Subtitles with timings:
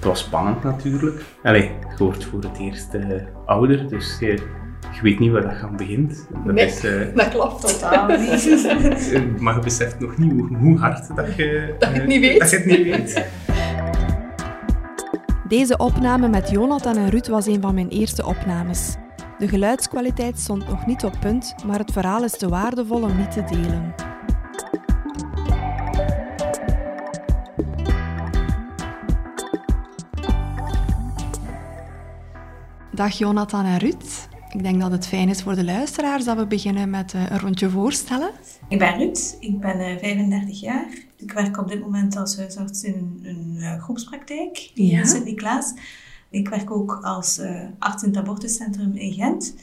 [0.00, 1.22] het was spannend natuurlijk.
[1.42, 3.02] Allee, je wordt voor het eerst eh,
[3.46, 4.26] ouder, dus je,
[4.92, 6.26] je weet niet waar dat gaan begint.
[6.44, 6.66] Dat Nee.
[6.66, 8.46] is, eh, Dat klopt totaal niet.
[9.12, 12.06] eh, maar je beseft nog niet hoe, hoe hard dat je, Dat je het eh,
[12.08, 12.38] niet weet.
[12.40, 13.24] Dat je het niet weet.
[15.48, 18.96] Deze opname met Jonathan en Ruud was een van mijn eerste opnames.
[19.38, 23.30] De geluidskwaliteit stond nog niet op punt, maar het verhaal is te waardevol om niet
[23.30, 23.94] te delen.
[33.00, 34.28] Dag Jonathan en Ruud.
[34.52, 37.38] Ik denk dat het fijn is voor de luisteraars dat we beginnen met eh, een
[37.38, 38.30] rondje voorstellen.
[38.68, 40.86] Ik ben Ruud, ik ben eh, 35 jaar.
[41.16, 44.98] Ik werk op dit moment als huisarts in een, een eh, groepspraktijk Ja.
[44.98, 45.74] in Sint-Niklaas.
[46.30, 49.54] Ik werk ook als eh, arts in het abortuscentrum in Gent.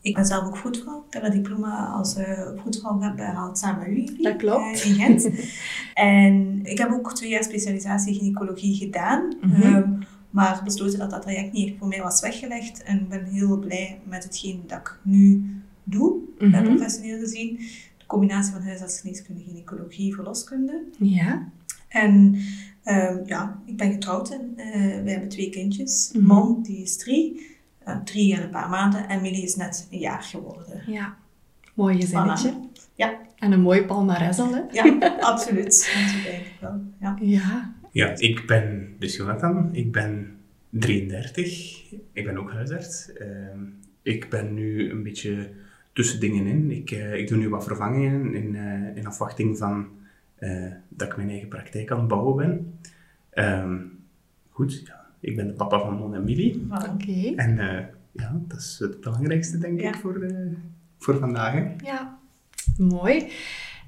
[0.00, 1.04] Ik ben zelf ook voetvrouw.
[1.08, 4.82] Ik heb dat diploma als eh voetvrouw behaald samen met jullie Dat klopt.
[4.82, 5.28] eh, in Gent.
[5.94, 9.36] en ik heb ook twee jaar specialisatie gynaecologie gedaan.
[9.40, 9.62] Mhm.
[9.62, 9.90] Ehm,
[10.30, 12.82] maar besloten dat dat traject niet voor mij was weggelegd.
[12.82, 15.50] En ik ben heel blij met hetgeen dat ik nu
[15.84, 16.64] doe, eh, Mhm.
[16.64, 17.56] professioneel gezien.
[17.98, 20.82] De combinatie van huisartsgeneeskunde, gynaecologie, verloskunde.
[20.98, 21.48] Ja.
[21.88, 22.38] En
[22.82, 26.10] ehm, ja, ik ben getrouwd en eh we hebben twee kindjes.
[26.12, 26.26] Mhm.
[26.26, 27.56] Mon, die is drie.
[27.78, 29.08] eh, drie en een paar maanden.
[29.08, 30.82] En Millie is net een jaar geworden.
[30.86, 31.16] Ja.
[31.74, 32.54] Mooi gezinnetje.
[32.94, 34.60] Ja, En een mooi palmares al, hè?
[34.70, 34.98] ja
[35.32, 35.90] absoluut.
[36.14, 36.80] Dat denk ik wel.
[37.00, 37.16] Ja.
[37.20, 37.74] Ja.
[37.92, 39.68] Ja, ik ben dus Jonathan.
[39.74, 40.36] Ik ben
[40.70, 41.84] 33.
[42.12, 43.12] Ik ben ook huisarts.
[43.12, 43.58] Ehm,
[44.02, 45.50] ik ben nu een beetje
[45.92, 46.70] tussen dingen in.
[46.70, 49.88] Ik, eh, ik doe nu wat vervangingen in, eh, in afwachting van
[50.34, 52.78] eh, dat ik mijn eigen praktijk aan het bouwen ben.
[53.30, 53.76] Ehm,
[54.50, 55.06] goed, ja.
[55.20, 56.66] Ik ben de papa van Mon en Millie.
[56.66, 56.90] Voilà.
[56.92, 57.32] Oké.
[57.36, 57.56] En
[58.12, 59.88] ja, dat is het belangrijkste, denk Ja.
[59.88, 60.26] ik, voor,
[60.98, 61.52] voor vandaag.
[61.52, 61.74] hè.
[61.84, 62.18] Ja.
[62.78, 63.26] Mooi.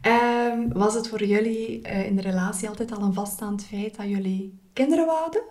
[0.01, 4.09] Ehm, was het voor jullie eh, in de relatie altijd al een vaststaand feit dat
[4.09, 5.43] jullie kinderen wouden?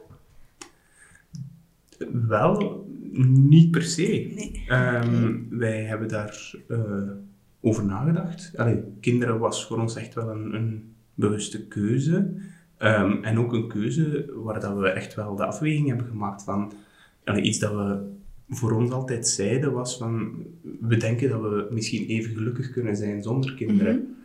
[2.28, 2.86] Wel,
[3.28, 4.32] niet per se.
[4.36, 4.64] Nee.
[4.68, 6.80] Ehm, Wij hebben daar eh,
[7.62, 8.52] over nagedacht.
[8.56, 12.34] Allee, kinderen was voor ons echt wel een, een bewuste keuze.
[12.78, 16.74] Ehm, en ook een keuze waar dat we echt wel de afweging hebben gemaakt van...
[17.24, 18.12] allee, iets dat we
[18.50, 20.44] voor ons altijd zeiden was van...
[20.80, 24.16] We denken dat we misschien even gelukkig kunnen zijn zonder kinderen.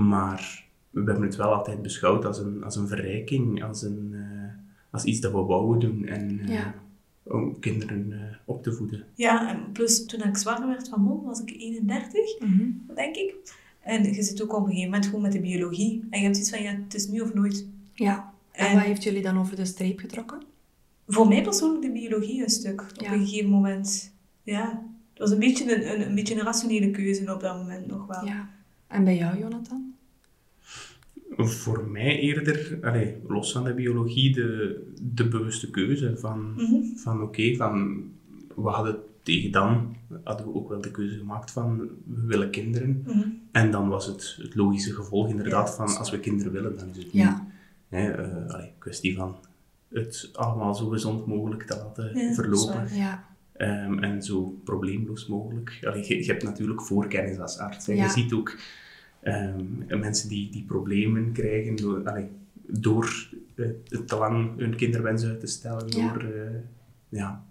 [0.00, 4.64] Maar we hebben het wel altijd beschouwd als een, als een verrijking, als, een, eh,
[4.90, 6.06] als iets dat we wouden doen.
[6.06, 6.74] En, eh, Ja.
[7.22, 9.04] om kinderen eh, op te voeden.
[9.14, 12.64] Ja, en plus toen ik zwanger werd van Mon, was ik 31, Mhm.
[12.94, 13.34] denk ik.
[13.80, 16.04] En je zit ook op een gegeven moment gewoon met de biologie.
[16.10, 17.66] En je hebt iets van, ja, het is nu of nooit.
[17.94, 18.32] Ja.
[18.52, 20.42] En, En- wat heeft jullie dan over de streep getrokken?
[21.06, 22.80] Voor mij persoonlijk de biologie een stuk.
[22.82, 24.12] Op een gegeven moment.
[24.42, 27.86] Ja, het was een beetje een, een, een beetje een rationele keuze op dat moment
[27.86, 28.24] nog wel.
[28.26, 28.48] Ja.
[28.92, 29.94] En bij jou, Jonathan?
[31.36, 36.96] Voor mij eerder, allee, los van de biologie, de, de bewuste keuze van, Mhm.
[36.96, 38.02] van oké, van
[38.54, 43.02] we hadden tegen dan, hadden we ook wel de keuze gemaakt van we willen kinderen.
[43.06, 43.28] Mhm.
[43.52, 46.88] En dan was het het logische gevolg inderdaad Ja, van als we kinderen willen, dan
[46.88, 47.30] is het Ja.
[47.90, 47.98] nu.
[47.98, 49.36] Hè, eh, allee, kwestie van
[49.88, 52.88] het allemaal zo gezond mogelijk te laten Ja, verlopen.
[52.96, 53.24] Ja.
[53.62, 55.78] Ehm, en zo probleemloos mogelijk.
[55.82, 57.88] Allee, je, je hebt natuurlijk voorkennis als arts.
[57.88, 58.04] En Ja.
[58.04, 58.56] Je ziet ook
[59.20, 59.64] ehm,
[60.00, 62.28] mensen die, die problemen krijgen door, allee,
[62.66, 63.66] door eh,
[64.06, 65.84] te lang hun kinderwens uit te stellen.
[65.88, 66.08] Ja.
[66.12, 66.58] Door, eh,
[67.08, 67.44] ja.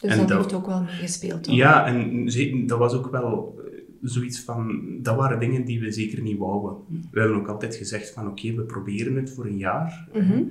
[0.00, 3.78] Dus En dat, dat- heeft ook wel meegespeeld, ja, en dat was ook wel eh,
[4.02, 4.84] zoiets van...
[5.02, 6.76] Dat waren dingen die we zeker niet wouden.
[7.10, 10.08] We hebben ook altijd gezegd van oké, we proberen het voor een jaar.
[10.14, 10.42] Mhm.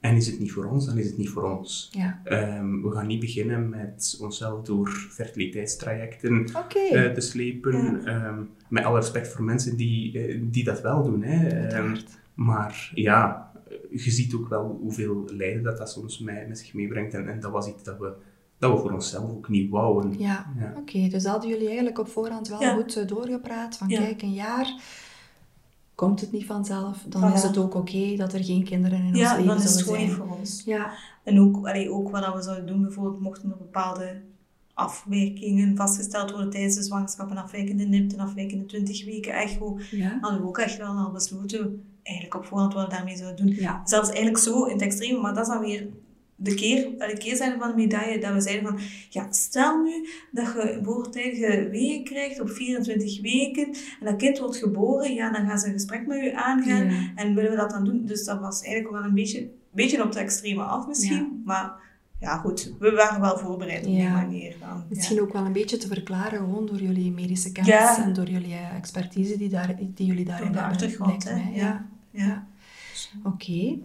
[0.00, 1.88] En is het niet voor ons, dan is het niet voor ons.
[1.92, 2.20] Ja.
[2.24, 6.44] Ehm, we gaan niet beginnen met onszelf door fertiliteitstrajecten
[6.90, 8.04] eh, te slepen.
[8.06, 8.38] Ehm,
[8.68, 11.22] met alle respect voor mensen die, eh, die dat wel doen.
[11.22, 11.48] Hè.
[11.68, 11.96] Ehm,
[12.34, 13.50] maar ja,
[13.90, 17.14] je ziet ook wel hoeveel lijden dat, dat soms met, met zich meebrengt.
[17.14, 18.12] En, en dat was iets dat we,
[18.58, 20.18] dat we voor onszelf ook niet wouden.
[20.18, 20.74] Ja, Ja.
[20.76, 21.08] oké.
[21.08, 22.74] Dus hadden jullie eigenlijk op voorhand wel Ja.
[22.74, 23.98] goed eh, doorgepraat van Ja.
[24.00, 24.74] kijk, een jaar
[26.00, 29.18] komt het niet vanzelf, dan is het ook oké dat er geen kinderen in ons
[29.18, 30.10] Ja, leven dan is het gewoon zijn.
[30.10, 30.62] voor ons.
[30.64, 30.92] Ja,
[31.22, 34.20] En ook, allee, ook wat we zouden doen, bijvoorbeeld mochten er bepaalde
[34.74, 40.18] afwijkingen vastgesteld worden tijdens de zwangerschap, een afwijkende NIPT, een afwijkende 20 weken echo, ja.
[40.20, 43.54] hadden we ook echt wel al besloten, eigenlijk op voorhand wat we daarmee zouden doen.
[43.54, 43.80] Ja.
[43.84, 45.88] Zelfs eigenlijk zo in het extreme, maar dat is dan weer
[46.42, 48.78] de, keer, de keerzijde van de medaille, dat we zeiden van,
[49.08, 53.64] ja, stel nu dat je voortijdige weeën krijgt op 24 weken,
[54.00, 57.12] en dat kind wordt geboren, ja, dan gaan ze een gesprek met u aangaan, Ja.
[57.14, 58.06] en willen we dat dan doen?
[58.06, 61.28] Dus dat was eigenlijk wel een beetje, beetje op het extreme af misschien, Ja.
[61.44, 61.72] maar
[62.20, 64.84] ja, goed, we waren wel voorbereid op die manier dan.
[64.88, 65.22] Misschien ja.
[65.22, 68.02] ook wel een beetje te verklaren gewoon door jullie medische kennis Ja.
[68.04, 70.76] en door jullie eh, expertise die, daar, die jullie daarin Door de hebben.
[70.84, 71.50] achtergrond, hè.
[71.60, 71.86] Ja.
[72.10, 72.46] Ja.
[73.24, 73.78] Oké.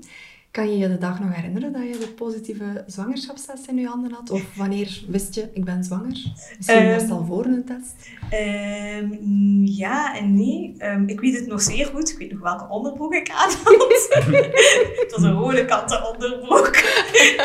[0.55, 4.11] Kan je je de dag nog herinneren dat je de positieve zwangerschapstest in je handen
[4.11, 4.29] had?
[4.29, 6.23] Of wanneer wist je, ik ben zwanger?
[6.57, 8.09] Misschien was het al voor een test.
[8.29, 10.75] Ehm, ja en nee.
[10.77, 12.09] Ehm, ik weet het nog zeer goed.
[12.11, 14.07] Ik weet nog welke onderbroek ik aan had.
[15.01, 16.75] het was een rode kanten onderbroek.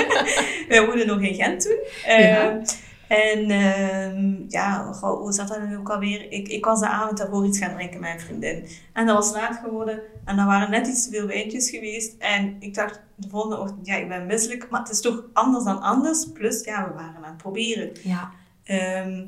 [0.68, 1.78] Wij woonden nog in Gent toen.
[2.06, 2.62] Ja.
[3.10, 6.32] En ehm, ja, hoe zat dat nu ook alweer?
[6.32, 8.68] Ik, ik was de avond daarvoor iets gaan drinken met een vriendin.
[8.92, 10.00] En dat was laat geworden.
[10.24, 12.14] En dan waren net iets te veel wijntjes geweest.
[12.18, 14.68] En ik dacht de volgende ochtend, ja, ik ben misselijk.
[14.70, 16.32] Maar het is toch anders dan anders.
[16.32, 17.90] Plus, ja, we waren aan het proberen.
[18.02, 18.30] Ja.
[18.64, 19.26] Ehm,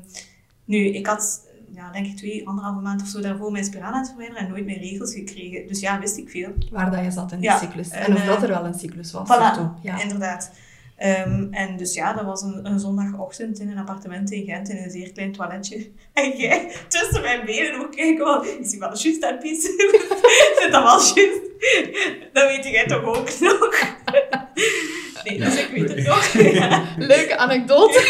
[0.65, 4.43] nu, ik had, ja, denk ik twee, anderhalve maand of zo daarvoor mijn spiraal verwijderen
[4.43, 5.67] en nooit meer regels gekregen.
[5.67, 6.53] Dus ja, wist ik veel.
[6.71, 7.89] Waar dat je zat in die Ja, cyclus.
[7.89, 9.27] En, en, of dat eh, er wel een cyclus was.
[9.27, 9.81] Voilà.
[9.81, 10.01] Ja.
[10.01, 10.51] inderdaad.
[11.03, 14.77] Ehm, en dus ja, dat was een, een zondagochtend in een appartement in Gent in
[14.77, 15.91] een zeer klein toiletje.
[16.13, 19.75] En jij tussen mijn benen ook kijken, want is hij wel juist aan het pissen?
[20.71, 21.41] dat was juist.
[22.33, 23.69] Dat weet jij toch ook nog?
[25.23, 26.27] Nee, dus ik weet het nog.
[26.33, 26.83] Ja.
[26.97, 28.01] Leuke anekdote.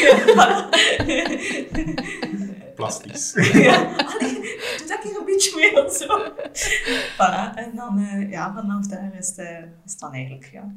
[2.75, 3.34] Plastisch.
[3.54, 4.34] Ja, allee,
[4.78, 6.34] doe dat keer een beetje meer of zo.
[7.13, 10.74] Voilà, en dan, eh, ja, vanaf daar is het, eh, is het dan eigenlijk, ja,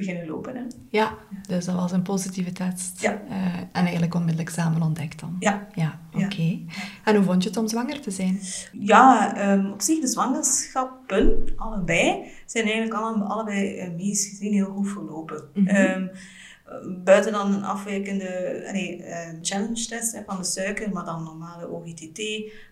[0.00, 0.62] beginnen lopen, hè.
[0.88, 1.14] Ja,
[1.48, 3.00] dus dat was een positieve test.
[3.00, 3.22] Ja.
[3.28, 5.36] Eh, en eigenlijk onmiddellijk samen ontdekt dan.
[5.38, 5.66] Ja.
[5.74, 6.24] Ja, Ja.
[6.26, 6.58] oké.
[7.04, 8.40] En hoe vond je het om zwanger te zijn?
[8.72, 14.72] Ja, ehm, op zich de zwangerschappen, allebei, zijn eigenlijk alle, allebei uh, medisch gezien heel
[14.72, 15.42] goed verlopen.
[15.54, 15.66] Mhm.
[15.66, 21.04] Ehm, eh, buiten dan een afwijkende allee, ehm, challenge test hè, van de suiker, maar
[21.04, 22.18] dan normale OGTT.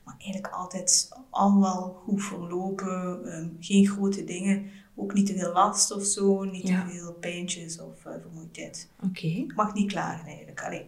[0.04, 3.20] Maar eigenlijk altijd allemaal goed verlopen,
[3.60, 4.66] geen grote dingen.
[5.00, 6.84] Ook niet te veel last of zo, niet Ja.
[6.84, 8.88] te veel pijntjes of eh, vermoeidheid.
[9.04, 10.62] Oké, Ik mag niet klagen eigenlijk.
[10.64, 10.84] Allee.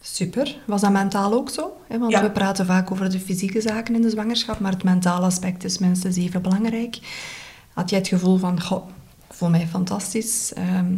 [0.00, 0.60] super.
[0.66, 1.76] Was dat mentaal ook zo?
[1.88, 2.22] Want Ja.
[2.22, 5.78] we praten vaak over de fysieke zaken in de zwangerschap, maar het mentale aspect is
[5.78, 6.98] minstens even belangrijk.
[7.74, 8.88] Had jij het gevoel van, goh,
[9.28, 10.52] ik voel mij fantastisch.
[10.52, 10.96] Ehm,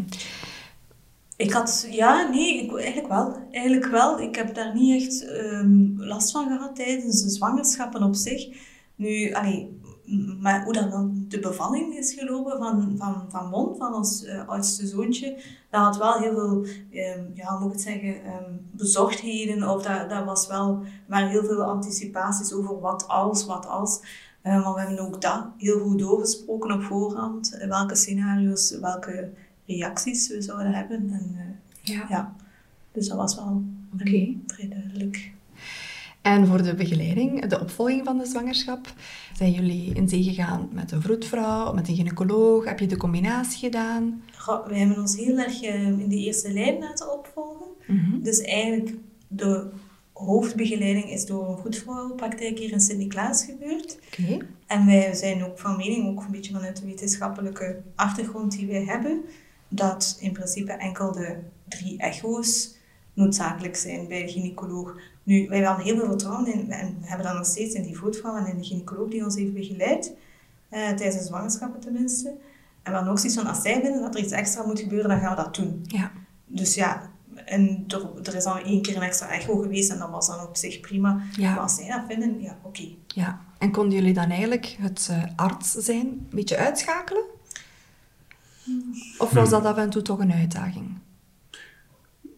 [1.36, 3.36] Ik had, ja, nee, ik, eigenlijk wel.
[3.50, 4.20] Eigenlijk wel.
[4.20, 8.46] Ik heb daar niet echt ehm, last van gehad tijdens de zwangerschappen op zich.
[8.94, 9.80] Nu, allee,
[10.40, 14.48] maar hoe dat dan de bevalling is gelopen van, van, van Mon, van ons eh,
[14.48, 18.50] oudste zoontje, dat had wel heel veel, ehm, ja, hoe moet ik het zeggen, ehm,
[18.70, 19.68] bezorgdheden.
[19.68, 24.00] Of dat, dat was wel, waren heel veel anticipaties over wat als, wat als.
[24.42, 27.54] Eh, maar we hebben ook dat heel goed doorgesproken op voorhand.
[27.58, 29.30] eh, Welke scenario's, welke
[29.66, 31.10] reacties we zouden hebben.
[31.10, 32.06] En, ja.
[32.08, 32.34] ja,
[32.92, 33.62] dus dat was wel
[33.92, 34.36] Oké.
[34.46, 35.32] vrij duidelijk.
[36.22, 38.92] En voor de begeleiding, de opvolging van de zwangerschap,
[39.36, 42.64] zijn jullie in zee gegaan met een vroedvrouw, met een gynaecoloog?
[42.64, 44.22] Heb je de combinatie gedaan?
[44.36, 47.66] Goh, wij hebben ons heel erg eh, in de eerste lijn laten opvolgen.
[47.86, 48.22] Mhm.
[48.22, 48.96] Dus eigenlijk
[49.28, 49.70] de
[50.12, 53.98] hoofdbegeleiding is door een voetvrouwenpraktijk hier in Sint-Niklaas gebeurd.
[54.06, 54.38] Oké.
[54.66, 58.84] En wij zijn ook van mening, ook een beetje vanuit de wetenschappelijke achtergrond die wij
[58.84, 59.24] hebben,
[59.68, 61.36] dat in principe enkel de
[61.68, 62.76] drie echo's
[63.14, 64.94] noodzakelijk zijn bij de gynaecoloog.
[65.24, 67.96] Nu, wij hadden heel veel vertrouwen in, en we hebben dat nog steeds in die
[67.96, 70.12] voetvrouw en in de gynaecoloog die ons heeft begeleid,
[70.68, 72.28] eh, tijdens de zwangerschappen tenminste.
[72.82, 75.08] En we hadden ook zoiets van, als zij vinden dat er iets extra moet gebeuren,
[75.08, 75.84] dan gaan we dat doen.
[75.86, 76.10] Ja.
[76.46, 77.10] Dus ja,
[77.44, 80.40] en er, er is dan één keer een extra echo geweest en dat was dan
[80.40, 81.22] op zich prima.
[81.36, 81.50] Ja.
[81.50, 82.88] Maar als zij dat vinden, ja, oké.
[83.06, 83.40] ja.
[83.58, 87.24] En konden jullie dan eigenlijk het eh, arts zijn een beetje uitschakelen?
[89.18, 90.98] Of was dat af en toe toch een uitdaging?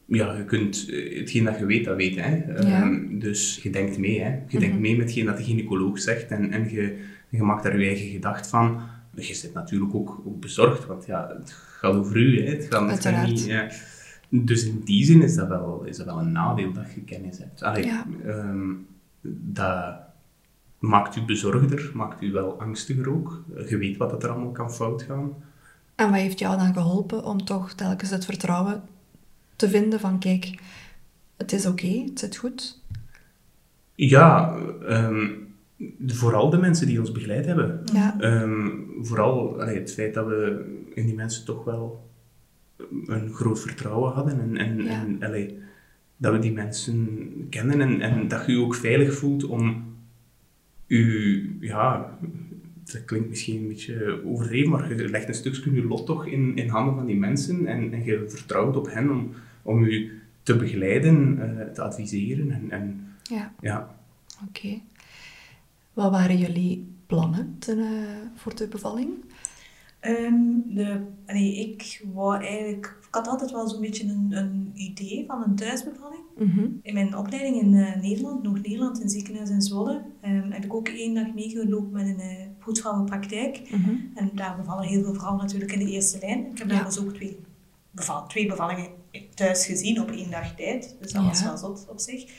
[0.09, 2.17] Ja, je kunt eh, hetgeen dat je weet, dat weet.
[2.17, 2.37] Hè.
[2.37, 4.21] Ehm, dus je denkt mee.
[4.21, 4.29] Hè.
[4.49, 4.81] Je denkt Mhm.
[4.81, 8.09] mee met hetgeen dat de gynaecoloog zegt en, en je, je maakt daar je eigen
[8.11, 8.81] gedacht van.
[9.15, 12.45] Je zit natuurlijk ook, ook bezorgd, want ja, het gaat over u.
[12.45, 12.51] Hè.
[12.51, 13.29] Het gaat, het gaat Uiteraard.
[13.29, 13.69] niet, ja.
[14.29, 17.39] Dus in die zin is dat wel, is dat wel een nadeel dat je kennis
[17.39, 17.63] hebt.
[17.63, 18.07] Allee, Ja.
[18.27, 18.73] ehm,
[19.31, 19.95] dat
[20.79, 23.45] maakt u bezorgder, maakt u wel angstiger ook.
[23.69, 25.33] Je weet wat er allemaal kan fout gaan.
[25.95, 28.83] En wat heeft jou dan geholpen om toch telkens het vertrouwen
[29.57, 30.59] te vinden van, kijk,
[31.37, 32.81] het is oké, het zit goed?
[33.95, 35.29] Ja, ehm,
[36.07, 37.83] vooral de mensen die ons begeleid hebben.
[37.93, 38.21] Ja.
[38.21, 38.69] Ehm,
[39.01, 42.11] vooral allee, het feit dat we in die mensen toch wel
[43.07, 44.91] een groot vertrouwen hadden en, en, Ja.
[44.91, 45.59] en allee,
[46.17, 47.19] dat we die mensen
[47.51, 49.85] kennen en, en dat je je ook veilig voelt om
[50.87, 52.19] u, ja,
[52.85, 56.57] dat klinkt misschien een beetje overdreven, maar je legt een stukje je lot toch in,
[56.57, 59.31] in handen van die mensen en, en je vertrouwt op hen om,
[59.67, 63.95] om u te begeleiden, eh, te adviseren en, en Ja, ja.
[64.49, 64.81] oké.
[65.93, 67.87] Wat waren jullie plannen ten, eh,
[68.35, 69.09] voor de bevalling?
[70.01, 70.35] Ehm,
[70.67, 75.43] de, allee, ik wou eigenlijk, ik had altijd wel zo'n beetje een, een idee van
[75.43, 76.23] een thuisbevalling.
[76.39, 76.67] Mhm.
[76.83, 80.89] In mijn opleiding in eh, Nederland, Noord-Nederland, in ziekenhuis in Zwolle, ehm, heb ik ook
[80.89, 83.71] één dag meegelopen met een eh, vroedvrouwenpraktijk.
[83.71, 83.95] Mhm.
[84.15, 86.47] En daar bevallen heel veel vrouwen natuurlijk in de eerste lijn.
[86.47, 87.39] Ik heb daar dus ook twee,
[87.91, 88.89] beval, twee bevallingen
[89.35, 90.97] thuis gezien op één dag tijd.
[91.01, 92.31] Dus dat was wel zot op zich.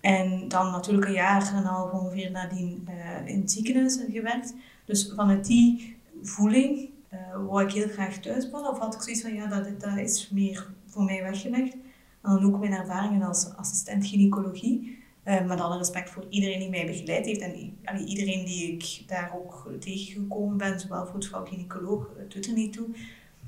[0.00, 4.54] En dan natuurlijk een jaar en een half ongeveer nadien eh, in het ziekenhuis gewerkt.
[4.84, 8.50] Dus vanuit die voeling eh wou ik heel graag thuis.
[8.50, 11.72] Of had ik zoiets van, ja, dat, dat is meer voor mij weggelegd.
[11.72, 15.02] En dan ook mijn ervaringen als assistent gynaecologie.
[15.22, 19.02] Eh, met alle respect voor iedereen die mij begeleid heeft en allee, iedereen die ik
[19.06, 21.06] daar ook tegengekomen ben, zowel
[21.44, 22.86] gynaecoloog, het doet er niet toe.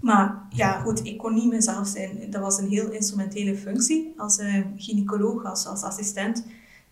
[0.01, 2.31] Maar ja, goed, ik kon niet mezelf zijn.
[2.31, 6.45] Dat was een heel instrumentele functie als eh, gynaecoloog, als, als assistent.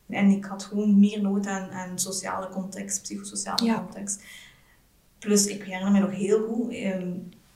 [0.09, 3.75] En ik had gewoon meer nood aan, aan sociale context, psychosociale Ja.
[3.85, 4.23] context.
[5.19, 6.65] Plus, ik herinner me nog heel goed,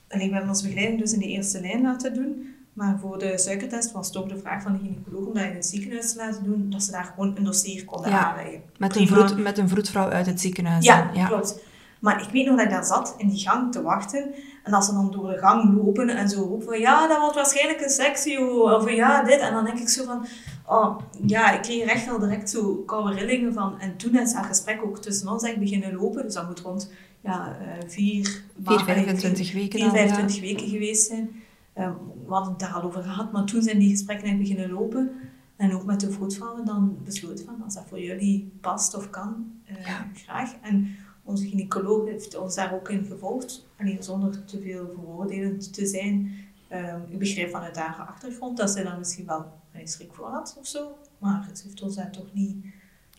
[0.08, 2.54] allee, we hebben onze begeleiding dus in de eerste lijn laten doen.
[2.72, 5.66] Maar voor de suikertest was toch de vraag van de gynaecoloog om dat in het
[5.66, 8.62] ziekenhuis te laten doen, dat ze daar gewoon een dossier konden Ja, aanleggen.
[8.78, 10.84] Met, een vroed, met een vroedvrouw uit het ziekenhuis.
[10.84, 11.26] Ja, dan.
[11.26, 11.60] klopt.
[12.00, 14.34] Maar ik weet nog dat ik daar zat in die gang te wachten.
[14.64, 17.34] En als ze dan door de gang lopen en zo roepen van ja, dat wordt
[17.34, 18.60] waarschijnlijk een sectio.
[18.76, 19.38] Of ja, dit.
[19.40, 20.26] En dan denk ik zo van,
[20.66, 23.80] oh ja, ik kreeg echt al direct zo koude rillingen van.
[23.80, 26.22] En toen is dat gesprek ook tussen ons echt beginnen lopen.
[26.22, 29.96] Dus dat moet rond ja, eh, vier, 4, maanden- 25 weken 4, dan.
[29.96, 31.30] 25 weken geweest zijn.
[31.72, 31.92] Ehm,
[32.26, 35.10] we hadden het daar al over gehad, maar toen zijn die gesprekken echt beginnen lopen.
[35.56, 39.52] En ook met de vroedvrouwen dan besloten van, als dat voor jullie past of kan,
[39.66, 40.06] eh, Ja.
[40.14, 40.52] graag.
[40.62, 40.96] En
[41.28, 43.66] onze gynaecoloog heeft ons daar ook in gevolgd.
[43.78, 46.32] Alleen zonder te veel veroordelend te zijn.
[46.68, 50.56] Ehm, ik begrijp vanuit haar achtergrond dat ze daar misschien wel een schrik voor had
[50.61, 50.88] of zo.
[51.18, 52.56] Maar ze heeft ons daar toch niet...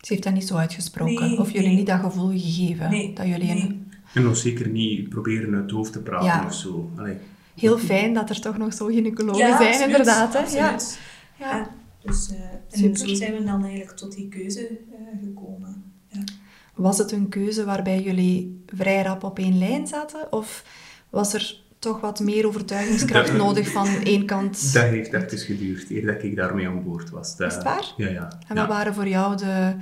[0.00, 1.28] Ze heeft dat niet zo uitgesproken.
[1.28, 1.76] Nee, of jullie nee.
[1.76, 2.90] niet dat gevoel gegeven.
[2.90, 3.62] Nee, dat jullie nee.
[3.62, 3.92] een...
[4.14, 6.44] En nog zeker niet proberen uit het hoofd te praten Ja.
[6.46, 6.90] of zo.
[6.96, 7.16] Allee.
[7.54, 10.32] Heel fijn dat er toch nog zo gynaecologen Ja, zijn, absoluut, inderdaad.
[10.32, 10.56] Hè?
[10.56, 10.76] Ja.
[11.38, 11.56] Ja.
[11.56, 11.70] Ja.
[12.02, 15.79] Dus, eh, en zo zijn we dan eigenlijk tot die keuze eh, gekomen.
[16.74, 20.32] Was het een keuze waarbij jullie vrij rap op één lijn zaten?
[20.32, 20.64] Of
[21.10, 24.72] was er toch wat meer overtuigingskracht Dat- nodig van één kant?
[24.72, 27.36] Dat heeft even geduurd, eer dat ik daarmee aan boord was.
[27.36, 27.92] Dat- Is het waar?
[27.96, 28.28] Ja, ja.
[28.48, 28.60] En ja.
[28.60, 29.74] wat waren voor jou de,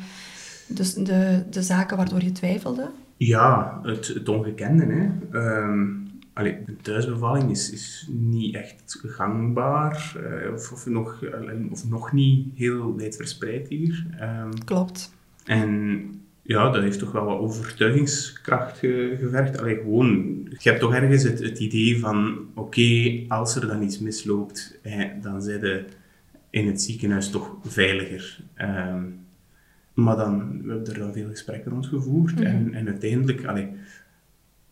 [0.66, 2.90] de, de, de zaken waardoor je twijfelde?
[3.16, 4.84] Ja, het, het ongekende.
[4.84, 5.38] Hè.
[5.38, 5.86] Ehm,
[6.32, 11.22] allee, een thuisbevalling is, is niet echt gangbaar, eh, of, of, nog,
[11.70, 14.06] of nog niet heel wijdverspreid hier.
[14.18, 15.12] Ehm, Klopt.
[15.44, 16.00] en
[16.48, 19.58] ja, dat heeft toch wel wat overtuigingskracht ge, gevergd.
[19.58, 23.98] Allee, gewoon, je hebt toch ergens het, het idee van, oké, als er dan iets
[23.98, 25.84] misloopt, eh, dan zijn je
[26.50, 28.38] in het ziekenhuis toch veiliger.
[28.54, 29.02] Ehm,
[29.94, 32.40] maar dan, we hebben er dan veel gesprekken rond gevoerd.
[32.40, 33.68] en, en uiteindelijk, allee,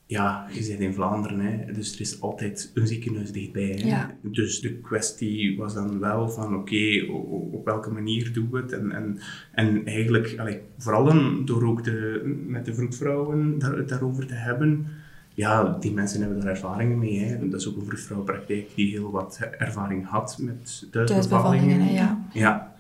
[0.06, 3.76] ja, je zit in Vlaanderen, hè, dus er is altijd een ziekenhuis dichtbij.
[3.78, 3.86] Hè.
[3.88, 4.16] Ja.
[4.22, 7.04] Dus de kwestie was dan wel van, oké,
[7.52, 8.72] op welke manier doen we het?
[8.72, 9.18] En, en,
[9.52, 14.34] en eigenlijk, allee, vooral dan door ook de, met de vroedvrouwen daar, het daarover te
[14.34, 14.86] hebben,
[15.34, 17.18] ja, die mensen hebben daar ervaringen mee.
[17.18, 17.48] Hè.
[17.48, 21.92] Dat is ook een vroedvrouwenpraktijk die heel wat ervaring had met thuisbevallingen.
[21.92, 22.26] Ja.
[22.32, 22.74] Ja,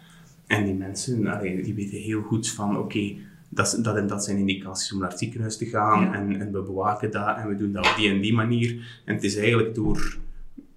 [0.46, 3.14] en die mensen, allee, die weten heel goed van, oké,
[3.56, 6.12] dat, dat en dat zijn indicaties om naar het ziekenhuis te gaan Ja.
[6.14, 9.00] en, en we bewaken dat en we doen dat op die en die manier.
[9.04, 10.18] En het is eigenlijk door...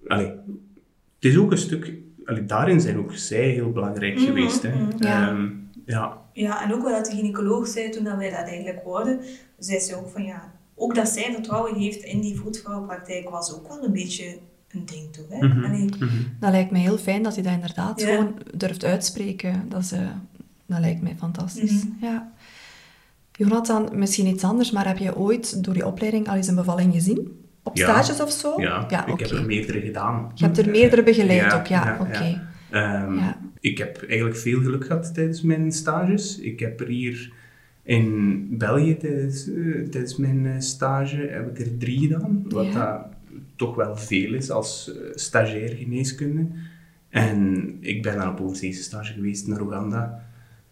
[0.06, 1.92] Allee, het is ook een stuk...
[2.24, 4.62] Allee, daarin zijn ook zij heel belangrijk Mhm, geweest.
[4.62, 4.74] Hè.
[4.74, 5.02] mhm.
[5.04, 5.28] Ja.
[5.28, 5.48] Ehm,
[5.86, 6.18] ja.
[6.32, 9.20] Ja, en ook wat de gynaecoloog zei toen dat wij dat eigenlijk hoorden,
[9.58, 13.68] zei ze ook van ja, ook dat zij vertrouwen heeft in die vroedvrouwenpraktijk was ook
[13.68, 14.38] wel een beetje
[14.70, 15.46] een ding toch, hè?
[15.46, 15.64] Mhm.
[15.64, 15.88] Allee.
[16.40, 18.06] Dat lijkt mij heel fijn dat je dat inderdaad Ja.
[18.08, 19.64] gewoon durft uitspreken.
[19.68, 19.88] Dat, is,
[20.66, 21.84] dat lijkt mij fantastisch.
[22.00, 22.32] Ja.
[23.48, 26.92] Jonathan, misschien iets anders, maar heb je ooit door je opleiding al eens een bevalling
[26.92, 27.38] gezien?
[27.62, 27.84] Op Ja.
[27.84, 28.60] stages of zo?
[28.60, 29.22] Ja, ik oké.
[29.22, 30.30] heb er meerdere gedaan.
[30.34, 31.84] Je hebt er meerdere begeleid Ja, ook, ja.
[31.84, 32.40] ja, oké.
[32.70, 33.38] Ehm, Ja.
[33.60, 36.38] Ik heb eigenlijk veel geluk gehad tijdens mijn stages.
[36.38, 37.32] Ik heb er hier
[37.82, 42.44] in België tijdens, eh, tijdens mijn eh, stage heb ik er drie gedaan.
[42.48, 42.72] Wat Ja.
[42.72, 43.06] dat
[43.56, 46.46] toch wel veel is als eh, stagiair geneeskunde.
[47.08, 50.22] En ik ben dan op overzeese stage geweest naar Oeganda.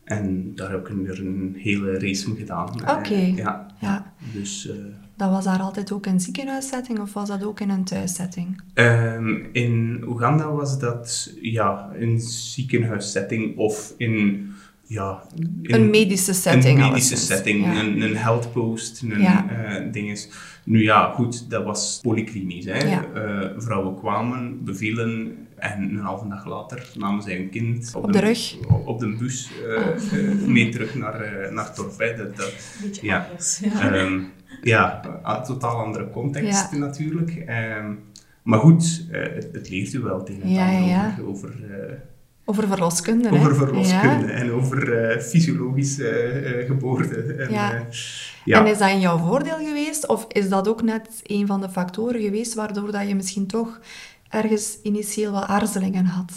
[0.09, 2.69] En daar heb ik er een hele race van gedaan.
[2.97, 3.15] Oké.
[3.15, 3.67] Eh, ja.
[3.81, 4.13] Ja.
[4.33, 4.69] Dus...
[4.69, 4.75] eh,
[5.17, 8.61] Dat was daar altijd ook een ziekenhuissetting of was dat ook in een thuissetting?
[8.75, 14.47] Ehm, in Oeganda was dat ja, een ziekenhuissetting of in,
[14.87, 15.23] ja,
[15.63, 16.79] in een medische setting.
[16.83, 17.81] Een medische setting, Ja.
[17.81, 19.51] een, een health post, een Ja.
[19.51, 20.15] eh.
[20.65, 22.65] Nu ja, goed, dat was polyklinisch.
[22.65, 22.79] Hè.
[22.79, 23.05] Ja.
[23.57, 28.57] Vrouwen kwamen, bevielen en een halve dag later namen zij een kind Op de rug.
[28.69, 32.17] op, op de bus eh, eh, mee terug naar, eh naar Torfij.
[32.17, 33.27] Dat, dat, een beetje Ja.
[33.29, 33.59] anders.
[33.59, 33.93] Ja.
[33.93, 34.21] Ehm,
[34.63, 36.79] ja, een totaal andere context Ja.
[36.79, 37.31] natuurlijk.
[37.47, 37.93] Ehm,
[38.43, 41.15] maar goed, eh, het, het leert u wel het een en het Ja, ander ja,
[41.17, 41.23] ja.
[41.23, 41.95] over, over, eh,
[42.45, 43.35] Over verloskunde, hè?
[43.35, 44.33] over verloskunde Ja.
[44.33, 47.21] en over eh, fysiologische eh, geboorte.
[47.23, 47.75] En, Ja.
[47.75, 47.81] eh,
[48.45, 48.61] ja.
[48.61, 50.07] En is dat in jouw voordeel geweest?
[50.07, 53.81] Of is dat ook net een van de factoren geweest waardoor dat je misschien toch
[54.29, 56.33] ergens initieel wat aarzelingen had?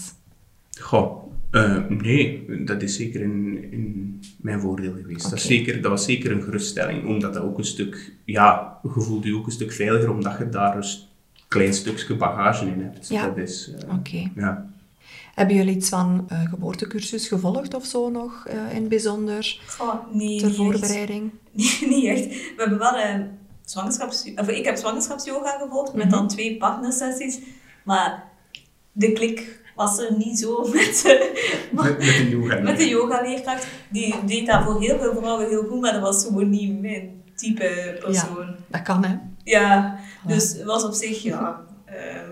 [0.79, 5.23] Goh, eh, nee, dat is zeker in, in mijn voordeel geweest.
[5.23, 8.89] Dat, is zeker, dat was zeker een geruststelling, omdat dat ook een stuk, ja, je
[9.01, 11.09] voelt je ook een stuk veiliger, omdat je daar een s-
[11.47, 13.07] klein stukje bagage in hebt.
[13.09, 13.25] Ja.
[13.27, 14.29] Dat is, Oké.
[14.35, 14.69] ja.
[15.35, 19.93] Hebben jullie iets van eh, geboortecursus gevolgd of zo nog eh, in het bijzonder Goh,
[20.13, 20.55] nee, ter niet echt.
[20.55, 21.31] voorbereiding?
[21.53, 22.25] Nee, niet echt.
[22.27, 23.27] We hebben wel een
[23.65, 24.31] zwangerschaps...
[24.35, 26.13] Of ik heb zwangerschapsyoga gevolgd met Mhm.
[26.15, 27.39] dan twee partnersessies.
[27.83, 28.23] Maar
[28.91, 32.59] de klik was er niet zo met, eh, Met, met de yoga.
[32.59, 33.67] met de yoga-leerkracht.
[33.89, 37.23] Die deed dat voor heel veel vrouwen heel goed, maar dat was gewoon niet mijn
[37.35, 38.55] type persoon.
[38.67, 39.15] Dat kan, hè?
[39.43, 41.61] Ja, dus het was op zich, ja...
[41.85, 42.29] ehm,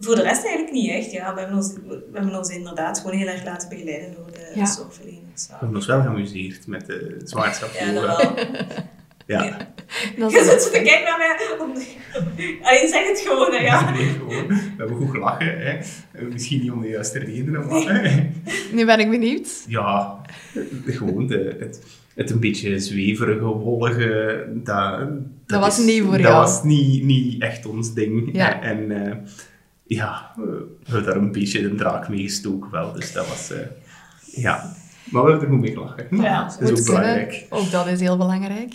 [0.00, 1.10] voor de rest eigenlijk niet echt.
[1.12, 4.52] Ja, we, hebben ons, we hebben ons inderdaad gewoon heel erg laten begeleiden door de
[4.54, 4.66] Ja.
[4.66, 5.46] zorgverleners.
[5.46, 7.20] We Ja, hebben ons wel geamuseerd met de
[7.78, 8.34] ja dat wel.
[9.26, 9.42] Ja.
[9.44, 9.56] Ja.
[10.18, 11.58] Dat Je zit te kijken naar mij.
[11.66, 11.72] om-
[12.62, 13.90] Allee, zeg het gewoon, hè, ja.
[13.96, 14.46] Nee, gewoon.
[14.48, 15.58] We hebben goed gelachen.
[15.58, 15.78] Hè.
[16.32, 18.24] Misschien niet om de juiste redenen, maar...
[18.72, 19.64] Nu ben ik benieuwd.
[19.68, 20.20] Ja,
[20.86, 21.82] gewoon de, het,
[22.14, 25.08] het een beetje zweverige, wollige, dat,
[25.46, 26.34] dat, was is- niet voor dat jou.
[26.34, 28.28] was niet, niet echt ons ding.
[28.32, 28.62] Ja.
[28.62, 29.16] En eh,
[29.86, 33.50] ja, we hebben daar een beetje de draak mee gestoken wel, dus dat was...
[33.52, 33.58] eh,
[34.24, 34.74] ja,
[35.10, 36.06] maar we hebben er goed mee gelachen.
[36.10, 36.84] Ja, dat is ook kunnen.
[36.84, 37.46] belangrijk.
[37.50, 38.74] Ook dat is heel belangrijk.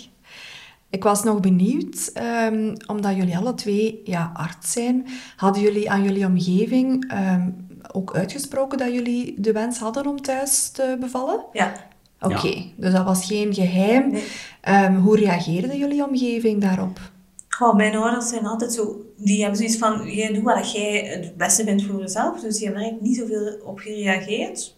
[0.90, 6.04] Ik was nog benieuwd, ehm, omdat jullie alle twee ja, arts zijn, hadden jullie aan
[6.04, 7.50] jullie omgeving ehm,
[7.92, 11.46] ook uitgesproken dat jullie de wens hadden om thuis te bevallen?
[11.54, 11.74] Ja.
[12.22, 14.12] Oké, dus dat was geen geheim.
[14.12, 14.24] Nee.
[14.62, 17.00] Ehm, hoe reageerde jullie omgeving daarop?
[17.50, 19.06] Goh, mijn ouders zijn altijd zo...
[19.18, 22.40] Die hebben zoiets van, jij doet wat jij het beste vindt voor jezelf.
[22.40, 24.76] Dus die hebben er eigenlijk niet zoveel op gereageerd.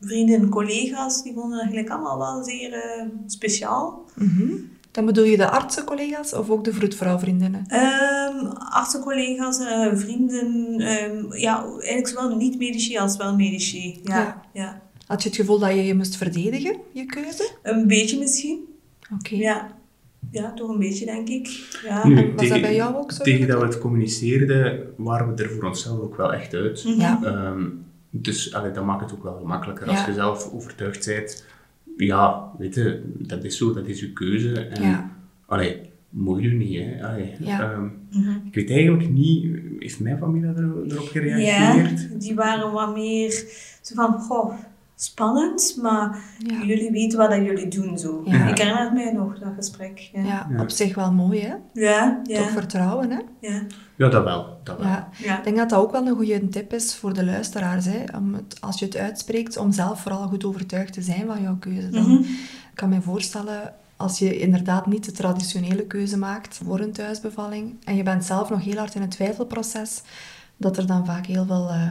[0.00, 4.04] Vrienden en collega's, die vonden het eigenlijk allemaal wel zeer eh, speciaal.
[4.14, 4.54] Mhm.
[4.96, 7.64] Dan bedoel je de artsencollega's of ook de vroedvrouwvriendinnen?
[7.68, 14.00] Ehm artsencollega's, eh, vrienden, ehm, ja, eigenlijk zowel niet-medici als wel medici.
[14.02, 14.42] Ja, Ja.
[14.52, 14.82] ja.
[15.06, 17.50] Had je het gevoel dat je je moest verdedigen, je keuze?
[17.62, 18.58] Een beetje misschien.
[19.18, 19.34] Oké.
[19.34, 19.68] Ja.
[20.30, 21.48] ja, toch een beetje denk ik.
[21.84, 22.06] Ja.
[22.06, 23.22] Nu, was dat bij jou ook zo?
[23.22, 26.82] Tegen dat we het communiceerden, waren we er voor onszelf ook wel echt uit.
[26.82, 27.20] Ja.
[27.22, 27.64] Ehm,
[28.10, 29.88] dus allee, dat maakt het ook wel gemakkelijker.
[29.88, 31.44] Als je zelf overtuigd bent,
[31.96, 34.52] ja, weet je, dat is zo, dat is je keuze.
[34.60, 35.10] En, Ja.
[35.46, 35.80] allee,
[36.10, 37.06] moet je niet, hè.
[37.08, 37.72] Allee, Ja.
[37.72, 38.46] ehm, Mhm.
[38.46, 39.46] ik weet eigenlijk niet,
[39.78, 42.20] heeft mijn familie er, erop Ja, gereageerd?
[42.20, 43.30] die waren wat meer
[43.82, 44.54] zo van, goh,
[44.98, 46.62] spannend, maar Ja.
[46.64, 48.22] jullie weten wat dat jullie doen zo.
[48.24, 48.46] Ja.
[48.48, 49.98] Ik herinner mij nog, dat gesprek.
[50.12, 51.54] Ja, ja, Ja, op zich wel mooi, hè?
[51.72, 52.20] ja.
[52.24, 52.48] Toch ja.
[52.48, 53.18] vertrouwen, hè?
[53.96, 54.58] Ja, dat wel.
[54.64, 54.86] Dat wel.
[54.86, 55.08] Ja.
[55.24, 55.38] Ja.
[55.38, 57.84] Ik denk dat dat ook wel een goede tip is voor de luisteraars.
[57.84, 58.04] Hè?
[58.16, 61.56] Om het, als je het uitspreekt, om zelf vooral goed overtuigd te zijn van jouw
[61.56, 61.90] keuze.
[61.90, 62.22] Dan Mhm.
[62.22, 67.74] Ik kan me voorstellen, als je inderdaad niet de traditionele keuze maakt voor een thuisbevalling
[67.84, 70.02] en je bent zelf nog heel hard in het twijfelproces,
[70.56, 71.90] dat er dan vaak heel veel eh,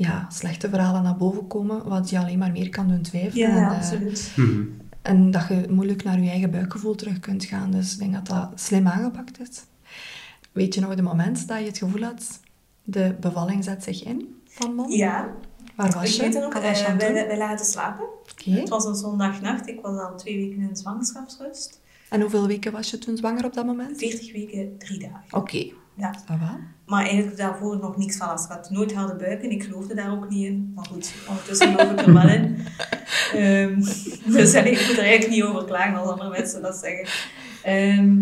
[0.00, 3.48] ja, slechte verhalen naar boven komen, wat je alleen maar meer kan doen twijfelen.
[3.48, 4.32] Ja, en, ja, eh, absoluut.
[4.36, 4.62] Mhm.
[5.02, 7.70] en dat je moeilijk naar je eigen buikgevoel terug kunt gaan.
[7.70, 9.64] Dus ik denk dat dat slim aangepakt is.
[10.52, 12.40] Weet je nog het moment dat je het gevoel had,
[12.82, 14.90] de bevalling zet zich in van Mon?
[14.90, 15.28] Ja,
[15.76, 16.22] Waar was ik je?
[16.22, 18.04] weet het eh, aan het wij, wij lagen te slapen.
[18.44, 21.80] Het was een zondagnacht, ik was al twee weken in zwangerschapsrust.
[22.08, 23.98] En hoeveel weken was je toen zwanger op dat moment?
[23.98, 25.24] 40 weken, drie dagen.
[25.30, 25.70] Oké.
[25.94, 26.14] Ja.
[26.26, 26.58] Va?
[26.90, 29.50] Maar eigenlijk daarvoor nog niks van als ik had nooit harde buiken.
[29.50, 30.72] Ik geloofde daar ook niet in.
[30.74, 32.56] Maar goed, ondertussen geloof ik er wel in.
[33.34, 33.80] Ehm,
[34.24, 37.06] dus allee, ik moet er eigenlijk niet over klagen als andere mensen dat zeggen.
[37.62, 38.16] Ehm,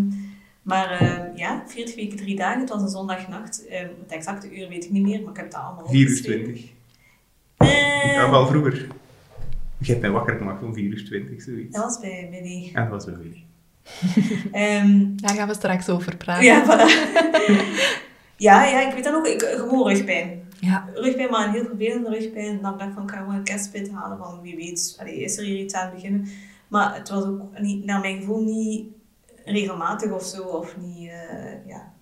[0.63, 2.61] maar ehm, ja, 40 weken, drie dagen.
[2.61, 3.67] Het was een zondagnacht.
[3.67, 6.07] Ehm, het exacte uur weet ik niet meer, maar ik heb het allemaal 4 uur
[6.07, 6.45] opgeschreven.
[6.45, 6.71] 20.
[7.57, 8.87] Eh, Ja, wel vroeger.
[9.79, 11.75] Je hebt mij wakker gemaakt om 4 uur 20, zoiets.
[11.77, 12.71] dat was bij, bij die.
[12.75, 13.47] En dat was bij jullie.
[14.53, 16.45] Ehm, Daar gaan we straks over praten.
[16.45, 16.87] ja, voilà.
[18.39, 19.27] ja, ja, ik weet dat ook.
[19.27, 20.47] Ik, gewoon rugpijn.
[20.61, 20.89] Ja.
[20.95, 22.63] rugpijn, maar een heel vervelende rugpijn.
[22.63, 25.37] Dan dacht ik van, ik ga gewoon een kerstpit halen van wie weet, allee, is
[25.39, 26.29] er hier iets aan het beginnen.
[26.69, 28.87] Maar het was ook niet, naar mijn gevoel niet
[29.45, 31.93] regelmatig of zo, of niet, eh, ja.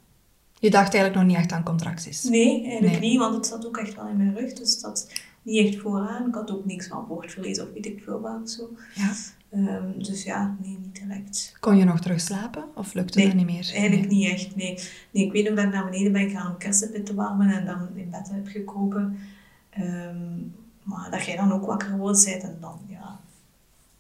[0.59, 2.23] Je dacht eigenlijk nog niet echt aan contracties.
[2.25, 3.11] Nee, eigenlijk Nee.
[3.11, 6.29] niet, want het zat ook echt wel in mijn rug, dus dat niet echt vooraan.
[6.29, 8.71] Ik had ook niks van borstverlies of weet ik veel wat of zo.
[8.95, 9.13] Ja.
[9.51, 11.57] Ehm, dus ja, nee, niet direct.
[11.61, 13.71] Kon je nog terug slapen of lukte Nee, dat niet meer?
[13.75, 14.19] Eigenlijk Nee.
[14.19, 14.79] niet echt, nee.
[15.11, 15.25] nee.
[15.25, 17.89] Ik weet nog dat ik naar beneden ben gegaan om kersenpit te warmen en dan
[17.95, 19.19] in bed heb gekropen.
[19.71, 20.37] Ehm,
[20.83, 23.21] maar dat jij dan ook wakker geworden bent en dan, ja...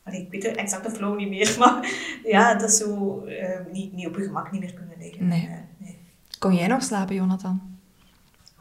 [0.02, 1.90] Allee, ik weet de exacte flow niet meer, maar
[2.24, 5.26] ja, dat is zo eh, niet, niet op je gemak niet meer kunnen liggen.
[5.26, 5.48] Nee.
[5.78, 5.96] Nee.
[6.38, 7.60] Kon jij nog slapen, Jonathan?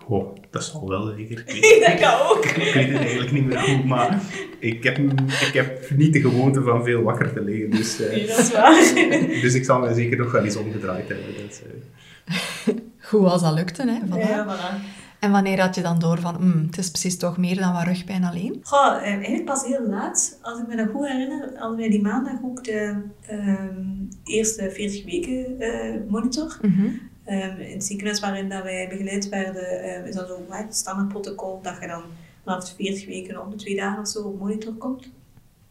[0.08, 1.40] Oh, dat zal wel zeker.
[1.46, 2.46] Ik weet, Ik denk dat ook.
[2.66, 4.22] ik weet het eigenlijk niet meer goed, maar
[4.60, 4.98] ik heb,
[5.48, 7.70] ik heb niet de gewoonte van veel wakker te liggen.
[7.72, 8.94] Dus, eh, Nee, dat is waar.
[9.42, 11.26] dus ik zal mij zeker nog wel eens omgedraaid hebben.
[11.48, 14.00] Dus, eh, Goed als dat lukte, hè.
[14.08, 14.30] Voilà.
[14.30, 15.04] Ja, voilà.
[15.20, 17.84] En wanneer had je dan door van, "Hmm, het is precies toch meer dan wat
[17.84, 18.60] rugpijn alleen?
[18.64, 20.40] Goh, eh, eigenlijk pas heel laat.
[20.42, 23.84] Als ik me dat goed herinner, hadden wij die maandag ook de ehm,
[24.24, 26.58] eerste 40 weken eh, monitor.
[26.62, 26.88] Mhm.
[27.26, 31.60] Ehm, in het ziekenhuis waarin dat wij begeleid werden, eh, is dat zo'n standaard standaardprotocol
[31.62, 32.04] dat je dan
[32.44, 35.06] vanaf de 40 weken om de twee dagen of zo op monitor komt.
[35.06, 35.12] Ik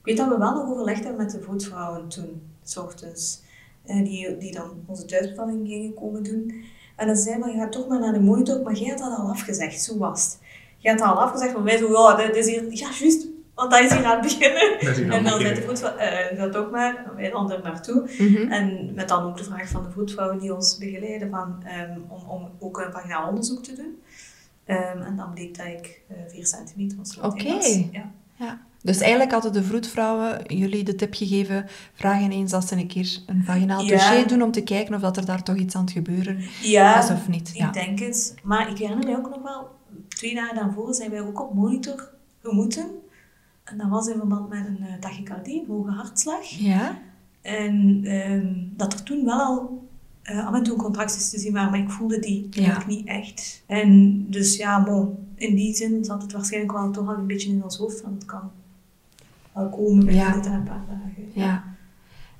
[0.02, 3.42] weet dat we wel nog overlegd hebben met de voetvrouwen toen, s ochtends,
[3.84, 6.64] eh, die, die dan onze thuisbevalling gingen komen doen.
[6.96, 9.18] En dan zei van, je gaat toch maar naar de monitor, maar jij had dat
[9.18, 10.38] al afgezegd, zo was het.
[10.78, 13.70] Je had dat al afgezegd, maar wij zo, ja, dit is hier, ja, juist, want
[13.70, 14.78] dat is hier aan het beginnen.
[14.80, 18.10] Dat En dan zei de voetvrouw, eh, ga toch maar, en wij dan er naartoe.
[18.18, 18.52] Mhm.
[18.52, 22.28] En met dan ook de vraag van de voetvrouwen die ons begeleiden van, ehm, om,
[22.28, 24.02] om ook een vaginaal onderzoek te doen.
[24.64, 27.18] Ehm, en dan bleek dat ik eh 4 centimeter was.
[27.20, 27.48] Oké.
[27.90, 28.10] Ja.
[28.36, 28.60] Ja.
[28.82, 33.18] Dus eigenlijk hadden de vroedvrouwen jullie de tip gegeven, vraag ineens als ze een keer
[33.26, 33.90] een vaginaal Ja.
[33.90, 37.02] dossier doen om te kijken of dat er daar toch iets aan het gebeuren Ja,
[37.02, 37.50] is of niet.
[37.54, 37.66] Ja.
[37.66, 38.34] ik denk het.
[38.42, 39.68] Maar ik herinner mij ook nog wel,
[40.08, 42.08] twee dagen daarvoor zijn wij ook op monitor
[42.42, 42.86] gemoeten.
[43.64, 46.44] En dat was in verband met een uh, tachycardie, een hoge hartslag.
[46.44, 46.98] Ja?
[47.42, 49.88] En ehm, dat er toen wel al
[50.22, 52.62] eh, af en toe contracties te zien waren, maar ik voelde die Ja.
[52.62, 53.62] eigenlijk niet echt.
[53.66, 57.48] En dus ja, bon, in die zin zat het waarschijnlijk wel toch al een beetje
[57.50, 58.50] in ons hoofd, want het kan
[59.52, 60.34] wel komen binnen Ja.
[60.34, 61.12] een paar dagen.
[61.32, 61.64] Ja.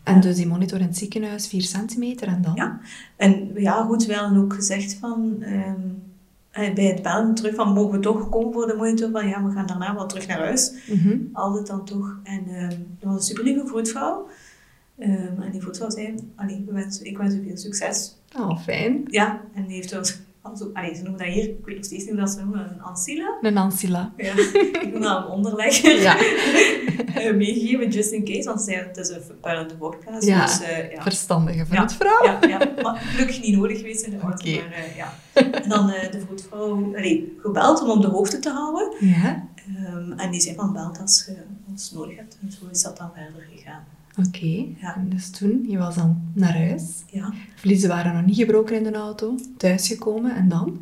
[0.03, 2.55] En dus die monitor in het ziekenhuis, 4 centimeter en dan?
[2.55, 2.81] Ja.
[3.17, 5.75] En ja, goed, we hadden ook gezegd van, ehm, eh,
[6.55, 9.11] bij het bellen terug van, mogen we toch komen voor de monitor?
[9.11, 10.73] Van ja, we gaan daarna wel terug naar huis.
[10.88, 11.19] Mhm.
[11.33, 12.19] Altijd dan toch.
[12.23, 14.29] En ehm dat was een super lieve voetvrouw.
[14.99, 16.64] Ehm, en die voetvrouw zei, allee,
[17.03, 18.17] ik wens u veel succes.
[18.38, 19.05] Oh, fijn.
[19.07, 20.19] Ja, en die heeft ons,
[20.73, 22.83] allee, ze noemen dat hier, ik weet nog steeds niet hoe dat ze noemen, een
[22.83, 23.39] ancilla.
[23.43, 24.13] Een Ancilla.
[24.17, 24.33] Ja,
[24.83, 26.01] ik noem dat een onderlegger.
[26.01, 26.17] Ja.
[27.15, 30.27] Eh, meegegeven, just in case, want zei, het is een puilende voorplaats.
[30.27, 30.47] Ja.
[30.47, 31.03] Dus, eh, ja.
[31.03, 31.65] Verstandige Ja.
[31.65, 32.25] vroedvrouw.
[32.25, 34.51] Ja, ja, maar gelukkig niet nodig geweest in de auto.
[34.51, 35.13] Maar, eh, ja.
[35.63, 38.93] En dan de vroedvrouw allee, gebeld om op de hoogte te houden.
[39.01, 39.49] Ja.
[39.77, 41.37] Ehm, en die zei van belt als je
[41.71, 42.39] ons nodig hebt.
[42.43, 43.85] En zo is dat dan verder gegaan.
[44.18, 44.66] Oké.
[44.81, 45.05] Ja.
[45.09, 47.03] Dus toen, je was dan naar huis.
[47.07, 47.33] Ja.
[47.55, 49.35] Vliezen waren nog niet gebroken in de auto.
[49.57, 50.79] Thuisgekomen en dan?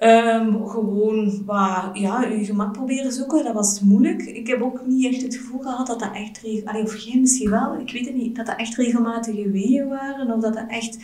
[0.00, 4.22] Ehm, gewoon wat, ja, je gemak proberen zoeken, dat was moeilijk.
[4.22, 7.50] Ik heb ook niet echt het gevoel gehad dat dat echt, allee, of jij misschien
[7.50, 10.32] wel, ik weet het niet, dat dat echt regelmatige weeën waren.
[10.32, 10.98] Of dat dat echt,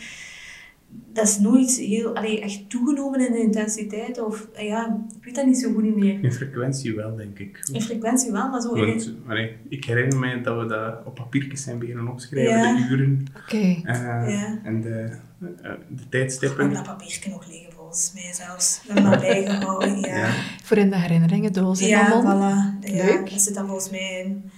[1.13, 4.21] dat is nooit heel, allee, echt toegenomen in de intensiteit.
[4.25, 6.23] Of ja, ik weet dat niet zo goed niet meer.
[6.23, 7.67] in frequentie wel, denk ik.
[7.71, 11.15] In frequentie wel, maar zo in Want, allee, ik herinner mij dat we dat op
[11.15, 12.75] papiertjes zijn beginnen opschrijven, Ja.
[12.75, 13.57] de uren Oké.
[13.57, 14.59] eh, Ja.
[14.63, 15.47] en de, eh, de
[15.89, 16.73] Ik heb tijdstippen.
[16.73, 18.81] dat papiertje nog liggen volgens mij zelfs.
[18.87, 20.17] Hem maar bijgehouden, ja.
[20.17, 20.29] Ja.
[20.63, 22.85] Voor in de herinneringendoos in Ja, voilà.
[22.89, 23.29] Ja, Leuk.
[23.29, 24.51] dat zit daar volgens mij in.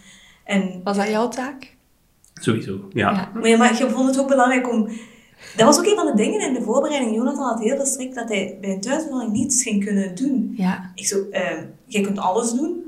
[0.44, 1.76] En, Was dat jouw taak?
[2.34, 3.12] Sowieso, ja.
[3.12, 3.32] Ja.
[3.34, 4.90] Maar, ja, maar je vond het ook belangrijk om...
[5.56, 7.16] Dat was ook een van de dingen in de voorbereiding.
[7.16, 10.54] Jonathan had heel verstrikt dat hij bij een thuisbevalling niets ging kunnen doen.
[10.58, 10.92] Ja.
[10.96, 12.84] Ik zo, eh, jij kunt alles doen.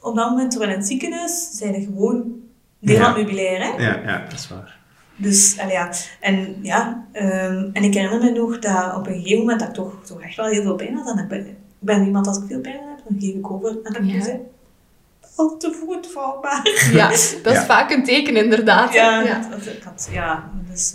[0.00, 2.32] Op dat moment, terwijl in het ziekenhuis, zijn er gewoon
[2.78, 3.02] deel Ja.
[3.04, 3.68] aan het meubilair, hè.
[3.82, 4.76] Ja, ja, dat is waar.
[5.16, 5.90] Dus, allee, ja.
[6.20, 9.74] En ja, ehm, en ik herinner me nog dat op een gegeven moment dat ik
[9.74, 11.10] toch, toch echt wel heel veel pijn had.
[11.16, 13.76] En ik ben, ik ben iemand, als ik veel pijn heb, dan geef ik over.
[13.82, 14.22] En dan Ja.
[14.22, 14.38] zei
[15.36, 16.88] al te voet vouwbaar.
[16.92, 17.16] Ja, dat
[17.52, 17.64] is Ja.
[17.64, 18.92] vaak een teken inderdaad.
[18.92, 19.48] Ja, Ja.
[19.50, 20.94] dat- ik ja dus,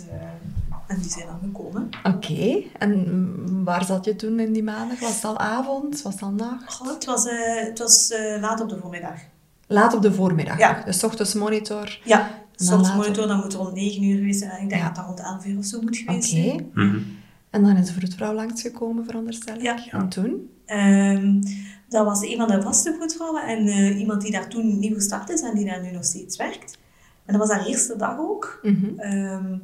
[0.94, 1.88] en die zijn dan gekomen.
[2.04, 2.62] Oké.
[2.78, 5.00] En waar zat je toen in die maandag?
[5.00, 6.02] Was het al avond?
[6.02, 6.74] Was het al nacht?
[6.74, 9.18] Goh, het was, eh, het was eh, laat op de voormiddag.
[9.66, 10.58] Laat op de voormiddag.
[10.58, 10.82] Ja.
[10.84, 12.00] Dus 's ochtends monitor.
[12.04, 12.96] Ja, later.
[12.96, 14.62] monitor, dan moet het rond 9 uur geweest zijn.
[14.62, 14.86] Ik denk Ja.
[14.86, 16.04] dat dat rond 11 uur of zo moet Oké.
[16.04, 16.70] geweest zijn.
[16.74, 16.98] Mhm.
[17.50, 19.62] En dan is de vroedvrouw langsgekomen, veronderstel ik.
[19.62, 19.76] Ja.
[19.90, 20.48] En toen?
[20.66, 21.40] Ehm,
[21.88, 25.30] dat was een van de vaste voetvrouwen en eh, iemand die daar toen nieuw gestart
[25.30, 26.78] is en die daar nu nog steeds werkt.
[27.26, 28.58] En dat was haar eerste dag ook.
[28.62, 28.98] Mhm.
[28.98, 29.56] Ehm,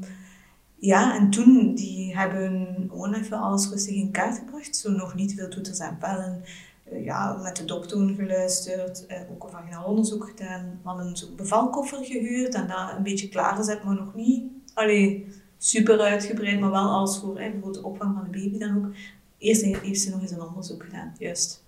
[0.80, 4.76] ja, en toen, die hebben gewoon even alles rustig in kaart gebracht.
[4.76, 6.42] Zo nog niet veel toeters en bellen.
[6.84, 9.06] Eh, ja, met de dokter geluisterd.
[9.06, 10.78] eh, ook een vaginaal onderzoek gedaan.
[10.82, 14.42] We hadden zo'n bevalkoffer gehuurd en dat een beetje klaargezet, maar nog niet
[14.74, 15.26] allee,
[15.58, 16.60] super uitgebreid.
[16.60, 18.92] Maar wel als voor bijvoorbeeld de opvang van de baby dan ook.
[19.38, 21.62] Eerst heeft ze nog eens een onderzoek gedaan, juist.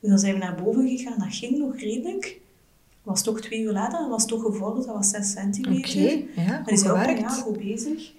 [0.00, 1.18] Dus dan zijn we naar boven gegaan.
[1.18, 2.40] Dat ging nog redelijk.
[3.02, 3.98] Was toch twee uur later.
[3.98, 4.86] Dat was toch gevorderd.
[4.86, 5.40] Dat was 6 Oké.
[5.40, 6.00] centimeter.
[6.00, 8.12] Ja, Maar die goed zei ook, ja, goed bezig.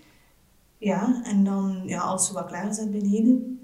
[0.82, 3.60] Ja, en dan, ja, als ze wat klaar zijn beneden,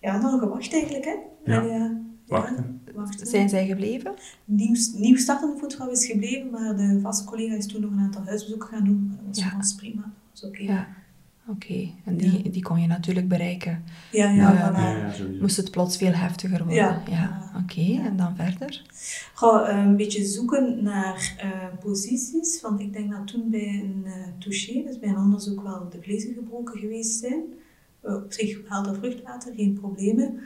[0.00, 1.14] ja, dan gewacht eigenlijk, hè.
[1.52, 1.60] Ja.
[1.62, 2.80] En, ja, Wachten.
[2.86, 3.26] Ja, wachten.
[3.26, 4.14] Zijn zij gebleven?
[4.44, 8.24] Nieuw, nieuw startende voetvrouw is gebleven, maar de vaste collega is toen nog een aantal
[8.24, 9.06] huisbezoeken gaan doen.
[9.08, 9.76] Maar dat was Ja.
[9.76, 10.02] prima.
[10.02, 10.62] Dat was oké.
[10.62, 10.88] Ja.
[11.48, 13.84] Oké, en die, die kon je natuurlijk bereiken.
[14.12, 14.76] Ja, ja, Ja, voilà.
[14.76, 15.40] Ja, ja, sowieso.
[15.40, 16.74] Moest het plots veel heftiger worden.
[16.74, 17.02] Ja.
[17.10, 17.52] ja.
[17.62, 18.82] Oké, en dan verder?
[19.34, 24.02] Ga eh, een beetje zoeken naar eh, posities, want ik denk dat toen bij een
[24.04, 27.42] eh touché, dus bij een onderzoek, wel de vlezen gebroken geweest zijn.
[28.00, 30.38] Op zich helder vruchtwater, geen problemen.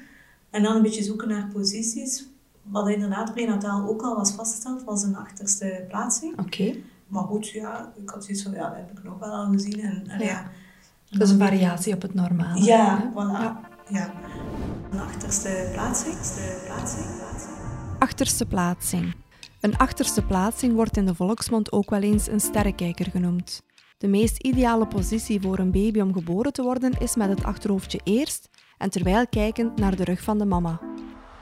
[0.50, 2.26] En dan een beetje zoeken naar posities.
[2.62, 6.38] Wat inderdaad prenataal ook al was vastgesteld, was een achterste plaatsing.
[6.38, 6.74] Oké.
[7.06, 9.80] Maar goed, ja, ik had zoiets van, ja, dat heb ik nog wel al gezien.
[9.80, 10.50] En, en Ja.
[11.10, 12.64] Dat is een variatie op het normale.
[12.64, 13.08] Ja, hè?
[13.10, 13.68] voilà.
[13.88, 14.12] Ja.
[14.98, 16.14] Achterste plaatsing.
[16.14, 17.06] De plaatsing.
[17.16, 17.54] plaatsing.
[17.98, 19.14] Achterste plaatsing.
[19.60, 23.62] Een achterste plaatsing wordt in de volksmond ook wel eens een sterrenkijker genoemd.
[23.98, 28.00] De meest ideale positie voor een baby om geboren te worden is met het achterhoofdje
[28.04, 30.80] eerst en terwijl kijkend naar de rug van de mama.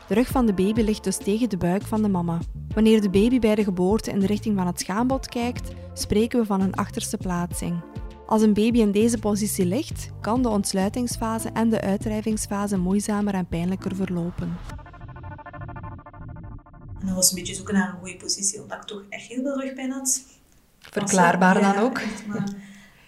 [0.08, 2.38] De rug van de baby ligt dus tegen de buik van de mama.
[2.74, 6.46] Wanneer de baby bij de geboorte in de richting van het schaambod kijkt, spreken we
[6.46, 7.82] van een achterste plaatsing.
[8.28, 13.46] Als een baby in deze positie ligt, kan de ontsluitingsfase en de uitdrijvingsfase moeizamer en
[13.46, 14.56] pijnlijker verlopen.
[17.00, 19.42] En dat was een beetje zoeken naar een goede positie, omdat ik toch echt heel
[19.42, 20.22] veel rugpijn had.
[20.78, 21.98] Verklaarbaar Ja, dan ook.
[21.98, 22.48] echt, maar,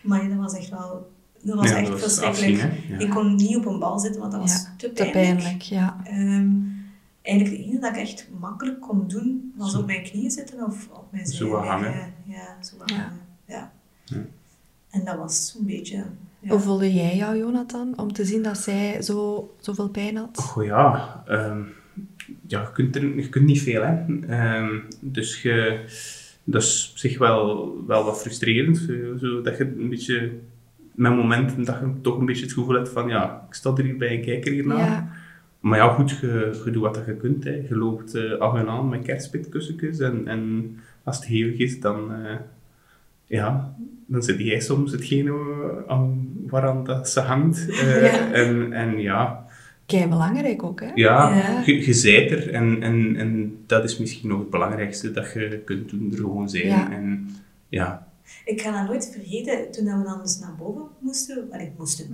[0.00, 1.11] maar dat was echt wel...
[1.42, 2.62] Dat was Ja, echt dat was verschrikkelijk.
[2.72, 2.94] afzien, hè?
[2.94, 2.98] Ja.
[3.00, 5.12] Ik kon niet op een bal zitten, want dat was Ja, te te pijnlijk.
[5.35, 5.96] pijnlijk, ja.
[6.04, 6.50] Ehm,
[7.22, 9.78] eigenlijk het enige dat ik echt makkelijk kon doen, was Zo.
[9.78, 11.68] op mijn knieën zitten of op mijn Zo zij liggen.
[11.70, 12.12] hangen.
[12.24, 13.20] Ja, zo hangen.
[13.46, 13.72] Ja.
[14.04, 14.18] Ja.
[14.90, 16.05] En dat was zo'n beetje...
[16.42, 16.50] Ja.
[16.50, 20.38] Hoe voelde jij jou, Jonathan, om te zien dat zij zo, zoveel pijn had?
[20.38, 21.62] Goh ja, ehm,
[22.46, 23.83] ja je, kunt er, je kunt niet veel.
[23.83, 24.05] Hè.
[24.29, 25.85] Ehm, dus je,
[26.44, 28.76] dat is op zich wel, wel wat frustrerend.
[29.20, 30.33] Zo, dat je een beetje,
[30.94, 33.85] met momenten dat je toch een beetje het gevoel hebt van ja, ik sta er
[33.85, 34.79] hier bij een kijker hiernaar.
[34.79, 35.12] Ja.
[35.61, 37.44] Maar ja, goed, je, je doet wat dat je kunt.
[37.44, 37.64] Hè.
[37.68, 42.12] Je loopt eh, af en aan met kerstpitkussentjes en, en als het hevig is, dan,
[42.12, 42.37] eh,
[43.31, 43.75] ja,
[44.07, 45.33] dan zit jij soms hetgene
[45.87, 47.69] aan, waaraan dat ze hangt.
[47.69, 48.33] Eh, Ja.
[48.33, 49.47] En, en ja,
[49.87, 50.90] Kei belangrijk ook, hè?
[50.95, 51.62] ja, Ja.
[51.66, 55.62] Je, je zijt er en, en, en dat is misschien nog het belangrijkste dat je
[55.64, 56.66] kunt doen, er gewoon zijn.
[56.66, 56.93] Ja.
[56.93, 57.29] En
[57.69, 58.07] ja,
[58.45, 62.07] Ik ga dat nooit vergeten, toen we dan dus naar boven moesten, allee, moesten.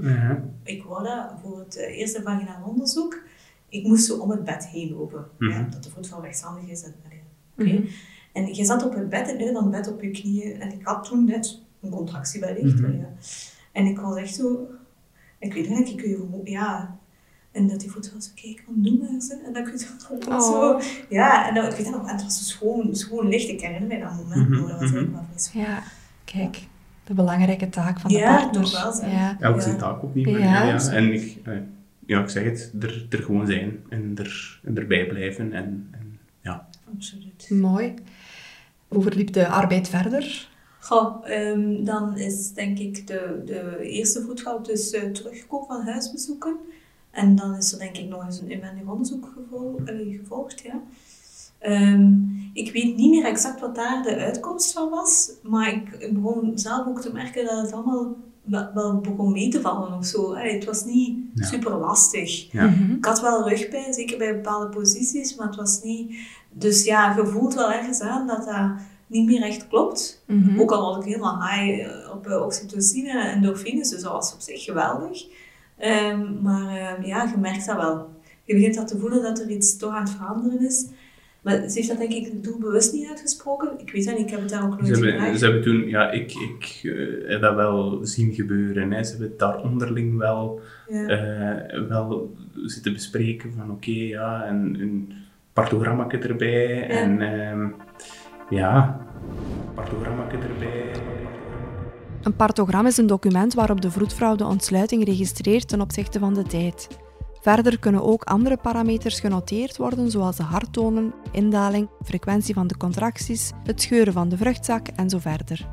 [0.65, 3.23] Ik wou dat voor het eh, eerste vaginaal onderzoek.
[3.69, 5.27] Ik moest zo om het bed heen lopen.
[5.39, 5.51] Mhm.
[5.51, 6.83] ja, dat de voet van rechtshandig is.
[6.83, 7.23] En, allee,
[7.79, 7.89] oké.
[8.41, 8.49] Mhm.
[8.49, 10.61] en je zat op het bed, van het bed op je knieën.
[10.61, 12.81] En ik had toen net een contractie wellicht.
[12.81, 12.93] Mhm.
[12.99, 13.09] ja.
[13.73, 14.69] En ik was echt zo...
[15.39, 16.99] Ik weet niet, ik kun je Ja...
[17.53, 19.43] En dat die voet was, kijk, wat doen we ze?
[19.47, 20.41] En dat ik zo, Oh.
[20.41, 20.81] zo...
[21.09, 23.49] Ja, en dat, ik weet dat nog, en het was zo schoon, schoon licht.
[23.49, 25.13] Ik herinner mij dat moment Mhm, dat was mhm.
[25.13, 25.63] wel schoon.
[25.63, 25.83] Ja,
[26.25, 26.63] kijk.
[27.05, 28.63] De belangrijke taak van de Ja, partner.
[28.63, 29.11] toch wel.
[29.11, 29.37] Ja.
[29.41, 29.61] elk Ja.
[29.61, 30.33] zijn taak opnemen.
[30.33, 30.65] Ja.
[30.65, 30.91] Ja, ja.
[30.93, 31.55] En ik, eh,
[32.07, 35.53] ja, ik zeg het, er, er gewoon zijn en, er, en erbij blijven.
[35.53, 36.69] En, en ja.
[36.95, 37.51] Absoluut.
[37.51, 37.95] Mooi.
[38.89, 40.49] Hoe de arbeid verder?
[40.81, 46.57] Goh, ehm, dan is denk ik de, de eerste voetgal dus terugkomen van huisbezoeken.
[47.11, 50.61] En dan is er denk ik nog eens een inwendig onderzoek gevol- eh, gevolgd.
[50.61, 50.83] Ja.
[51.59, 52.13] Ehm,
[52.53, 56.87] ik weet niet meer exact wat daar de uitkomst van was, maar ik begon zelf
[56.87, 60.35] ook te merken dat het allemaal wel, begon mee te vallen of zo.
[60.35, 61.47] Allee, het was niet Ja.
[61.47, 62.53] super lastig.
[62.53, 62.67] Ja.
[62.67, 62.93] Mhm.
[62.93, 66.17] Ik had wel rugpijn, zeker bij bepaalde posities, maar het was niet...
[66.53, 68.71] Dus ja, je voelt wel ergens aan dat dat
[69.07, 70.23] niet meer echt klopt.
[70.27, 70.61] Mhm.
[70.61, 74.35] Ook al was ik helemaal high eh, op eh, oxytocine en endorfines, dus dat was
[74.35, 75.27] op zich geweldig.
[75.79, 78.09] Ehm, maar ehm, ja, je merkt dat wel.
[78.45, 80.87] Je begint dat te voelen dat er iets toch aan het veranderen is.
[81.47, 83.69] Maar ze heeft dat denk ik doelbewust niet uitgesproken.
[83.79, 85.89] Ik weet dat niet, ik heb het daar ook nooit Ze hebben, ze hebben toen,
[85.89, 88.93] ja, ik, ik eh, heb dat wel zien gebeuren.
[88.93, 89.03] Hè.
[89.05, 91.07] Ze hebben het daar onderling wel, Ja.
[91.07, 95.13] eh, wel zitten bespreken van oké, ja, en een
[95.53, 96.89] partogramma erbij.
[96.89, 97.69] En ehm,
[98.51, 99.01] ja,
[99.75, 100.91] partogramma erbij.
[102.23, 106.43] Een partogram is een document waarop de vroedvrouw de ontsluiting registreert ten opzichte van de
[106.43, 106.89] tijd.
[107.47, 113.53] Verder kunnen ook andere parameters genoteerd worden, zoals de harttonen, indaling, frequentie van de contracties,
[113.65, 115.69] het scheuren van de vruchtzak en zo verder.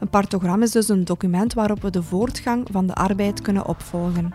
[0.00, 4.34] Een partogram is dus een document waarop we de voortgang van de arbeid kunnen opvolgen.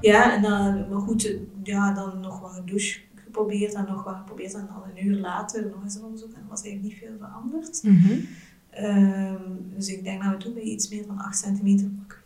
[0.00, 4.16] Ja, en dan, maar goed, ja, dan nog wat een douche geprobeerd en nog wat
[4.16, 7.02] geprobeerd en dan een uur later nog eens een onderzoek en er was eigenlijk niet
[7.08, 7.82] veel veranderd.
[7.82, 8.18] Mhm.
[8.70, 9.42] Ehm,
[9.74, 12.24] dus ik denk dat we toen bij iets meer dan 8 centimeter, maar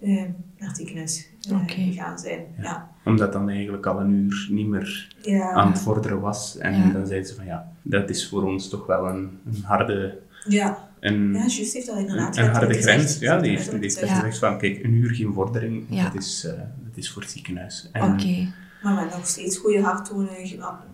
[0.00, 1.72] ehm, naar het ziekenhuis Oké.
[1.74, 2.40] gegaan zijn.
[2.60, 2.90] Ja.
[3.04, 5.50] Omdat dan eigenlijk al een uur niet meer Ja.
[5.52, 6.58] aan het vorderen was.
[6.58, 6.90] En Ja.
[6.92, 10.88] dan zeiden ze van ja, dat is voor ons toch wel een, een harde, Ja.
[11.00, 13.18] een, ja, juist heeft dat inderdaad een, een harde grens.
[13.18, 16.02] Ja, die heeft, die heeft gezegd van kijk, een uur geen vordering, Ja.
[16.04, 17.88] dat, is, eh, dat is voor het ziekenhuis.
[17.92, 18.14] En, Oké.
[18.22, 18.46] gezegd.
[18.82, 20.28] Maar met nog steeds goede harttonen,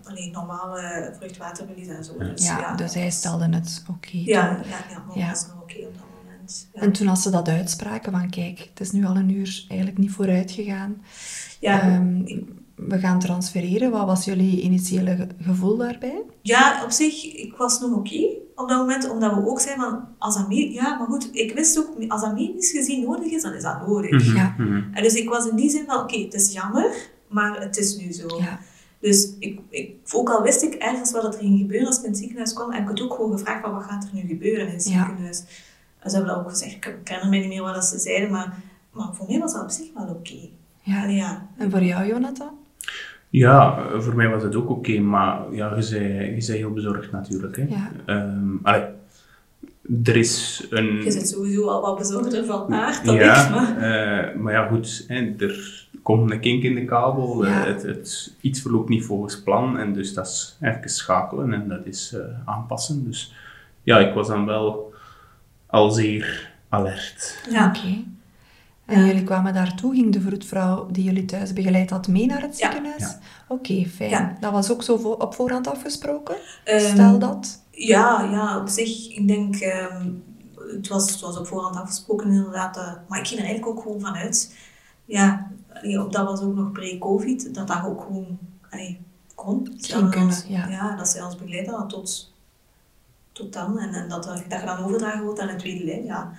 [0.05, 2.19] alleen normale vruchtwaterverlies en zo.
[2.19, 4.09] Dus, Ja, ja, dus hij stelde het oké.
[4.13, 5.27] Ja, ja, ja, maar Ja.
[5.29, 6.03] dat was nog oké op dat
[6.53, 6.69] moment.
[6.73, 6.81] was.
[6.81, 6.81] Ja.
[6.87, 9.99] En toen als ze dat uitspraken van kijk, het is nu al een uur eigenlijk
[9.99, 11.03] niet vooruit gegaan.
[11.61, 12.23] Ja, Ehm,
[12.75, 13.91] we gaan transfereren.
[13.91, 16.23] Wat was jullie initiële ge- gevoel daarbij?
[16.43, 20.05] Ja, op zich, ik was nog oké op dat moment, omdat we ook zeiden van,
[20.19, 23.53] als dat ja, maar goed, ik wist ook, als dat medisch gezien nodig is, dan
[23.53, 24.11] is dat nodig.
[24.27, 24.55] Mhm, Ja.
[24.59, 24.83] mhm.
[24.93, 26.95] En dus ik was in die zin van, oké, het is jammer,
[27.29, 28.27] maar het is nu zo.
[28.39, 28.59] Ja.
[29.01, 32.11] Dus ik, ik, ook al wist ik ergens wat er ging gebeuren als ik in
[32.11, 34.67] het ziekenhuis kwam, heb ik het ook gewoon gevraagd van, wat gaat er nu gebeuren
[34.69, 35.05] in het Ja.
[35.07, 35.43] ziekenhuis?
[36.03, 38.55] En ze hebben dat ook gezegd, ik herinner me niet meer wat ze zeiden, maar,
[38.93, 40.49] maar voor mij was dat op zich wel oké.
[40.83, 41.05] ja.
[41.05, 41.47] Ja.
[41.59, 42.51] En voor jou, Jonathan?
[43.29, 47.13] Ja, voor mij was het ook oké, maar ja, je zei, je zei heel bezorgd
[47.13, 47.57] natuurlijk.
[47.57, 47.63] Hè.
[47.69, 47.91] Ja.
[48.07, 48.85] Ehm, allee,
[50.05, 51.03] er is een...
[51.05, 53.77] Je zit sowieso al wat bezorgder van aard dan ja, ik, maar...
[53.77, 57.67] eh, maar ja, goed, hè, er komt een kink in de kabel, eh, Ja.
[57.67, 61.81] het, het, iets verloopt niet volgens plan, en dus dat is even schakelen en dat
[61.87, 63.05] is eh, aanpassen.
[63.05, 63.33] Dus
[63.83, 64.92] ja, ik was dan wel
[65.73, 67.39] al zeer alert.
[67.51, 67.67] Ja.
[67.67, 68.05] Oké.
[68.87, 69.07] En Ja.
[69.07, 72.71] jullie kwamen daartoe, ging de vroedvrouw die jullie thuis begeleid had mee naar het Ja.
[72.71, 73.03] ziekenhuis?
[73.03, 73.19] Ja.
[73.49, 74.11] Oké, fijn.
[74.11, 74.37] Ja.
[74.41, 76.37] Dat was ook zo vo- op voorhand afgesproken?
[76.65, 77.63] Ehm, Stel dat.
[77.71, 80.09] Ja, ja, op zich, ik denk, ehm,
[80.77, 83.83] het, was, het was op voorhand afgesproken inderdaad, eh, maar ik ging er eigenlijk ook
[83.83, 84.57] gewoon vanuit,
[85.05, 88.39] ja, allee, op dat was ook nog pre-covid, dat dat ook gewoon
[88.71, 89.01] allee,
[89.35, 89.67] kon.
[89.81, 90.97] Ging Dat kunnen, ons- ja.
[90.97, 92.32] dat zij ons begeleid hadden tot,
[93.33, 96.05] tot dan, en, en dat, er- dat je dan overdragen wordt aan een tweede lijn,
[96.05, 96.33] ja,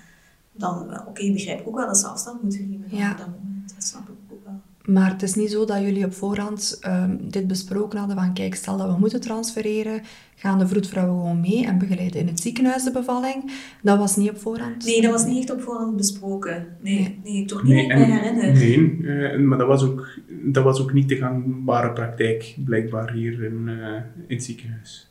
[0.52, 3.12] dan, eh, oké, begrijp ik ook wel dat ze afstand moeten geven Ja.
[3.12, 4.60] op dat moment, dat snap ik ook wel.
[4.96, 8.56] Maar het is niet zo dat jullie op voorhand ehm, dit besproken hadden van kijk,
[8.56, 10.02] stel dat we moeten transfereren,
[10.36, 13.52] gaan de vroedvrouwen gewoon mee en begeleiden in het ziekenhuis de bevalling.
[13.82, 14.86] Dat was niet op voorhand?
[14.86, 16.68] Nee, dat was niet echt op voorhand besproken.
[16.82, 17.20] Nee, Nee.
[17.24, 17.46] nee.
[17.46, 18.54] toch niet me herinner.
[18.54, 20.08] nee eh, maar dat was, ook,
[20.44, 23.96] dat was ook niet de gangbare praktijk, blijkbaar hier in, eh,
[24.28, 25.08] in het ziekenhuis.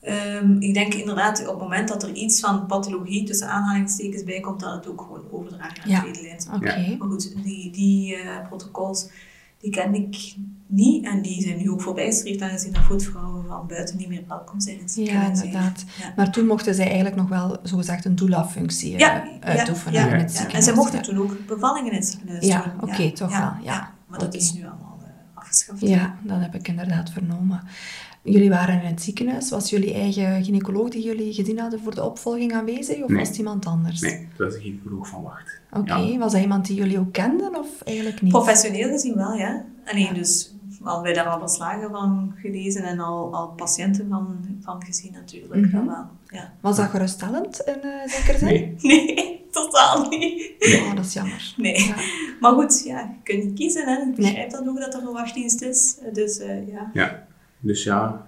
[0.00, 4.40] Ehm, ik denk inderdaad, op het moment dat er iets van pathologie tussen aanhalingstekens bij
[4.40, 6.00] komt, dat het ook gewoon overdragen naar de Ja.
[6.00, 6.40] tweede lijn.
[6.54, 6.96] Oké.
[6.98, 9.08] Maar goed, die, die eh, protocols,
[9.58, 10.34] die ken ik
[10.66, 14.60] niet en die zijn nu ook voorbijgestreefd aangezien dat voetvrouwen van buiten niet meer welkom
[14.60, 15.84] zijn in het Ja, inderdaad.
[15.98, 16.12] Ja.
[16.16, 20.48] Maar toen mochten zij eigenlijk nog wel, zogezegd, een doula-functie eh, Ja, uitoefenen ja.
[20.52, 23.94] En ze mochten toen ook bevallingen in het ziekenhuis Ja, oké, toch wel, ja.
[24.06, 25.80] Maar dat is nu allemaal eh, afgeschaft.
[25.80, 27.62] Ja, dat heb ik inderdaad vernomen.
[28.22, 29.50] Jullie waren in het ziekenhuis.
[29.50, 33.02] Was jullie eigen gynaecoloog die jullie gezien hadden voor de opvolging aanwezig?
[33.02, 33.18] Of Nee.
[33.18, 34.00] was het iemand anders?
[34.00, 35.60] Nee, dat was geen geloof van wacht.
[35.72, 36.18] Oké, Ja.
[36.18, 38.32] was dat iemand die jullie ook kenden of eigenlijk niet?
[38.32, 39.64] Professioneel gezien wel, ja.
[39.84, 40.12] Alleen Ja.
[40.12, 45.12] dus al wij daar al verslagen van gelezen en al, al patiënten van, van gezien
[45.12, 45.66] natuurlijk.
[45.72, 45.86] Mhm.
[45.86, 46.52] Wel, ja.
[46.60, 48.46] Was dat geruststellend in eh zekere zin?
[48.48, 48.74] Nee,
[49.06, 50.52] Nee, totaal niet.
[50.84, 51.54] Oh, dat is jammer.
[51.56, 51.84] Nee.
[51.86, 51.94] Ja.
[52.40, 53.86] Maar goed, ja, je kunt niet kiezen.
[53.88, 54.00] Hè.
[54.08, 55.96] Ik begrijp dat ook dat er een wachtdienst is.
[56.12, 56.90] Dus eh, ja.
[56.92, 57.26] ja.
[57.60, 58.26] Dus ja...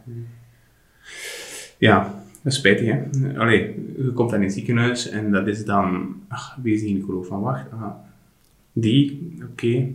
[1.79, 3.03] Ja, dat is spijtig, hè.
[3.38, 6.16] Allee, je komt dan in het ziekenhuis en dat is dan...
[6.29, 7.73] Ach, wie is die gynaecoloog van wacht?
[7.73, 7.95] Ah,
[8.73, 9.88] die, oké.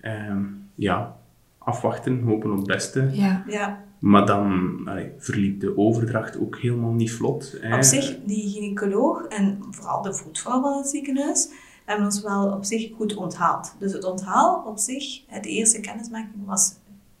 [0.00, 0.42] Ehm,
[0.74, 1.16] ja,
[1.58, 3.08] afwachten, hopen op het beste.
[3.12, 3.44] Ja.
[3.48, 3.84] ja.
[3.98, 7.56] Maar dan allee, verliep de overdracht ook helemaal niet vlot.
[7.60, 7.76] Hè.
[7.76, 11.48] Op zich, die gynaecoloog en vooral de voetvrouw van het ziekenhuis
[11.84, 13.74] hebben ons wel op zich goed onthaald.
[13.78, 16.74] Dus het onthaal op zich, de eerste kennismaking was,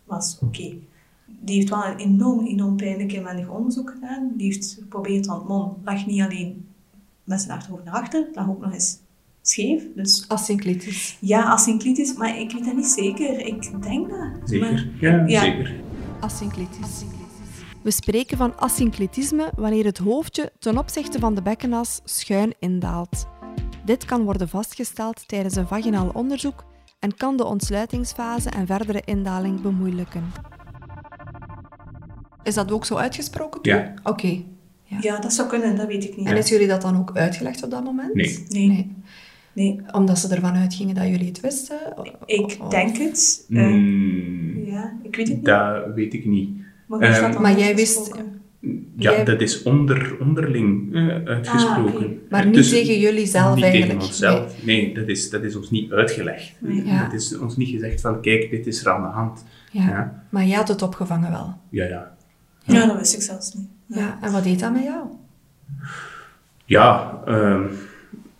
[0.04, 0.76] was oké.
[1.44, 4.30] Die heeft wel een enorm, enorm pijnlijk inwendig onderzoek gedaan.
[4.36, 6.68] Die heeft geprobeerd, want Mon lag niet alleen
[7.24, 8.98] met zijn achterhoofd naar achter, het lag ook nog eens
[9.42, 9.84] scheef.
[9.94, 11.16] Dus Asynclitis.
[11.20, 13.38] ja, asynclitis, maar ik weet dat niet zeker.
[13.46, 14.18] Ik denk dat.
[14.44, 15.40] Zeker, Maar- ja, ja.
[15.40, 15.74] zeker.
[16.20, 17.02] Asynclitis.
[17.82, 23.26] We spreken van asynclitisme wanneer het hoofdje ten opzichte van de bekkenas schuin indaalt.
[23.84, 26.64] Dit kan worden vastgesteld tijdens een vaginaal onderzoek
[26.98, 30.22] en kan de ontsluitingsfase en verdere indaling bemoeilijken.
[32.44, 33.72] Is dat ook zo uitgesproken toen?
[33.74, 33.94] Ja.
[34.02, 34.42] Oké.
[35.00, 36.26] Ja, dat zou kunnen, dat weet ik niet.
[36.26, 38.14] En is jullie dat dan ook uitgelegd op dat moment?
[38.14, 38.44] Nee.
[38.48, 38.92] Nee.
[39.52, 41.76] Nee, Omdat ze ervan uitgingen dat jullie het wisten?
[42.26, 43.46] ik Of- denk het.
[43.50, 45.44] Eh, Mm, ja, ik weet het niet.
[45.44, 46.50] dat weet ik niet.
[46.86, 48.40] Maar, Ehm, Maar jij wist- uitgesproken?
[48.96, 51.94] Ja, Jij- dat is onder, onderling eh, uitgesproken.
[51.94, 52.10] Ah, oké.
[52.30, 53.92] Maar niet Tussen- tegen jullie zelf niet eigenlijk?
[53.92, 54.64] tegen onszelf.
[54.64, 56.52] Nee, dat, is, dat is ons niet uitgelegd.
[56.60, 56.84] Nee.
[56.86, 57.04] Ja.
[57.04, 59.44] Het is ons niet gezegd van, kijk, dit is er aan de hand.
[59.70, 59.88] Ja.
[59.88, 61.54] Ja, Maar jij had het opgevangen wel.
[61.70, 61.84] ja.
[61.84, 62.12] Ja,
[62.64, 63.68] Ja, dat wist ik zelfs niet.
[63.86, 64.18] Ja.
[64.22, 65.06] En wat deed dat met jou?
[66.64, 67.62] ja, ehm,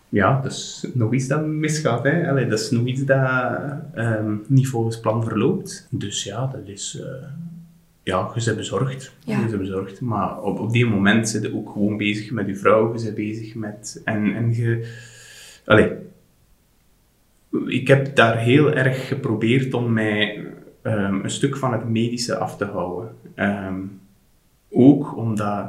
[0.08, 2.04] ja dat is nog iets dat misgaat.
[2.04, 2.28] Hè.
[2.30, 3.28] Allee, dat is nog iets dat
[3.94, 5.86] ehm, niet volgens plan verloopt.
[5.90, 7.00] Dus ja, dat is...
[7.00, 7.28] eh,
[8.02, 9.12] ja, je bent bezorgd.
[9.24, 9.38] Ja.
[9.40, 10.00] Je bent bezorgd.
[10.00, 12.94] Maar op, op die moment zit je ook gewoon bezig met je vrouw.
[12.96, 14.00] Je bent bezig met...
[14.04, 14.94] En, en je...
[15.64, 15.92] Allee,
[17.66, 20.46] ik heb daar heel erg geprobeerd om mij
[20.82, 23.14] ehm, een stuk van het medische af te houden.
[23.34, 23.80] Ehm,
[24.74, 25.66] ook omdat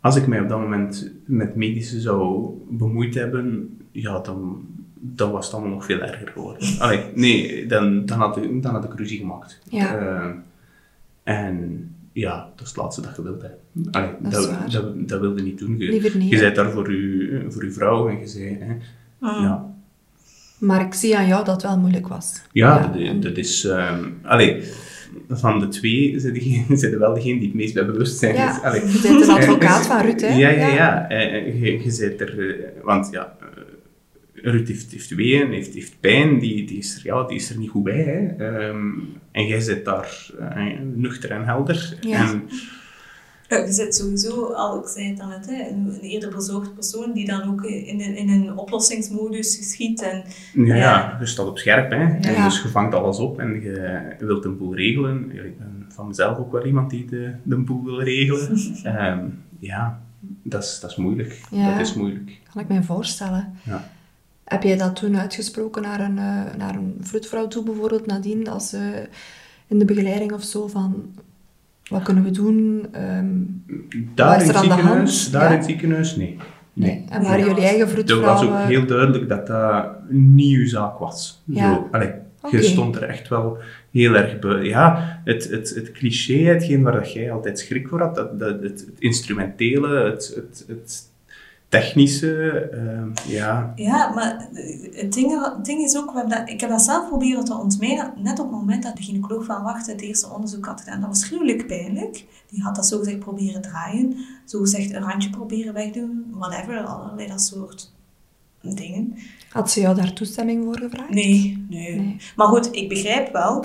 [0.00, 5.44] als ik mij op dat moment met medische zou bemoeid hebben, ja, dan, dan was
[5.46, 6.68] het allemaal nog veel erger geworden.
[6.78, 9.60] Allee, nee, dan, dan, had, ik, dan had ik ruzie gemaakt.
[9.68, 9.96] Ja.
[9.96, 10.30] Eh,
[11.22, 13.42] en ja, dat is het laatste dat je wilt.
[13.42, 13.48] Hè.
[13.90, 15.78] Allee, Dat dat, dat, dat wilde niet doen.
[15.78, 18.56] Je, Liever niet, je bent daar voor je, voor je vrouw en je zei...
[18.60, 18.76] Hè,
[19.20, 19.28] Mm.
[19.42, 19.74] ja,
[20.58, 22.42] Maar ik zie aan jou dat het wel moeilijk was.
[22.52, 23.64] ja, Ja, dat, en- dat is...
[23.64, 24.62] ehm allee,
[25.28, 28.56] van de twee zijn degene- zijn er wel degene die het meest bij bewustzijn Ja,
[28.56, 28.62] is.
[28.62, 28.80] Allee.
[28.80, 30.28] je bent een advocaat van Ruud, hè?
[30.36, 31.08] Ja, ja, ja.
[31.08, 32.48] Eh, eh, Je, je bent er...
[32.50, 33.46] eh, Want ja, eh,
[34.52, 37.58] Ruud heeft, heeft weeën, heeft, heeft pijn, die, die, is er, ja, die is er
[37.58, 38.02] niet goed bij.
[38.02, 38.46] Hè.
[38.46, 38.88] Ehm,
[39.32, 41.96] en jij zit daar eh, nuchter en helder.
[42.00, 42.30] Ja.
[42.30, 42.42] En,
[43.50, 47.12] Ja, je zit sowieso, al ik zei het daarnet, hè, een, een eerder bezorgd persoon
[47.12, 50.02] die dan ook in een, in een oplossingsmodus geschiet.
[50.02, 50.24] En,
[50.66, 51.90] ja, ja, je staat op scherp.
[51.90, 51.96] Hè.
[51.96, 52.44] En Ja.
[52.44, 55.30] dus je vangt alles op en je wilt een boel regelen.
[55.30, 58.58] Ik ben van mezelf ook wel iemand die de, de boel wil regelen.
[58.82, 59.24] Ehm,
[59.58, 60.00] ja,
[60.42, 61.40] dat is, dat is moeilijk.
[61.50, 61.70] Ja.
[61.70, 62.40] Dat is moeilijk.
[62.52, 63.52] Kan ik me voorstellen.
[63.62, 63.90] Ja.
[64.44, 68.68] Heb jij dat toen uitgesproken naar een, eh, naar een vroedvrouw toe, bijvoorbeeld, nadien, als
[68.68, 69.08] ze
[69.66, 71.14] in de begeleiding of zo, van
[71.90, 72.86] wat kunnen we doen?
[72.92, 73.26] Ehm,
[74.14, 75.50] Daar in het ziekenhuis, daar Ja.
[75.50, 76.36] in het ziekenhuis, nee.
[76.72, 77.04] nee.
[77.08, 78.50] En waren jullie eigen Het vroedvrouwen...
[78.50, 81.42] was ook heel duidelijk dat dat niet uw zaak was.
[81.44, 81.88] Ja.
[81.92, 81.98] Zo.
[82.50, 83.58] Je stond er echt wel
[83.90, 84.62] heel erg bij.
[84.62, 88.62] Ja, het, het, het cliché, hetgeen waar dat jij altijd schrik voor had, dat, dat,
[88.62, 91.09] het, het instrumentele, het, het, het
[91.70, 93.72] technische, ehm, ja.
[93.76, 94.48] ja, maar
[94.92, 97.54] het ding, het ding is ook, we hebben dat, ik heb dat zelf proberen te
[97.54, 101.00] ontmijnen, net op het moment dat de gynaecoloog van Wachten het eerste onderzoek had gedaan.
[101.00, 102.24] Dat was gruwelijk pijnlijk.
[102.48, 107.92] Die had dat zogezegd proberen draaien, zogezegd een randje proberen wegdoen, whatever, allerlei dat soort
[108.60, 109.14] dingen.
[109.50, 111.10] Had ze jou daar toestemming voor gevraagd?
[111.10, 112.16] Nee, nee, Nee.
[112.36, 113.64] Maar goed, ik begrijp wel.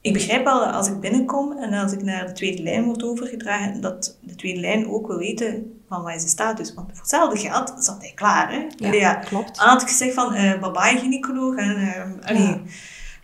[0.00, 3.02] Ik begrijp wel dat als ik binnenkom en als ik naar de tweede lijn word
[3.02, 6.74] overgedragen, dat de tweede lijn ook wil weten van waar is de status.
[6.74, 8.50] Want voor hetzelfde geld zat hij klaar.
[8.52, 8.56] Hè?
[8.76, 9.14] Ja, Allee, ja.
[9.14, 9.56] klopt.
[9.58, 11.56] Dan had ik gezegd van, eh bye gynaecoloog.
[11.56, 12.42] En, allee.
[12.42, 12.60] Ja.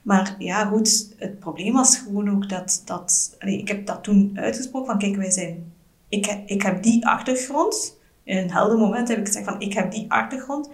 [0.02, 4.30] Maar ja, goed, het probleem was gewoon ook dat, dat allee, ik heb dat toen
[4.34, 5.72] uitgesproken van, kijk, wij zijn,
[6.08, 7.98] ik, ik heb die achtergrond.
[8.24, 10.68] In een helder moment heb ik gezegd van, ik heb die achtergrond.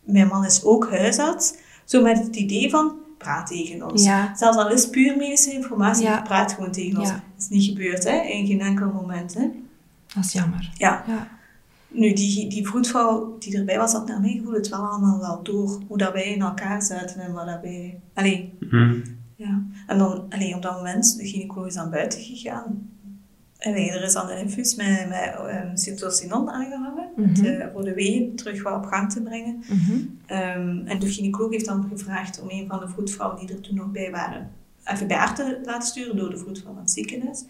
[0.00, 1.54] Mijn man is ook huisarts.
[1.84, 4.04] Zo met het idee van, praat tegen ons.
[4.04, 4.36] Ja.
[4.36, 6.22] Zelfs al is het puur medische informatie, Ja.
[6.22, 7.08] praat gewoon tegen ons.
[7.10, 9.34] Dat is niet gebeurd, hè, in geen enkel moment.
[9.34, 9.48] Hè.
[10.14, 10.70] Dat is jammer.
[10.74, 11.04] Ja.
[11.06, 11.28] Ja.
[11.88, 15.42] Nu, die, die vroedvrouw die erbij was, had naar mijn gevoel het wel allemaal wel
[15.42, 15.80] door.
[15.86, 18.00] Hoe dat wij in elkaar zaten en wat dat wij...
[18.14, 18.94] Allee, Hm.
[19.36, 19.62] ja.
[19.86, 22.90] En dan, allee, op dat moment, de gynaecoloog is dan buiten gegaan.
[23.58, 25.34] Allee, er is dan een infuus met, met
[25.64, 27.08] um, cytosinon aangehangen.
[27.16, 27.28] Mhm.
[27.28, 29.56] het, eh, voor de weeën terug wat op gang te brengen.
[29.68, 29.98] Mhm.
[30.26, 33.74] Ehm, en de gynaecoloog heeft dan gevraagd om een van de vroedvrouwen die er toen
[33.74, 34.50] nog bij waren,
[34.84, 37.44] even bij haar te laten sturen door de vroedvrouw van het ziekenhuis.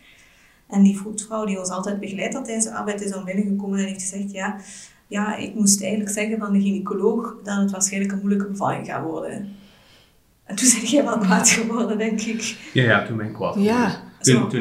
[0.69, 3.85] En die vroedvrouw die ons altijd begeleid had tijdens de arbeid is dan binnengekomen en
[3.85, 4.57] heeft gezegd, ja,
[5.07, 9.03] ja, ik moest eigenlijk zeggen van de gynaecoloog dat het waarschijnlijk een moeilijke bevalling gaat
[9.05, 9.49] worden.
[10.45, 12.57] En toen ben jij wel kwaad geworden, denk ik.
[12.73, 13.75] Ja, ja, toen ben ik kwaad geworden.
[13.79, 14.05] Ja.
[14.21, 14.61] Zo, kan toen-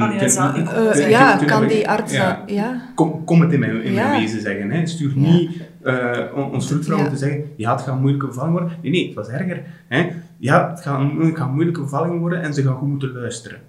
[1.10, 2.14] ja, toen kan ik- die arts
[2.46, 2.82] ja.
[2.96, 4.08] Kom, kom het in mijn, in Ja.
[4.10, 4.72] mijn wezen zeggen.
[4.72, 4.86] Hè.
[4.88, 5.32] Stuur Ja.
[5.32, 7.10] niet eh, on- ons vroedvrouw Ja.
[7.10, 8.78] te zeggen, ja, het gaat een moeilijke bevalling worden.
[8.82, 9.64] Nee, nee, het was erger.
[9.88, 10.12] Hè.
[10.38, 13.12] Ja, het gaat, een, het gaat een moeilijke bevalling worden en ze gaan goed moeten
[13.14, 13.60] luisteren.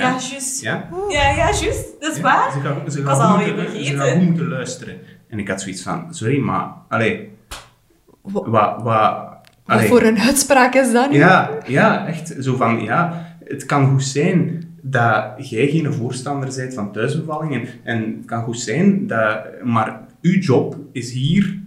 [0.00, 0.62] Ja, juist.
[0.62, 1.34] Ja, Ja?
[1.34, 1.86] ja, juist.
[2.00, 2.52] Dat is Ja, waar.
[2.52, 3.98] Ze gaan, ze Ik gaan was goed alweer moeten, ze vergeten.
[3.98, 4.96] gaan goed moeten luisteren.
[5.28, 7.34] En ik had zoiets van, sorry, maar, allee,
[8.22, 11.16] Wa- wat, wat, Wat allee, voor een uitspraak is dat nu?
[11.16, 12.34] ja, ja, echt.
[12.40, 17.66] Zo van, ja, het kan goed zijn dat jij geen voorstander bent van thuisbevallingen.
[17.82, 19.38] En het kan goed zijn dat...
[19.64, 21.58] Maar uw job is hier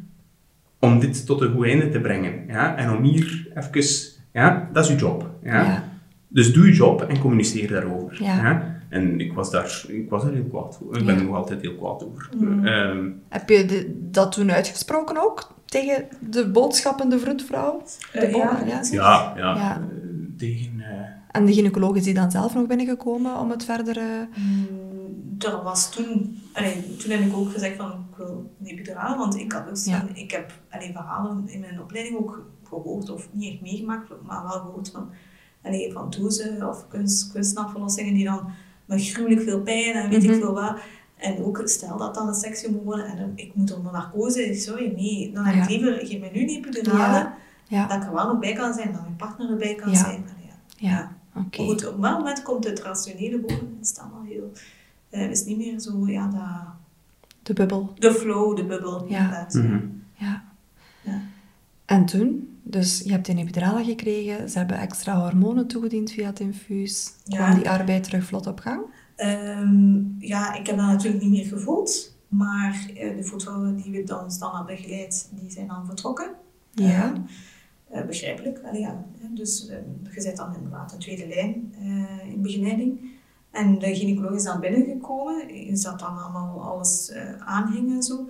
[0.79, 2.33] om dit tot een goed einde te brengen.
[2.47, 2.75] Ja?
[2.75, 3.93] En om hier even...
[4.33, 5.29] Ja, dat is uw job.
[5.43, 5.61] Ja?
[5.63, 5.83] Ja.
[6.31, 8.23] Dus doe je job en communiceer daarover.
[8.23, 8.77] Ja.
[8.89, 10.97] En ik was daar, ik was daar heel kwaad over.
[10.99, 12.29] Ik ben er nog altijd heel kwaad over.
[12.37, 12.65] Mm.
[12.65, 15.51] Ehm, Heb je de- dat toen uitgesproken ook?
[15.65, 17.81] Tegen de boodschappende vroedvrouw?
[18.13, 18.59] De bo- ja.
[18.65, 18.81] ja.
[18.91, 19.75] ja, ja, Ja.
[19.77, 19.87] eh,
[20.37, 20.71] tegen...
[20.81, 20.87] eh,
[21.31, 24.27] En de gynaecoloog is die dan zelf nog binnengekomen om het verdere...
[24.35, 24.67] Mm,
[25.39, 29.35] Er was toen, allee, toen heb ik ook gezegd van ik wil een epidurale, want
[29.37, 30.05] ik had dus, Ja.
[30.13, 34.51] ik heb allee, verhalen in mijn opleiding ook gehoord, of niet echt meegemaakt, maar wel
[34.59, 35.09] gehoord van,
[35.63, 38.49] allee, van dozen of kunst, kunstnafverlossingen die dan
[38.85, 40.31] met gruwelijk veel pijn en weet Mhm.
[40.33, 40.77] ik veel wat.
[41.17, 44.53] En ook stel dat dan een sectie moet worden en dan, ik moet onder narcose,
[44.53, 45.67] sorry, nee, dan heb ik Ja.
[45.77, 47.37] liever, geef mij nu een epidurale, Ja.
[47.67, 49.95] Ja, dat ik er wel nog bij kan zijn, dat mijn partner erbij kan Ja.
[49.97, 50.25] zijn.
[50.77, 50.89] Ja.
[50.89, 51.11] ja.
[51.35, 51.57] oké.
[51.61, 54.51] Maar goed, op dat moment komt het rationele boven en is het allemaal heel...
[55.09, 56.41] eh, is niet meer zo, ja, dat,
[57.43, 57.93] De bubbel.
[57.99, 59.05] de flow, de bubbel.
[59.07, 59.17] Ja.
[59.17, 59.53] inderdaad.
[59.53, 59.79] mhm.
[60.13, 60.43] Ja.
[61.01, 61.21] Ja.
[61.85, 62.48] En toen?
[62.69, 67.13] Dus je hebt een epidurale gekregen, ze hebben extra hormonen toegediend via het infuus.
[67.23, 67.37] Ja.
[67.37, 68.81] Kwam die arbeid terug vlot op gang?
[69.15, 72.17] Ehm, ja, ik heb dat natuurlijk niet meer gevoeld.
[72.27, 76.31] Maar eh, de voetvrouwen die we dan standaard begeleid, die zijn dan vertrokken.
[76.71, 77.13] Ja.
[77.89, 78.61] Eh, begrijpelijk.
[78.63, 79.05] Allee, ja.
[79.29, 79.77] Dus eh,
[80.13, 83.17] je zit dan inderdaad een tweede lijn eh, in begeleiding.
[83.51, 85.49] En de gynaecoloog is dan binnengekomen.
[85.49, 88.29] Is dat dan allemaal alles eh aanhing en zo.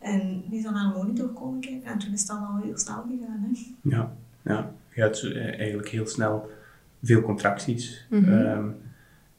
[0.00, 1.84] En die is dan naar de monitor komen kijken.
[1.90, 3.46] En toen is het dan al heel snel gegaan.
[3.52, 3.60] Hè.
[3.90, 4.12] Ja,
[4.44, 4.72] ja.
[4.94, 6.50] Je had eh, eigenlijk heel snel
[7.02, 8.06] veel contracties.
[8.10, 8.32] Mhm.
[8.32, 8.64] Ehm,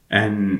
[0.06, 0.58] en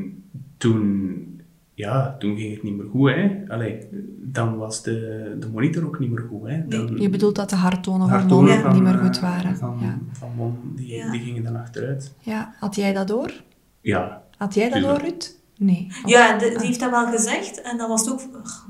[0.57, 1.41] toen,
[1.75, 3.11] ja, toen ging het niet meer goed.
[3.11, 3.43] Hè.
[3.49, 3.87] Allee,
[4.23, 6.49] dan was de, de monitor ook niet meer goed.
[6.49, 6.67] Hè.
[6.69, 9.57] Dan, Je bedoelt dat de harttonen harttonen hormonen van, niet meer eh, goed waren.
[9.57, 9.99] Van, Ja.
[10.13, 11.11] van Mon, die, Ja.
[11.11, 12.15] die gingen dan achteruit.
[12.21, 12.55] ja.
[12.59, 13.33] Had jij dat door?
[13.81, 14.99] Ja, Had jij dat door.
[14.99, 15.37] Ruud?
[15.59, 15.87] Nee.
[16.05, 17.61] Ja, de- die heeft dat wel gezegd.
[17.63, 18.69] En dat was ook ach,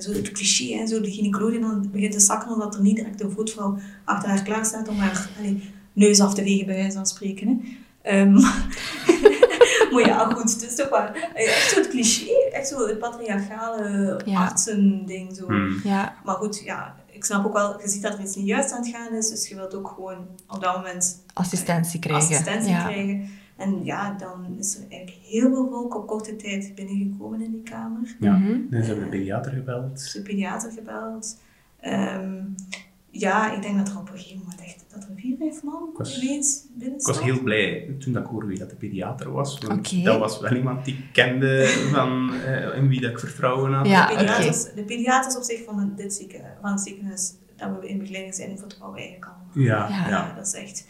[0.00, 2.96] zo het cliché, hè, zo de gynaecoloog die dan begint te zakken omdat er niet
[2.96, 5.62] direct een voetvrouw achter haar klaar staat om haar allee,
[5.92, 7.48] neus af te vegen, bij wijze van spreken.
[7.48, 7.56] Hè.
[8.10, 8.32] Ehm,
[9.92, 11.00] maar ja, goed, het is toch wel
[11.34, 14.40] echt zo het cliché, echt zo het patriarchale Ja.
[14.40, 15.36] artsen-ding.
[15.36, 15.46] Zo.
[15.46, 15.80] Hmm.
[15.84, 18.72] Ja, Maar goed, ja, ik snap ook wel, je ziet dat er iets niet juist
[18.72, 22.28] aan het gaan is, dus je wilt ook gewoon op dat moment assistentie krijgen.
[22.28, 22.84] assistentie ja.
[22.84, 23.28] krijgen.
[23.56, 27.62] En ja, dan is er eigenlijk heel veel volk op korte tijd binnengekomen in die
[27.62, 28.16] kamer.
[28.20, 28.36] ja.
[28.36, 28.70] Mhm.
[28.70, 29.98] Dan hebben de pediater gebeld.
[29.98, 31.38] Dus de pediater gebeld.
[31.80, 32.42] Ehm,
[33.10, 34.59] ja, ik denk dat er op een gegeven moment
[35.64, 38.76] man was- ineens binnen Ik was heel blij toen dat ik hoorde wie dat de
[38.76, 39.58] pediater was.
[39.58, 43.72] Want dat was wel iemand die ik kende van, eh, in wie dat ik vertrouwen
[43.72, 43.86] had.
[43.86, 47.88] Ja, de, pediaters, de pediaters op zich van, dit zieken, van het ziekenhuis dat we
[47.88, 49.88] in begeleiding zijn, vertrouwen we eigenlijk allemaal.
[49.88, 50.08] Ja, Ja.
[50.08, 50.34] ja.
[50.36, 50.86] dat is echt...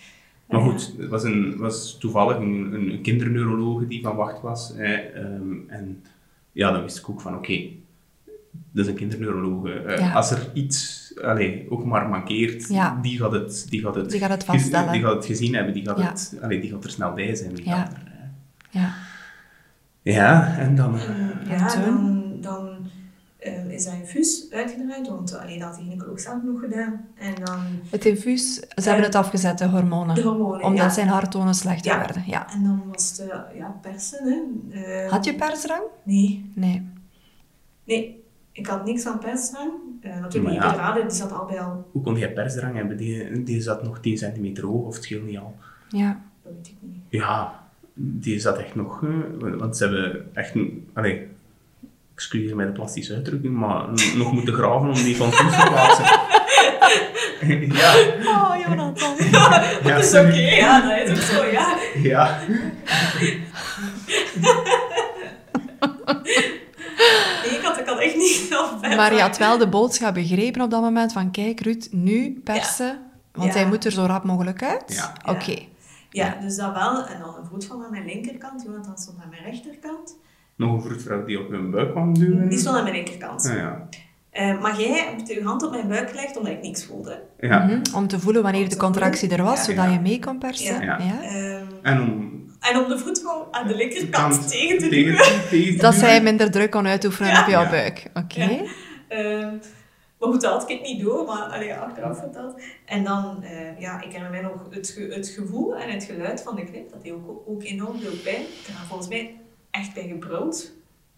[0.46, 0.66] Maar ja.
[0.66, 4.72] goed, het was, een, was toevallig een, een kinderneurologe die van wacht was.
[4.76, 6.02] hè, ehm, en
[6.52, 7.62] ja, dan wist ik ook van oké,
[8.72, 9.72] dat is een kinderneurologe.
[9.72, 10.12] Eh, Ja.
[10.12, 12.98] Als er iets allee, ook maar mankeert, Ja.
[13.02, 14.92] die, gaat het, die, gaat het Die gaat het vaststellen.
[14.92, 16.08] Die gaat het gezien hebben, die gaat, Ja.
[16.08, 17.54] het, allee, die gaat er snel bij zijn.
[17.54, 17.76] Die Ja.
[17.76, 18.94] gaat er, eh, Ja.
[20.02, 20.94] ja, en dan...
[20.94, 22.78] eh, Ja, dan, dan
[23.38, 27.04] eh, is dat infuus uitgedraaid, want alleen dat had de gynaecoloog zelf nog gedaan.
[27.18, 30.14] En dan Het infuus, ze hebben het afgezet, de hormonen.
[30.14, 30.62] de hormonen.
[30.64, 30.90] omdat ja.
[30.90, 31.98] zijn harttonen slechter Ja.
[31.98, 32.22] werden.
[32.26, 32.52] Ja.
[32.52, 34.24] En dan was het ja, persen.
[34.70, 34.80] Hè.
[35.04, 35.82] Eh, Had je persdrang?
[36.02, 36.50] Nee.
[36.54, 36.88] Nee.
[37.84, 39.70] Nee, ik had niks aan persdrang.
[40.02, 40.92] Eh natuurlijk, Maar ja.
[41.02, 42.96] die zat al bij al, Hoe kon jij persdrang hebben?
[42.96, 45.56] Die, die zat nog 10 centimeter hoog, of het scheelt niet al.
[45.88, 46.20] Ja.
[46.42, 47.00] dat weet ik niet.
[47.08, 47.60] Ja,
[47.94, 49.02] die zat echt nog...
[49.02, 49.08] eh,
[49.58, 50.54] want ze hebben echt...
[50.54, 51.26] een- Allee,
[52.14, 53.84] excuseer mij de plastische uitdrukking, maar
[54.16, 56.04] nog moeten graven om die van voet te plaatsen.
[57.78, 57.94] ja,
[58.24, 59.14] Oh, Jonathan.
[59.32, 61.76] ja, dat is oké, ja, dat is ook zo, ja.
[62.02, 62.38] Ja.
[67.44, 68.48] Nee, ik had, ik had echt niet
[68.96, 72.98] maar je had wel de boodschap begrepen op dat moment van, kijk Ruud, nu persen,
[73.32, 73.58] want Ja.
[73.58, 74.82] hij moet er zo rap mogelijk uit.
[74.86, 75.32] Ja.
[75.32, 75.54] Oké.
[76.10, 77.06] Ja, dus dat wel.
[77.06, 80.16] En dan een voetvrouw aan mijn linkerkant, Jonathan stond aan mijn rechterkant.
[80.56, 82.48] Nog een vroedvrouw die op hun buik kwam duwen.
[82.48, 83.42] Die stond aan mijn linkerkant.
[83.42, 83.88] Ja, ja.
[84.30, 87.22] Eh, maar jij hebt je hand op mijn buik gelegd omdat ik niks voelde.
[87.40, 87.58] ja.
[87.64, 87.80] Mhm.
[87.94, 89.64] Om te voelen wanneer de contractie er was, Ja.
[89.64, 89.90] zodat Ja.
[89.90, 90.80] je mee kon persen.
[90.84, 90.98] Ja.
[90.98, 91.22] Ja.
[91.22, 92.39] Ehm, En om...
[92.60, 95.48] en om de voetvrouw aan de linkerkant kant tegen te tegen, duwen.
[95.50, 97.42] tegen te Dat zij minder druk kon uitoefenen Ja.
[97.42, 97.70] op jouw Ja.
[97.70, 98.10] buik.
[98.14, 98.44] Oké.
[98.44, 98.62] Ja.
[99.08, 99.56] Ehm,
[100.18, 102.62] maar goed, dat had ik niet door, maar allee, achteraf verteld.
[102.86, 106.42] En dan, eh, ja, ik herinner mij nog het, ge- het gevoel en het geluid
[106.42, 106.90] van de knip.
[106.90, 108.40] Dat deed ook, ook enorm veel pijn.
[108.42, 109.34] Ik heb er volgens mij
[109.70, 110.72] echt bij gebruld.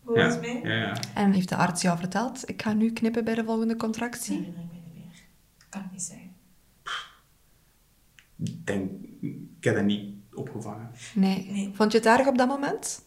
[0.04, 0.60] Volgens Ja, mij.
[0.62, 0.96] ja, ja.
[1.14, 4.36] En heeft de arts jou verteld, ik ga nu knippen bij de volgende Dat contractie?
[4.36, 5.22] herinner ik me niet meer.
[5.68, 6.30] Kan ik niet zeggen.
[8.44, 8.90] Ik denk...
[9.58, 10.90] Ik heb dat niet opgevangen.
[11.14, 11.48] Nee.
[11.50, 11.70] Nee.
[11.74, 13.02] Vond je het erg op dat moment?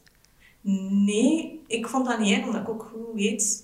[1.06, 3.64] Nee, ik vond dat niet erg, omdat ik ook goed weet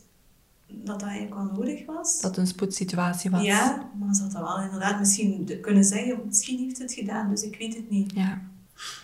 [0.68, 2.22] dat dat eigenlijk wel nodig was.
[2.22, 3.44] Dat het een spoedsituatie was?
[3.44, 7.44] Ja, maar ze had dat wel inderdaad misschien kunnen zeggen, misschien heeft het gedaan, dus
[7.44, 8.12] ik weet het niet.
[8.16, 8.42] Ja.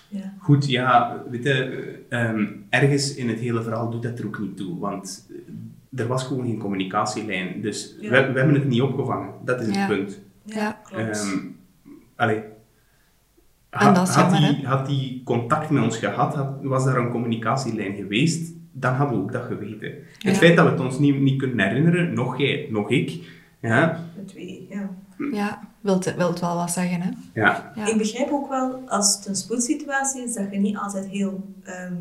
[0.09, 0.33] Ja.
[0.39, 4.57] Goed, ja, weet je, ehm, ergens in het hele verhaal doet dat er ook niet
[4.57, 5.27] toe, want
[5.93, 8.09] eh, er was gewoon geen communicatielijn, dus Ja.
[8.09, 9.73] we, we hebben het niet opgevangen, dat is Ja.
[9.73, 10.19] het punt.
[10.43, 10.71] Ja, Ja.
[10.71, 11.19] klopt.
[11.23, 11.37] Ehm
[12.15, 12.41] allee,
[13.69, 16.85] En had, dat is had, jammer, die, had die contact met ons gehad, had, was
[16.85, 19.87] daar een communicatielijn geweest, dan hadden we ook dat geweten.
[20.17, 20.29] Ja.
[20.29, 23.19] Het feit dat we het ons niet, niet kunnen herinneren, nog jij, nog ik,
[23.59, 24.89] ja, De twee, ja.
[25.31, 27.09] Ja, wilt, wilt wel wat zeggen, hè?
[27.33, 27.87] ja, Ja.
[27.87, 31.95] Ik begrijp ook wel, als het een spoedsituatie is, dat je niet altijd heel, ehm,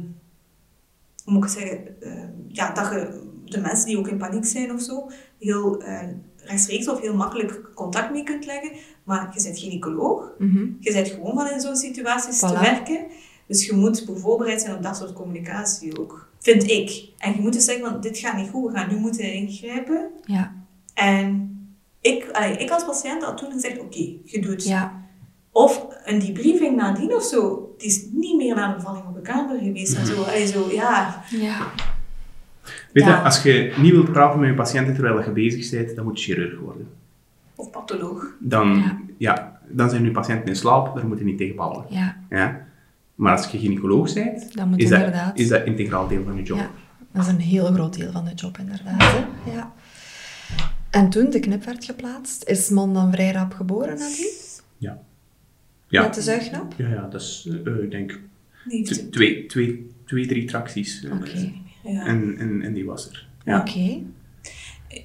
[1.25, 4.73] hoe moet ik zeggen, ehm, ja, dat je de mensen die ook in paniek zijn
[4.73, 6.09] of zo, heel eh,
[6.47, 8.70] rechtstreeks of heel makkelijk contact mee kunt leggen.
[9.05, 10.66] Maar je bent gynaecoloog, Mhm.
[10.80, 13.07] je bent gewoon van in zo'n situaties te werken.
[13.47, 17.09] Dus je moet voorbereid zijn op dat soort communicatie ook, vind ik.
[17.18, 20.11] En je moet dus zeggen, van, dit gaat niet goed, we gaan nu moeten ingrijpen.
[20.24, 20.55] Ja.
[20.94, 21.51] En
[22.01, 25.05] ik, allee, ik als patiënt had toen gezegd, oké, je doet Ja.
[25.53, 27.74] of een debriefing nadien of zo.
[27.78, 30.22] Die is niet meer naar de bevalling op de kamer geweest en zo.
[30.22, 31.22] Allee, zo ja.
[31.30, 31.66] Ja.
[32.97, 33.22] Weet je, Ja.
[33.22, 36.34] als je niet wilt praten met je patiënten terwijl je bezig bent, dan moet je
[36.34, 36.88] chirurg worden.
[37.55, 38.26] Of patholoog.
[38.40, 38.99] Dan, Ja.
[39.16, 39.59] ja.
[39.68, 41.86] dan zijn je patiënten in slaap, daar moet je niet tegen babbelen.
[41.88, 42.64] Ja, Ja?
[43.14, 45.38] Maar als je gynaecoloog bent, Dat moet is, dat, inderdaad.
[45.38, 46.59] is dat integraal deel van je job.
[46.59, 46.70] ja.
[47.12, 49.01] Dat is een heel groot deel van de job, inderdaad.
[49.03, 49.51] Hè?
[49.53, 49.72] Ja.
[50.90, 54.30] En toen de knip werd geplaatst, is Mon dan vrij rap geboren nadien?
[54.78, 54.99] Ja.
[55.88, 56.03] Ja.
[56.03, 56.74] Met de zuignap?
[56.76, 58.20] Ja, ja, dat is, eh, ik denk,
[59.11, 61.05] twee, twee, twee, drie tracties.
[61.05, 61.53] eh, Oké.
[61.93, 62.05] Ja.
[62.05, 63.28] en, en, en die was er.
[63.45, 63.59] Ja.
[63.61, 64.03] Oké.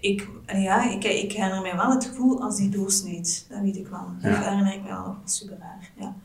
[0.02, 3.46] Ik, ja, ik, ik herinner mij wel het gevoel als die doorsneed.
[3.50, 4.06] Dat weet ik wel.
[4.22, 4.42] Dat Ja.
[4.42, 5.18] herinner ik mij wel nog.
[5.26, 5.90] Super raar.
[5.96, 6.16] Ja.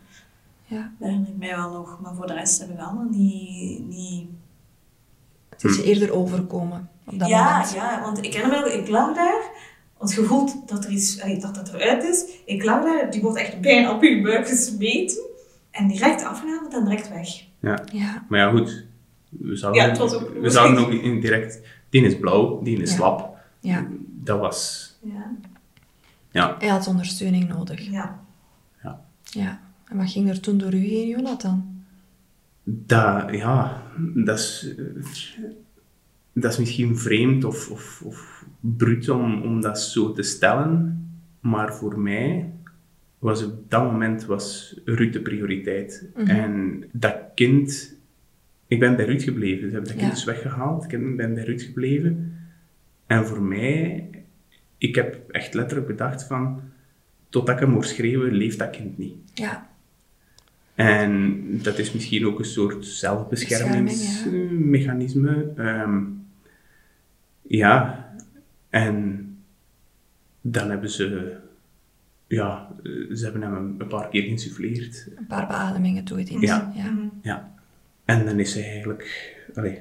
[0.65, 0.93] Ja.
[0.99, 1.99] Dat herinner ik mij wel nog.
[2.03, 3.89] Maar voor de rest heb ik allemaal niet...
[3.89, 4.29] niet...
[5.51, 7.73] Het is je eerder overkomen op dat ja, moment.
[7.73, 9.51] ja, want ik herinner me nog, ik lag daar.
[9.99, 12.25] Want je voelt dat er iets, dat dat eruit is.
[12.45, 15.19] Ik lag daar, die wordt echt bijna op je buik gesmeten.
[15.71, 17.29] En direct afgehaald en direct weg.
[17.61, 17.85] Ja.
[17.93, 18.25] Ja.
[18.29, 18.86] Maar ja, goed.
[19.41, 22.83] We zagen, Ja, het was ook- we zagen ook in direct, die is blauw, die
[22.83, 22.97] is Ja.
[22.97, 23.37] slap.
[23.61, 23.87] Ja.
[24.23, 25.37] Dat was, Ja.
[26.31, 27.81] ja, Hij had ondersteuning nodig.
[27.91, 28.25] Ja.
[29.23, 29.61] Ja.
[29.89, 31.75] En wat ging er toen door u heen, Jonathan?
[32.65, 33.83] dat, ja,
[34.15, 34.75] dat is,
[36.33, 41.05] dat is misschien vreemd of, of, of bruut om, om dat zo te stellen.
[41.41, 42.53] Maar voor mij
[43.19, 46.09] was op dat moment was Ruud de prioriteit.
[46.17, 46.27] Mhm.
[46.27, 47.96] En dat kind,
[48.67, 49.69] ik ben bij Ruud gebleven.
[49.69, 50.11] Ze hebben dat kind Ja.
[50.11, 50.93] dus weggehaald.
[50.93, 52.39] Ik ben bij Ruud gebleven.
[53.07, 54.11] En voor mij,
[54.79, 56.61] ik heb echt letterlijk bedacht van,
[57.29, 59.15] totdat ik hem hoor schreeuwen, leeft dat kind niet.
[59.35, 59.69] Ja.
[60.75, 65.53] En dat is misschien ook een soort zelfbeschermingsmechanisme.
[65.57, 66.01] Ehm,
[67.43, 68.05] ja,
[68.71, 69.23] en
[70.41, 71.37] dan hebben ze,
[72.27, 72.69] ja,
[73.15, 75.09] ze hebben hem een, paar keer geïnsuffleerd.
[75.17, 76.43] Een paar beademingen toegediend.
[76.43, 76.73] Ja.
[76.75, 76.95] Ja.
[77.23, 77.55] Ja.
[78.07, 79.81] En dan is hij eigenlijk allee,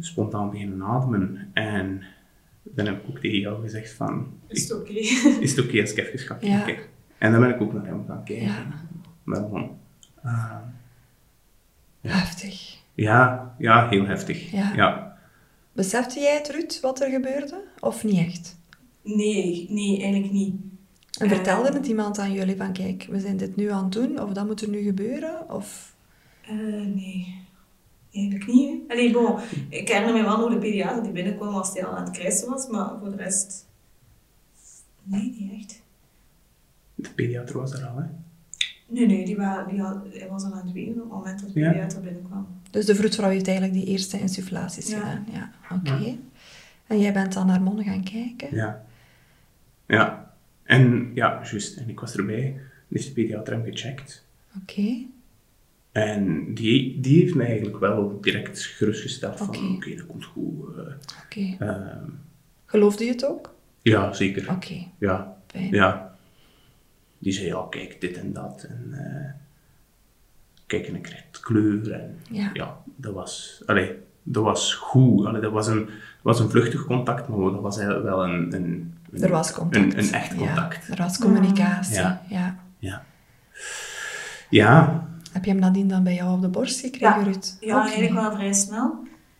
[0.00, 1.50] spontaan beginnen ademen.
[1.52, 2.02] En
[2.62, 4.92] dan heb ik ook tegen jou gezegd van, Is het oké?
[5.46, 6.60] is het oké als ik even ga Ja.
[6.64, 6.84] kijken?
[7.18, 8.46] En dan ben ik ook naar hem gaan kijken.
[8.46, 8.66] Ja.
[10.22, 10.56] Ah,
[12.00, 12.76] Heftig.
[12.94, 14.50] Ja, ja, heel heftig.
[14.50, 14.72] Ja.
[14.74, 15.18] Ja.
[15.72, 17.64] Besefte jij het, Ruud, wat er gebeurde?
[17.80, 18.56] Of niet echt?
[19.02, 20.54] Nee, nee, eigenlijk niet.
[21.18, 21.34] En Eh.
[21.34, 24.32] vertelde het iemand aan jullie van, kijk, we zijn dit nu aan het doen, of
[24.32, 25.50] dat moet er nu gebeuren?
[25.50, 25.94] Of...
[26.42, 26.54] Eh,
[26.94, 27.46] nee,
[28.12, 28.68] eigenlijk niet.
[28.88, 28.92] hè.
[28.94, 29.38] Allee, bon,
[29.68, 32.50] ik herinner me wel nog de pediater die binnenkwam als hij al aan het krijsen
[32.50, 33.66] was, maar voor de rest...
[35.02, 35.82] Nee, niet echt.
[36.94, 38.04] De pediater was er al, hè?
[38.86, 41.40] Nee, nee, die wa- die had, hij was al aan het wenen op het moment
[41.40, 41.70] dat de Ja.
[41.70, 42.46] pediater binnenkwam.
[42.70, 44.98] Dus de vroedvrouw heeft eigenlijk die eerste insufflaties Ja.
[44.98, 45.26] gedaan.
[45.32, 46.16] Ja, oké.
[46.86, 48.54] En jij bent dan naar Mon gaan kijken?
[48.56, 48.84] Ja.
[49.86, 50.32] Ja.
[50.62, 51.76] En, ja, juist.
[51.76, 52.60] En ik was erbij.
[52.88, 54.24] Dus de pediater hem gecheckt.
[54.62, 54.96] Oké.
[56.02, 59.94] En die, die heeft mij eigenlijk wel direct gerustgesteld van, Oké.
[59.96, 60.76] dat komt goed.
[60.76, 60.82] eh,
[61.24, 61.64] Oké.
[61.64, 62.04] ehm,
[62.66, 63.54] Geloofde je het ook?
[63.82, 64.50] ja, zeker.
[64.50, 65.70] Oké, Ja, fijn.
[65.70, 66.16] ja.
[67.18, 68.66] Die zei, ja, kijk, dit en dat.
[68.68, 69.30] En eh,
[70.66, 71.92] kijk, en ik krijg kleur.
[71.92, 72.50] En Ja.
[72.52, 73.92] ja, dat was, allee,
[74.22, 75.26] dat was goed.
[75.26, 75.88] Allee, dat was een,
[76.22, 78.54] was een vluchtig contact, maar dat was wel een...
[78.54, 79.84] een, een Er was contact.
[79.94, 80.86] Een, een echt contact.
[80.86, 81.94] Ja, er was communicatie.
[81.94, 82.22] Ja.
[82.28, 82.58] Ja.
[82.78, 83.04] Ja.
[84.50, 85.07] Ja,
[85.38, 87.22] Heb je hem nadien dan bij jou op de borst gekregen, Ja.
[87.24, 87.56] Ruud?
[87.60, 88.94] Ja, eigenlijk wel vrij snel.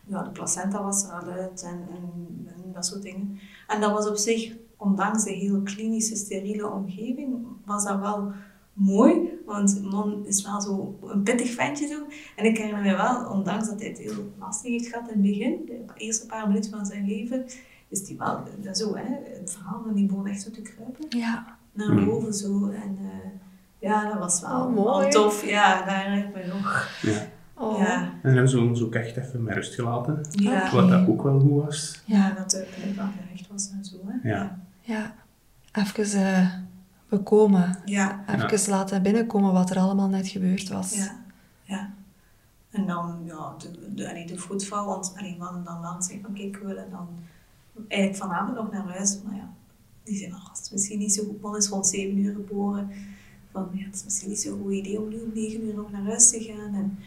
[0.05, 2.11] Ja, de placenta was er al uit en, en,
[2.47, 3.39] en dat soort dingen.
[3.67, 7.35] En dat was op zich, ondanks de heel klinische, steriele omgeving,
[7.65, 8.31] was dat wel
[8.73, 9.29] mooi.
[9.45, 11.99] Want Mon is wel zo een pittig ventje zo.
[12.35, 15.21] En ik herinner me wel, ondanks dat hij het heel lastig heeft gehad in het
[15.21, 17.45] begin, de eerste paar minuten van zijn leven,
[17.87, 21.05] is die wel dat zo, hè, het verhaal van die boom echt zo te kruipen.
[21.19, 21.57] Ja.
[21.73, 22.05] Naar Mm.
[22.05, 22.69] boven zo.
[22.69, 23.29] En eh,
[23.79, 25.01] ja, dat was wel, Oh, mooi.
[25.01, 25.45] wel tof.
[25.45, 26.87] Ja, daar herinner ik me nog.
[27.01, 27.25] ja.
[27.53, 27.79] Oh.
[27.79, 28.01] Ja.
[28.01, 30.25] En dan hebben ze ons ook echt even met rust gelaten.
[30.31, 30.61] Ja.
[30.65, 30.75] Oké.
[30.75, 32.01] Wat dat ook wel goed was.
[32.05, 32.51] Ja, dat
[32.95, 33.95] wel gerecht was en zo.
[34.07, 34.29] Hè?
[34.29, 34.59] Ja.
[34.81, 35.13] Ja.
[35.71, 36.53] Even eh,
[37.09, 37.77] bekomen.
[37.85, 38.23] Ja.
[38.51, 40.95] Even laten binnenkomen wat er allemaal net gebeurd was.
[40.95, 41.15] Ja.
[41.63, 41.89] ja.
[42.71, 46.33] En dan, ja, de, de, allee, de voetvrouw, want allee, we hadden dan wel van
[46.33, 47.07] kijk, we willen dan
[47.87, 49.19] eigenlijk vanavond nog naar huis.
[49.25, 49.49] Maar ja,
[50.03, 52.33] die zei van, "Oh, het is misschien niet zo goed, man is rond 7 uur
[52.33, 52.89] geboren.
[53.51, 55.91] Van, ja, het is misschien niet zo'n goed idee om nu om 9 uur nog
[55.91, 56.73] naar huis te gaan.
[56.75, 56.97] En,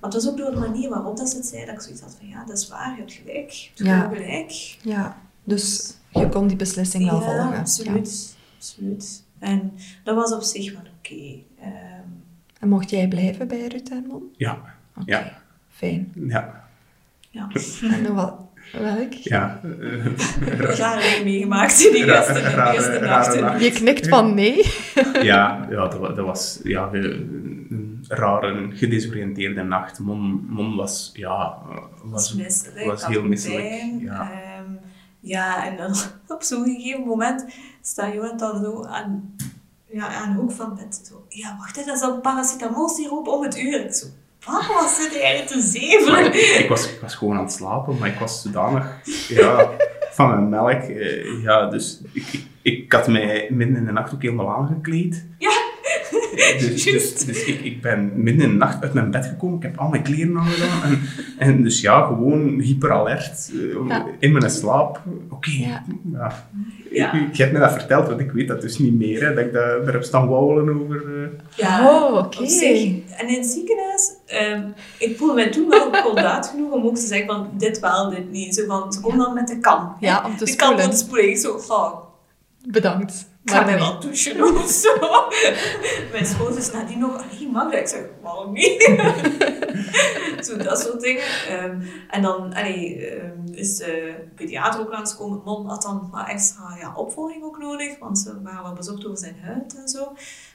[0.00, 2.00] maar het was ook door de manier waarop dat ze het zei, dat ik zoiets
[2.00, 3.50] had van, ja, dat is waar, je hebt gelijk.
[3.50, 4.16] Je hebt Ja.
[4.22, 4.50] gelijk.
[4.82, 5.20] Ja.
[5.44, 7.58] Dus je kon die beslissing wel ja, volgen.
[7.58, 8.36] absoluut.
[8.56, 9.22] absoluut.
[9.38, 9.72] En
[10.04, 11.38] dat was op zich wel oké.
[11.60, 12.08] Ehm,
[12.60, 14.34] En mocht jij blijven bij Ruud en Mon?
[14.36, 15.10] Ja, Oké.
[15.10, 15.40] Ja.
[15.68, 16.12] Fijn.
[16.28, 16.68] ja,
[17.30, 17.48] ja.
[17.82, 18.34] En wat,
[18.72, 19.12] welk?
[19.12, 19.60] ja.
[19.80, 20.06] eh,
[20.78, 23.64] Rare dingen meegemaakt in die eerste, die rare- eerste rare.
[23.64, 24.56] Je knikt van nee.
[25.12, 29.98] ja, ja dat, wa- dat was ja, een gedesoriënteerde nacht.
[29.98, 31.58] Mon, Mon was, ja,
[32.04, 33.68] was, misselijk, was heel misselijk.
[33.68, 34.00] pijn.
[34.00, 34.30] Ja.
[34.30, 34.70] Ehm,
[35.20, 35.94] ja, en dan
[36.36, 37.46] op zo'n gegeven moment
[37.82, 39.36] staat Jonathan zo aan,
[39.92, 41.00] ja, aan de hoek van het bed.
[41.08, 43.84] Zo, ja, wacht, hè, dat is een paracetamol-siroop om het uur.
[43.84, 44.06] Ik zo,
[44.46, 46.24] wat was dit eigenlijk te zeven?
[46.62, 48.86] ik, was, ik was gewoon aan het slapen, maar ik was zodanig
[49.28, 49.70] ja,
[50.10, 50.82] van mijn melk.
[50.82, 55.26] eh, ja, dus ik, ik, ik had mij midden in de nacht ook helemaal aangekleed.
[55.38, 55.50] Ja.
[56.58, 57.26] Dus, dus, Juist.
[57.26, 59.56] dus ik, ik ben midden in de nacht uit mijn bed gekomen.
[59.56, 60.82] Ik heb al mijn kleren aangedaan.
[60.82, 61.00] En,
[61.38, 63.50] en dus ja, gewoon hyperalert.
[63.88, 64.06] Ja.
[64.18, 65.02] In mijn slaap.
[65.30, 65.50] Oké.
[65.50, 65.84] Ja.
[66.12, 66.46] Ja.
[66.90, 67.12] Ja.
[67.12, 69.22] Ik, je hebt me dat verteld, want ik weet dat dus niet meer.
[69.26, 71.22] Hè, dat ik daar daar heb staan wauwelen over.
[71.22, 71.28] eh.
[71.56, 72.38] Ja, Oh, oké.
[73.16, 77.06] En in het ziekenhuis, ehm, ik voelde mij toen wel soldaat genoeg om ook te
[77.06, 78.54] zeggen van dit wel, dit niet.
[78.54, 79.96] Zo van, ze komen dan met de kan.
[80.00, 81.28] Ja, om te de kan te spoelen.
[81.28, 81.58] Ik zo,
[82.66, 83.28] Bedankt.
[83.44, 84.94] ik ga mij wel douchen of zo.
[86.12, 87.80] Mijn schoonzus is nadien nog, mag dat?
[87.80, 88.82] Ik zeg, waarom niet?
[90.46, 91.22] zo dat soort dingen.
[91.48, 91.80] Ehm,
[92.10, 95.40] en dan allee, ehm, is de pediater ook langskomen.
[95.44, 99.18] Mon had dan wat extra ja, opvolging ook nodig, want ze waren wel bezorgd over
[99.18, 100.12] zijn huid en zo.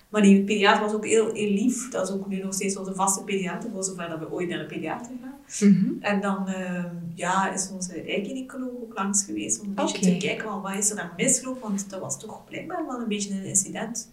[0.10, 1.90] Maar die pediater was ook heel, heel lief.
[1.90, 4.58] Dat is ook nu nog steeds onze vaste pediater, voor zover dat we ooit naar
[4.58, 5.72] de pediater gaan.
[5.72, 5.92] Mhm.
[6.00, 10.48] En dan ehm, ja, is onze eikgynecoloog ook langs geweest om een beetje te kijken
[10.50, 13.46] van wat is er dan misgelopen, want dat was toch blijkbaar wel een beetje een
[13.46, 14.10] incident.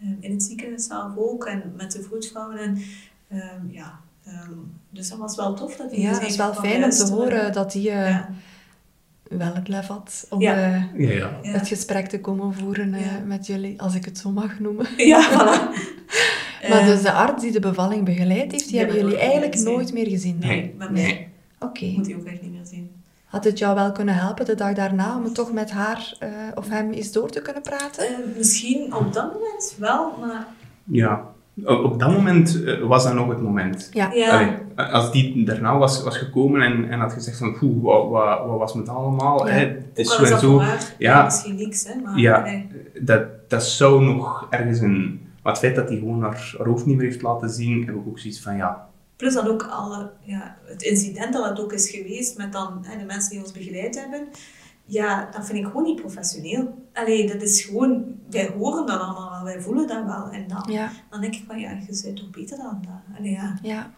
[0.00, 2.58] Ehm, in het ziekenhuis zelf ook en met de vroedvrouwen.
[2.58, 2.82] En,
[3.28, 4.00] ehm, ja,
[4.90, 7.52] dus dat was wel tof dat hij Ja, het is wel fijn om te horen
[7.52, 8.30] dat hij eh, Ja.
[9.28, 10.54] Wel het lef had om Ja.
[10.54, 11.38] eh, Ja, ja.
[11.42, 11.50] Ja.
[11.52, 13.18] het gesprek te komen voeren eh, Ja.
[13.24, 14.86] met jullie, als ik het zo mag noemen.
[15.12, 15.72] Ja, voilà.
[16.70, 20.06] Maar dus de arts die de bevalling begeleid heeft, die hebben jullie eigenlijk nooit meer
[20.08, 20.36] gezien?
[20.40, 21.84] Nee, mij Oké.
[21.84, 22.90] moet hij ook echt niet meer zien.
[23.24, 26.28] Had het jou wel kunnen helpen de dag daarna om het toch met haar eh,
[26.54, 28.06] of hem eens door te kunnen praten?
[28.06, 30.46] Eh, misschien op dat moment wel, maar
[30.84, 31.32] Ja.
[31.64, 33.88] Op, op dat moment eh, was dat nog het moment.
[33.92, 34.12] Ja.
[34.12, 34.30] ja.
[34.30, 38.46] Allee, als die daarna was, was gekomen en, en had gezegd van, poeh, wat, wat,
[38.46, 39.46] wat was met allemaal?
[39.46, 39.52] Ja.
[39.52, 39.66] Hè?
[39.66, 41.24] Het is zo en dat Ja.
[41.24, 42.42] misschien niks, hè, maar Ja.
[42.42, 42.68] nee.
[43.00, 45.20] Dat, dat zou nog ergens een...
[45.42, 47.94] Maar het feit dat hij gewoon haar, haar hoofd niet meer heeft laten zien, heb
[47.94, 51.72] ik ook zoiets van, ja, Plus dan ook alle, ja, het incident dat het ook
[51.72, 54.28] is geweest met dan, hè, de mensen die ons begeleid hebben.
[54.86, 56.88] Ja, dat vind ik gewoon niet professioneel.
[56.92, 60.30] Allee, dat is gewoon, wij horen dat allemaal wel, wij voelen dat wel.
[60.30, 63.16] En dan, Ja, dan denk ik van, ja, je bent toch beter dan dat.
[63.18, 63.58] Allee, ja.
[63.62, 63.92] ja.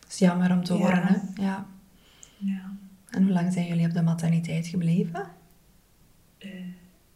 [0.00, 0.78] Het is jammer om te Ja.
[0.78, 1.42] horen, hè?
[1.42, 1.66] Ja.
[2.38, 2.74] ja.
[3.10, 5.26] En hoe lang zijn jullie op de materniteit gebleven?
[6.38, 6.50] Eh,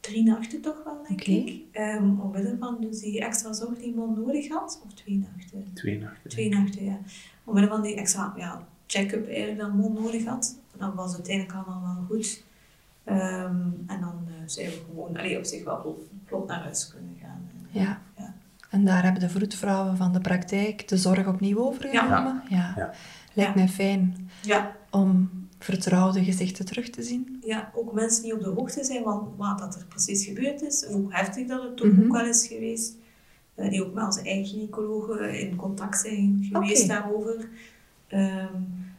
[0.00, 1.62] drie nachten toch wel, denk ik.
[1.78, 4.82] Um, omwille van dus die extra zorg die Mon nodig had.
[4.84, 5.70] Of twee nachten.
[5.74, 6.30] twee nachten.
[6.30, 6.98] Twee nachten, ja.
[7.44, 10.58] Omwille van die extra ja, check-up eigenlijk dat Mon nodig had.
[10.76, 12.44] Dan was het uiteindelijk allemaal wel goed.
[13.10, 17.16] Ehm, en dan eh, zijn we gewoon allee, op zich wel vlot, naar huis kunnen
[17.22, 17.48] gaan.
[17.70, 18.00] Ja.
[18.18, 18.34] Ja.
[18.70, 22.42] En daar hebben de vroedvrouwen van de praktijk de zorg opnieuw overgenomen?
[22.48, 22.72] Ja.
[22.76, 22.90] Ja.
[23.32, 23.58] Lijkt Ja.
[23.60, 27.42] mij fijn Ja, om vertrouwde gezichten terug te zien.
[27.46, 30.84] ja, ook mensen die op de hoogte zijn van wat dat er precies gebeurd is.
[30.92, 32.02] Hoe heftig dat het toch Mhm.
[32.04, 32.94] ook wel is geweest.
[33.54, 37.48] Eh, die ook met onze eigen gynaecologen in contact zijn geweest daarover.
[38.06, 38.54] Ehm,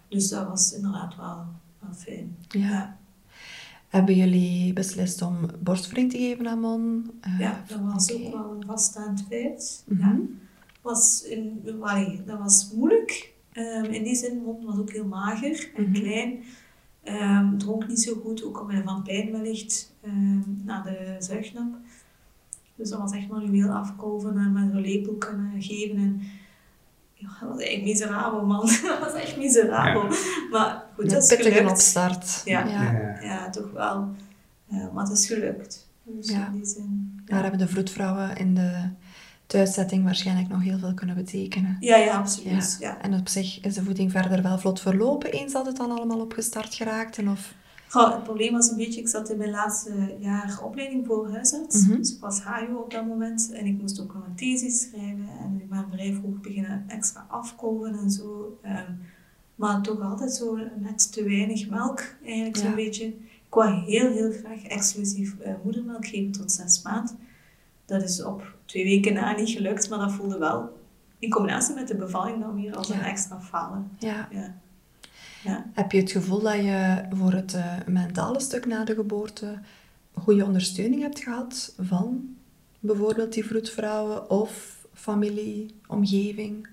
[0.08, 1.46] dus dat was inderdaad wel,
[1.80, 2.36] wel fijn.
[2.50, 2.98] Ja.
[3.92, 7.12] Hebben jullie beslist om borstvoeding te geven aan Mon?
[7.22, 9.84] Eh, Ja, dat was ook wel een vaststaand feit.
[9.88, 10.00] Mhm.
[10.08, 10.20] Ja.
[10.82, 13.34] Was in, allee, dat was moeilijk.
[13.52, 15.94] Ehm, in die zin, Mon was ook heel mager en Mhm.
[15.94, 16.40] klein.
[17.04, 21.76] Ehm, dronk niet zo goed, ook omwille van pijn wellicht, ehm, na de zuignap.
[22.76, 25.98] Dus dat was echt manueel afkolven en met een lepel kunnen geven.
[25.98, 26.22] En,
[27.14, 28.66] ja, dat was echt miserabel, man.
[28.88, 30.08] dat was echt miserabel.
[30.52, 31.72] Maar goed, dat Een is pittige gelukt.
[31.72, 32.42] opstart.
[32.46, 32.66] Ja.
[32.66, 32.92] Ja.
[32.92, 33.22] Ja.
[33.22, 34.10] Ja, toch wel.
[34.70, 35.88] Eh, maar het is gelukt.
[36.04, 36.48] Dus Ja.
[36.48, 37.22] in die zin.
[37.26, 38.90] Daar hebben de vroedvrouwen in de
[39.48, 41.78] thuiszetting waarschijnlijk nog heel veel kunnen betekenen.
[41.80, 42.78] Ja, ja, absoluut.
[42.80, 42.88] Ja.
[42.90, 43.02] Ja.
[43.02, 46.20] En op zich is de voeding verder wel vlot verlopen eens dat het dan allemaal
[46.20, 47.18] opgestart geraakt.
[47.18, 47.54] En of...
[47.90, 51.86] Goh, het probleem was een beetje, ik zat in mijn laatste jaar opleiding voor huisarts.
[51.88, 51.98] Mhm.
[51.98, 55.28] Dus ik was HAJO op dat moment en ik moest ook nog een thesis schrijven.
[55.44, 58.58] En ik ben vrij vroeg beginnen extra afkomen en zo.
[58.62, 58.92] Ehm,
[59.62, 62.76] maar toch altijd zo net te weinig melk, eigenlijk zo'n Ja.
[62.76, 63.06] beetje.
[63.06, 67.18] Ik wou heel, heel graag exclusief eh, moedermelk geven tot zes maanden.
[67.86, 70.80] Dat is op twee weken na niet gelukt, maar dat voelde wel
[71.20, 72.94] in combinatie met de bevalling dan weer als Ja.
[72.96, 73.92] een extra falen.
[74.00, 74.28] Ja.
[74.32, 74.56] Ja.
[75.44, 75.66] Ja.
[75.74, 79.60] Heb je het gevoel dat je voor het eh, mentale stuk na de geboorte
[80.14, 82.36] goede ondersteuning hebt gehad van
[82.80, 86.68] bijvoorbeeld die vroedvrouwen of familie, omgeving?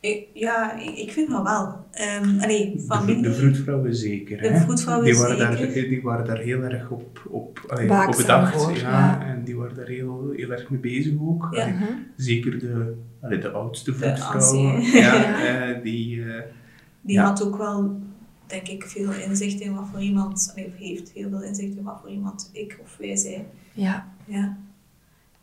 [0.00, 1.84] Ik, ja, ik, vind wel wel.
[2.22, 3.22] Um, allee, De, familie...
[3.22, 4.42] de vroedvrouwen zeker.
[4.42, 4.60] De hè.
[4.60, 5.74] vroedvrouwen die waren zeker.
[5.74, 8.62] Daar, die waren daar heel erg op, op, allee, op bedacht.
[8.62, 9.24] voor, ja, ja.
[9.26, 11.48] En die waren daar heel, heel erg mee bezig ook.
[11.50, 11.62] Ja.
[11.62, 11.84] Allee, Mhm.
[12.16, 14.32] Zeker de, allee, de oudste vroedvrouw.
[14.32, 14.80] anciën.
[15.00, 15.38] Ja,
[15.74, 16.22] eh, die...
[16.24, 16.42] eh,
[17.00, 17.24] Die Ja.
[17.24, 18.00] had ook wel,
[18.46, 21.82] denk ik, veel inzicht in wat voor iemand, allee, of heeft heel veel inzicht in
[21.84, 23.44] wat voor iemand ik of wij zijn.
[23.72, 24.56] Ja, Ja.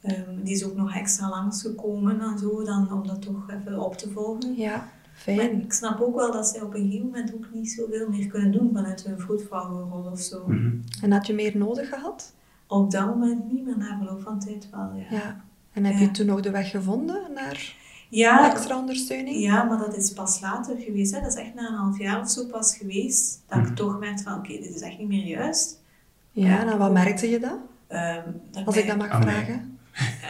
[0.08, 3.97] Ehm, die is ook nog extra langsgekomen en zo, dan, om dat toch even op
[3.97, 4.55] te volgen.
[4.55, 5.62] ja, Maar fijn.
[5.64, 8.51] ik snap ook wel dat zij op een gegeven moment ook niet zoveel meer kunnen
[8.51, 10.43] doen vanuit hun vroedvrouwenrol of zo.
[10.47, 10.72] mhm.
[11.01, 12.34] En had je meer nodig gehad?
[12.68, 15.18] Op dat moment niet, maar na verloop van tijd wel, ja.
[15.18, 15.41] Ja.
[15.74, 15.99] En heb Ja.
[15.99, 17.76] je toen nog de weg gevonden naar
[18.10, 19.38] Ja, extra ondersteuning?
[19.39, 21.14] ja, maar dat is pas later geweest.
[21.16, 21.22] Hè.
[21.22, 23.41] Dat is echt na een half jaar of zo pas geweest.
[23.47, 23.68] Dat Mhm.
[23.68, 25.82] ik toch merkte van, oké, dit is echt niet meer juist.
[26.32, 27.58] Ja, en wat merkte je dat?
[27.88, 29.22] Ehm, dat Als ik dat mag mij.
[29.22, 29.77] vragen.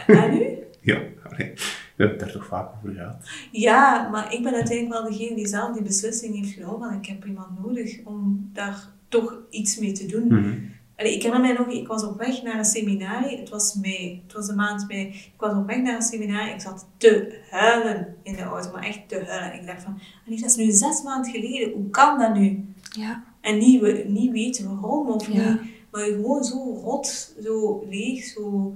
[0.06, 0.56] En nu?
[0.80, 1.60] Ja, allee, we
[1.96, 3.16] hebben het daar toch vaak over gehad.
[3.50, 6.92] Ja, maar ik ben uiteindelijk wel degene die zelf die beslissing heeft genomen.
[7.02, 10.26] Ik heb iemand nodig om daar toch iets mee te doen.
[10.26, 10.54] Mhm.
[10.96, 13.38] Allee, ik herinner mij nog, ik was op weg naar een seminarie.
[13.38, 14.22] Het was mei.
[14.24, 15.06] Het was de maand mei.
[15.08, 16.54] Ik was op weg naar een seminarie.
[16.54, 19.60] Ik zat te huilen in de auto, maar echt te huilen.
[19.60, 21.72] Ik dacht van, dat is nu zes maanden geleden.
[21.72, 22.64] Hoe kan dat nu?
[22.90, 25.50] Ja, En niet, we- niet weten waarom of Ja.
[25.52, 25.60] niet.
[25.90, 28.74] Maar je gewoon zo rot, zo leeg, zo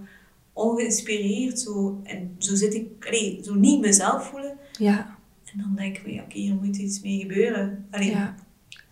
[0.52, 1.60] ongeïnspireerd.
[1.60, 4.56] Zo, en zo zit ik, allee, zo niet mezelf voelen.
[4.78, 5.16] ja,
[5.52, 7.86] En dan denk ik van, ja, oké, hier moet iets mee gebeuren.
[7.90, 8.34] Allee, ja.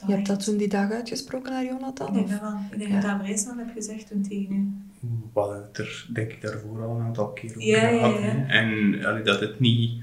[0.07, 2.07] Je hebt dat toen die dag uitgesproken naar Jonathan?
[2.09, 2.31] Ik denk Of?
[2.33, 2.59] dat wel.
[2.73, 3.01] Ik denk Ja.
[3.01, 5.09] dat dat heb gezegd toen tegen u.
[5.33, 8.23] We hadden het er denk ik daarvoor al een aantal keer over Ja, gehad.
[8.23, 8.47] ja.
[8.47, 10.03] En allee, dat, het niet,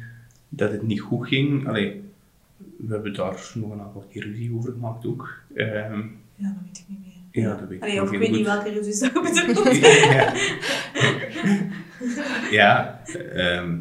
[0.50, 1.68] dat het niet goed ging.
[1.68, 2.02] Allee,
[2.78, 5.42] we hebben daar nog een aantal keer ruzie over gemaakt ook.
[5.56, 6.02] Ehm,
[6.36, 7.07] Ja, dat weet ik niet meer.
[7.42, 8.72] Ja, dat weet ik Allee, of ik weet niet welke
[9.24, 9.76] dat je bedoelt.
[9.78, 10.34] ja.
[12.52, 13.02] ja,
[13.34, 13.76] ehm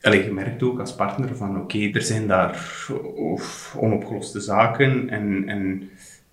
[0.00, 2.66] allee, je merkt ook als partner van oké, er zijn daar
[3.14, 5.88] of, onopgeloste zaken en, en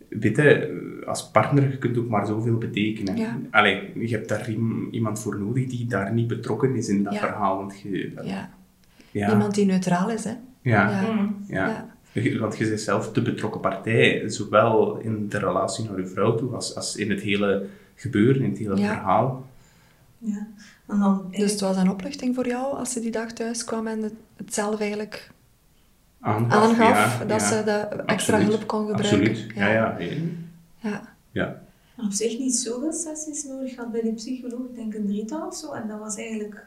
[0.09, 3.17] weet je, als partner je kunt ook maar zoveel betekenen.
[3.17, 3.37] Ja.
[3.51, 7.13] Allee, je hebt daar iem- iemand voor nodig die daar niet betrokken is in dat
[7.13, 7.19] Ja.
[7.19, 7.57] verhaal.
[7.57, 8.49] Want je, Ja.
[9.11, 10.33] ja, Iemand die neutraal is, hè?
[10.61, 11.03] ja,
[11.47, 11.94] Ja.
[12.39, 16.53] Want je bent zelf de betrokken partij, zowel in de relatie naar je vrouw toe
[16.53, 18.93] als, als in het hele gebeuren, in het hele Ja.
[18.93, 19.45] verhaal.
[20.17, 20.47] Ja.
[20.87, 23.87] En dan, Dus het was een opluchting voor jou als ze die dag thuis kwam
[23.87, 25.31] en het, het zelf eigenlijk
[26.19, 27.47] aangaf, aangaf ja, dat ja.
[27.47, 28.47] ze de extra Absoluut.
[28.47, 29.19] hulp kon gebruiken.
[29.29, 29.97] Absoluut, ja, ja.
[29.99, 30.09] ja.
[30.79, 31.15] Ja.
[31.31, 31.61] ja.
[31.97, 34.59] op zich niet zoveel sessies nodig had bij die psycholoog.
[34.69, 35.71] Ik denk een drietal of zo.
[35.71, 36.65] En dat was eigenlijk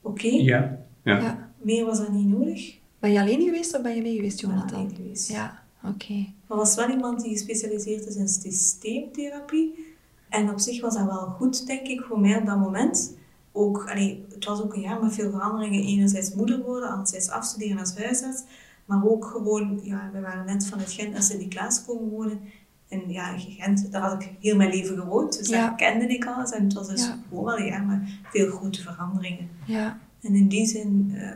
[0.00, 0.28] oké.
[0.28, 0.78] ja.
[1.02, 1.18] ja.
[1.18, 1.50] Ja.
[1.60, 2.80] Meer was dat niet nodig.
[3.02, 4.78] Ben je alleen geweest of ben je mee geweest, ben Jonathan?
[4.78, 5.28] alleen geweest.
[5.28, 6.26] Ja, oké.
[6.46, 9.94] Maar was wel iemand die gespecialiseerd is in systeemtherapie.
[10.28, 13.14] En op zich was dat wel goed, denk ik, voor mij op dat moment.
[13.52, 15.82] Ook, allee, het was ook een jaar met veel veranderingen.
[15.82, 18.42] Enerzijds moeder worden, anderzijds afstuderen als huisarts.
[18.84, 22.40] Maar ook gewoon, ja, we waren net vanuit Gent naar Sint-Niklaas komen wonen.
[22.88, 25.38] En ja, in Gent, daar had ik heel mijn leven gewoond.
[25.38, 25.60] Dus Ja.
[25.66, 26.50] daar kende ik alles.
[26.50, 27.18] En het was dus Ja.
[27.28, 27.98] gewoon wel een jaar met
[28.30, 29.48] veel grote veranderingen.
[29.66, 31.30] Ja, En in die zin eh,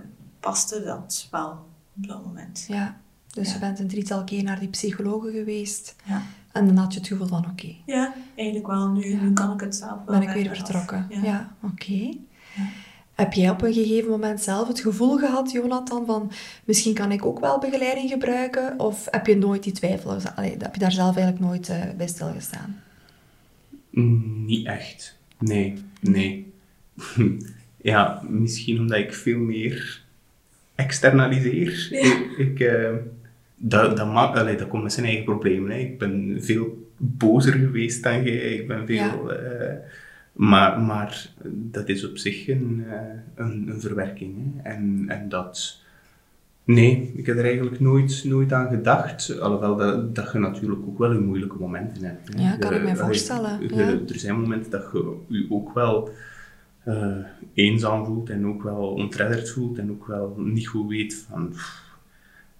[0.50, 1.50] paste dat wel
[1.96, 2.64] op dat moment.
[2.68, 3.00] ja.
[3.32, 3.54] Dus Ja.
[3.54, 5.96] je bent een drietal keer naar die psychologen geweest.
[6.04, 6.22] Ja.
[6.52, 8.88] En dan had je het gevoel van, oké, Ja, eigenlijk wel.
[8.88, 9.20] Nu, Ja.
[9.22, 10.56] nu kan ik het zelf wel ben ik weer af.
[10.56, 11.06] vertrokken.
[11.10, 11.22] Ja.
[11.24, 12.16] Ja, oké.
[13.14, 16.30] Heb jij op een gegeven moment zelf het gevoel gehad, Jonathan, van
[16.64, 18.78] misschien kan ik ook wel begeleiding gebruiken?
[18.80, 22.06] Of heb je nooit die twijfel, allee, heb je daar zelf eigenlijk nooit eh, bij
[22.08, 22.80] stilgestaan?
[24.46, 25.16] Niet echt.
[25.38, 26.52] Nee, nee.
[27.92, 30.04] ja, misschien omdat ik veel meer
[30.76, 31.88] externaliseer.
[31.90, 31.98] Ja.
[32.00, 32.90] Ik, ik, eh,
[33.56, 35.70] dat, dat, ma- allee, dat komt met zijn eigen problemen.
[35.70, 35.76] Hè.
[35.78, 38.36] Ik ben veel bozer geweest dan jij.
[38.54, 39.32] Ik ben veel...
[39.32, 39.74] eh,
[40.32, 42.98] maar, maar dat is op zich een, eh,
[43.34, 44.34] een, een verwerking.
[44.62, 44.70] Hè.
[44.70, 45.84] En, en dat...
[46.64, 49.40] Nee, ik heb er eigenlijk nooit, nooit aan gedacht.
[49.40, 52.34] Alhoewel dat, dat je natuurlijk ook wel je moeilijke momenten hebt.
[52.34, 52.42] hè.
[52.42, 53.88] Ja, kan ik allee, voorstellen, je- ja.
[53.88, 56.10] Er zijn momenten dat je je ook wel
[56.86, 57.16] eh,
[57.54, 61.48] eenzaam voelt en ook wel ontredderd voelt en ook wel niet goed weet van...
[61.48, 61.84] pff.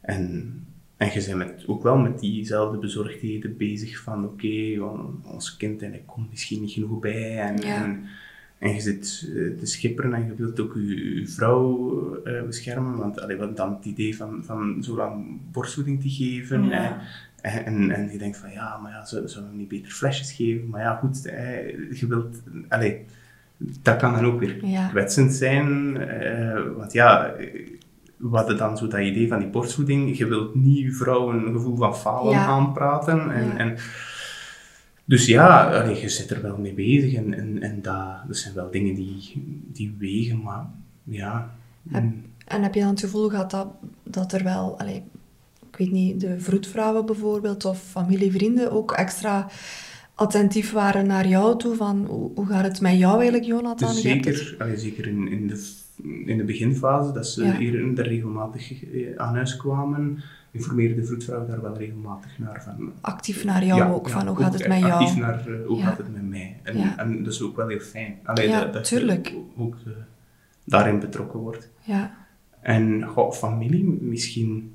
[0.01, 0.55] En,
[0.97, 5.83] en je bent met, ook wel met diezelfde bezorgdheden bezig van oké, on- ons kind
[5.83, 7.85] en komt misschien niet genoeg bij en, Ja.
[7.85, 8.05] en,
[8.59, 12.97] en je zit eh, te schipperen en je wilt ook je, je vrouw eh, beschermen,
[12.97, 17.01] want allee, wat dan het idee van, van zo lang borstvoeding te geven Ja.
[17.41, 20.33] eh, en, en, en je denkt van ja, maar ja, zullen we niet beter flesjes
[20.33, 20.69] geven?
[20.69, 23.05] Maar ja, goed, eh, je wilt, allee,
[23.59, 24.89] dat kan dan ook weer Ja.
[24.89, 27.35] kwetsend zijn, eh, want ja,
[28.17, 31.53] we hadden dan zo dat idee van die borstvoeding, je wilt niet je vrouw een
[31.53, 32.45] gevoel van falen Ja.
[32.47, 33.31] aanpraten.
[33.35, 33.57] En, Ja.
[33.57, 33.77] en,
[35.05, 38.55] dus ja, allee, je zit er wel mee bezig en, en, en dat, dat zijn
[38.55, 39.33] wel dingen die,
[39.73, 40.67] die wegen, maar
[41.05, 41.51] ja.
[41.91, 43.67] Heb- mm, En heb je dan het gevoel gehad dat,
[44.03, 45.03] dat er wel, allee,
[45.71, 49.47] ik weet niet, de vroedvrouwen bijvoorbeeld of familie, vrienden ook extra
[50.17, 51.75] attentief waren naar jou toe?
[51.75, 53.89] Van hoe, hoe gaat het met jou eigenlijk, Jonathan?
[53.89, 55.75] Dus zeker, allee, zeker in, in, de,
[56.25, 57.57] in de beginfase, dat ze Ja.
[57.57, 62.93] hier er regelmatig eh, aan huis kwamen, informeerde de vroedvrouw daar wel regelmatig naar van.
[63.01, 64.93] actief naar jou Ja, ook, ja, van hoe gaat het met jou?
[64.93, 66.61] Actief naar eh, hoe gaat het met mij.
[66.63, 68.19] En, en dat is ook wel heel fijn.
[68.25, 69.93] Allee, dat, je ook eh,
[70.65, 71.71] daarin betrokken wordt.
[71.83, 72.17] Ja,
[72.61, 74.73] En goh, familie misschien,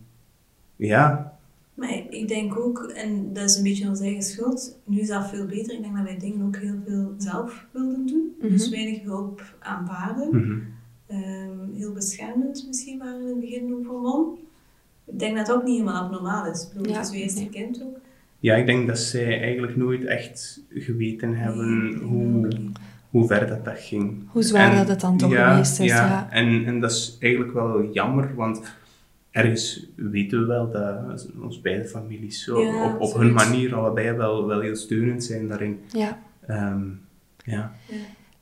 [0.75, 1.30] ja,
[1.73, 5.29] Maar ik denk ook, en dat is een beetje onze eigen schuld, nu is dat
[5.29, 5.73] veel beter.
[5.73, 8.35] Ik denk dat wij dingen ook heel veel zelf wilden doen.
[8.41, 8.51] Mhm.
[8.51, 10.27] Dus weinig hulp aanvaarden.
[10.31, 10.59] mhm.
[11.07, 14.37] Ehm, heel beschermend misschien waren in het begin ook voor Mon.
[15.05, 16.63] Ik denk dat het ook niet helemaal abnormaal is.
[16.63, 17.97] Ik bedoel, Ja, het is uw eerste kind ook.
[18.39, 22.47] ja, ik denk dat zij eigenlijk nooit echt geweten hebben Nee, hoe,
[23.09, 24.23] hoe ver dat, dat ging.
[24.31, 26.27] Hoe zwaar dat het dan toch geweest is, ja.
[26.31, 28.61] En, en dat is eigenlijk wel jammer, want
[29.31, 34.11] ergens weten we wel dat ons beide families zo Ja, op, op hun manier allebei
[34.11, 35.79] wel, wel heel steunend zijn daarin.
[35.91, 36.19] ja.
[36.47, 36.81] Ehm,
[37.45, 37.73] ja.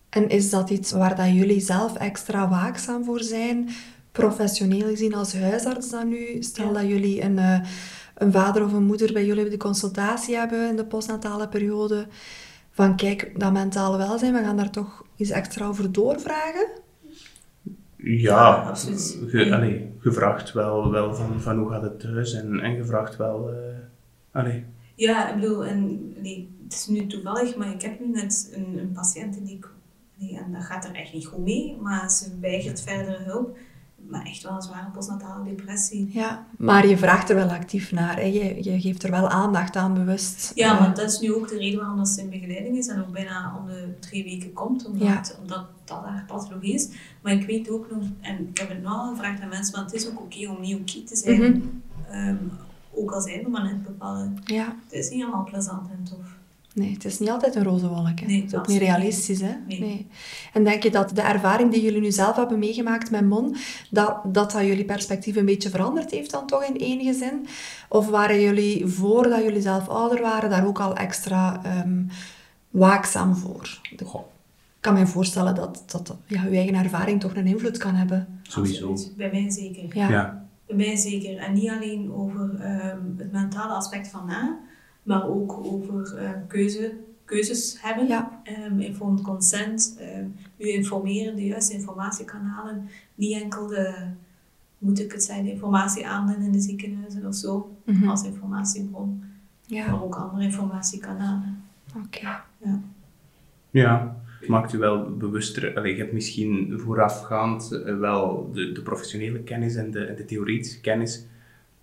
[0.10, 3.70] En is dat iets waar dat jullie zelf extra waakzaam voor zijn?
[4.12, 6.44] Professioneel gezien als huisarts dan nu?
[6.44, 6.74] Stel Ja.
[6.74, 7.60] dat jullie een, eh,
[8.16, 12.08] een vader of een moeder bij jullie op de consultatie hebben in de postnatale periode.
[12.72, 16.68] Van kijk, dat mentale welzijn, we gaan daar toch eens extra over doorvragen?
[18.04, 19.20] Ja, absoluut.
[19.28, 23.50] ge, allee, gevraagd wel, wel van, van hoe gaat het thuis en, en gevraagd wel...
[23.50, 23.58] eh
[24.32, 28.52] allee, Ja, ik bedoel, en, nee, het is nu toevallig, maar ik heb nu net
[28.56, 29.68] een, een patiënt die ik,
[30.16, 33.58] nee, en dat gaat er echt niet goed mee, maar ze weigert verdere hulp.
[34.10, 36.10] Maar echt wel een zware postnatale depressie.
[36.14, 38.16] Ja, maar je vraagt er wel actief naar.
[38.16, 38.22] Hè?
[38.22, 40.52] Je, je geeft er wel aandacht aan, bewust.
[40.56, 42.88] Ja, Eh, want dat is nu ook de reden waarom dat ze in begeleiding is
[42.88, 45.22] en ook bijna om de drie weken komt, omdat, Ja.
[45.42, 46.90] omdat dat haar pathologie is.
[47.22, 49.92] Maar ik weet ook nog, en ik heb het nou al gevraagd aan mensen, want
[49.92, 51.60] het is ook oké om niet oké te zijn, Mhm.
[52.12, 52.36] Ehm,
[52.94, 54.38] ook al zijn we maar net bevallen.
[54.46, 56.38] Ja, Het is niet allemaal plezant en tof.
[56.80, 58.20] Nee, het is niet altijd een roze wolk.
[58.20, 58.26] Hè?
[58.26, 59.42] Nee, het is ook niet realistisch.
[59.42, 59.54] Hè?
[59.68, 60.08] Nee.
[60.54, 63.56] En denk je dat de ervaring die jullie nu zelf hebben meegemaakt met Mon,
[63.90, 67.48] dat dat, dat jullie perspectief een beetje veranderd heeft dan toch in enige zin?
[67.90, 72.04] Of waren jullie, voordat jullie zelf ouder waren, daar ook al extra ehm,
[72.70, 73.80] waakzaam voor?
[73.92, 78.42] Ik kan me voorstellen dat, dat ja, uw eigen ervaring toch een invloed kan hebben.
[78.44, 78.92] sowieso.
[78.92, 79.16] Absoluut.
[79.16, 79.98] Bij mij zeker.
[79.98, 80.10] Ja.
[80.10, 80.48] Ja.
[80.68, 81.38] Bij mij zeker.
[81.38, 84.60] En niet alleen over ehm, het mentale aspect van na,
[85.04, 86.92] maar ook over ehm, keuze,
[87.26, 88.08] keuzes hebben.
[88.08, 88.42] Ja.
[88.44, 90.26] Ehm, informed consent, ehm,
[90.58, 92.90] u informeren, de juiste informatiekanalen.
[93.16, 93.94] Niet enkel de,
[94.78, 98.08] moet ik het zeggen, de informatie aannemen in de ziekenhuizen of zo, Mhm.
[98.10, 99.24] als informatiebron.
[99.66, 101.64] Ja, Maar ook andere informatiekanalen.
[102.06, 102.20] oké.
[102.64, 102.80] Ja.
[103.72, 105.76] Ja, het maakt u wel bewuster.
[105.78, 110.26] Allee, je hebt misschien voorafgaand eh, wel de, de professionele kennis en de, en de
[110.26, 111.26] theoretische kennis,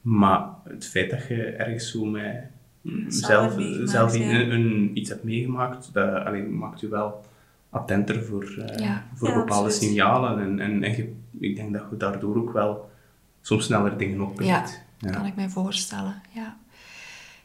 [0.01, 2.45] maar het feit dat je ergens zo met
[3.09, 7.25] zelf, meegemaakt, zelf een, een- iets hebt meegemaakt, dat allee, maakt u wel
[7.71, 9.05] attenter voor, eh, Ja.
[9.15, 9.91] voor Ja, bepaalde absoluut.
[9.93, 10.39] signalen.
[10.41, 12.91] En, en, en je- ik denk dat je daardoor ook wel
[13.41, 14.49] soms sneller dingen oppikt.
[14.99, 16.23] Ja, kan ik mij voorstellen.
[16.35, 16.57] Ja.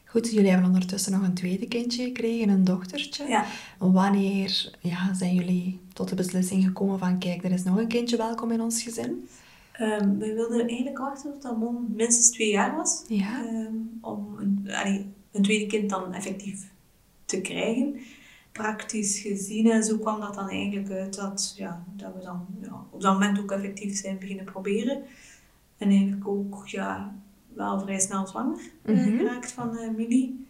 [0.04, 3.28] Goed, jullie hebben ondertussen nog een tweede kindje gekregen, een dochtertje.
[3.28, 3.44] Ja.
[3.78, 8.16] Wanneer ja, zijn jullie tot de beslissing gekomen van kijk, er is nog een kindje
[8.16, 9.28] welkom in ons gezin?
[9.72, 13.04] Ehm, wij wilden eigenlijk wachten tot dat Mon minstens twee jaar was.
[13.08, 13.44] Ja.
[13.46, 16.70] Ehm, om een, allee, een tweede kind dan effectief
[17.24, 17.96] te krijgen.
[18.52, 22.84] Praktisch gezien, en zo kwam dat dan eigenlijk uit dat, ja, dat we dan ja,
[22.90, 25.02] op dat moment ook effectief zijn beginnen proberen.
[25.76, 27.14] En eigenlijk ook ja,
[27.54, 29.16] wel vrij snel zwanger eh, Mhm.
[29.16, 30.46] geraakt van eh Millie.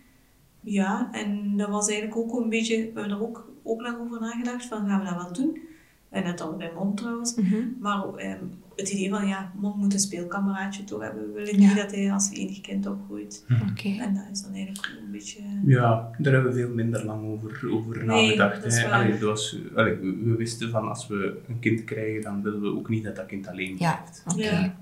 [0.60, 4.20] Ja, en dat was eigenlijk ook een beetje, we hebben er ook, ook lang over
[4.20, 5.60] nagedacht van gaan we dat wel doen.
[6.08, 7.34] En net al bij Mon trouwens.
[7.34, 7.62] Mhm.
[7.78, 8.44] Maar ehm,
[8.76, 11.26] het idee van, ja, Mon moet een speelkameraadje toch hebben.
[11.26, 11.66] We willen Ja.
[11.68, 13.44] niet dat hij als enig kind opgroeit.
[13.70, 13.88] Oké.
[13.88, 15.40] En dat is dan eigenlijk een beetje...
[15.64, 18.62] Ja, daar hebben we veel minder lang over, over Nee, nagedacht.
[18.62, 18.88] dat is hè.
[18.88, 18.98] waar.
[19.00, 22.60] Allee, dat was, allee, we, we wisten van als we een kind krijgen, dan willen
[22.60, 24.22] we ook niet dat dat kind alleen Ja, blijft.
[24.26, 24.56] oké.
[24.60, 24.74] Ja.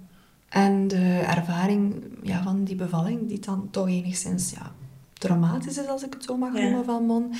[0.48, 4.72] En de ervaring ja, van die bevalling, die dan toch enigszins ja,
[5.20, 6.60] traumatisch is, als ik het zo mag Ja.
[6.62, 7.32] noemen, van Mon,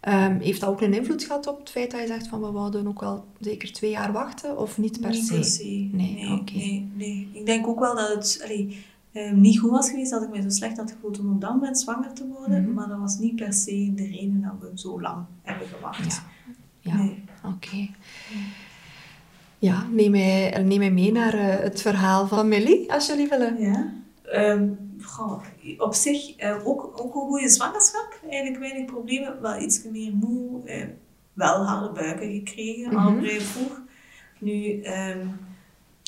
[0.00, 2.50] ehm, heeft dat ook een invloed gehad op het feit dat je zegt van we
[2.50, 5.34] wouden ook wel zeker twee jaar wachten, of niet per niet se?
[5.34, 5.64] per se.
[5.64, 7.28] Nee, Nee, nee, nee.
[7.32, 10.40] Ik denk ook wel dat het allee, ehm, niet goed was geweest dat ik mij
[10.42, 12.62] zo slecht had gevoeld om op dat moment zwanger te worden.
[12.62, 12.72] Mhm.
[12.74, 16.22] Maar dat was niet per se de reden dat we zo lang hebben gewacht.
[16.80, 17.24] Ja, Nee.
[17.44, 17.88] oké.
[19.58, 23.60] Ja, neem mij, neem mij mee naar eh, het verhaal van Millie, als jullie willen.
[23.60, 23.92] Ja.
[24.22, 24.68] Ehm,
[25.08, 25.42] goh,
[25.78, 28.20] op zich eh, ook, ook een goede zwangerschap.
[28.30, 29.40] Eigenlijk weinig problemen.
[29.40, 30.64] Wel iets meer moe.
[30.64, 30.84] eh,
[31.32, 33.24] wel harde buiken gekregen, al Mhm.
[33.24, 33.80] vrij vroeg.
[34.38, 35.26] Nu, ehm,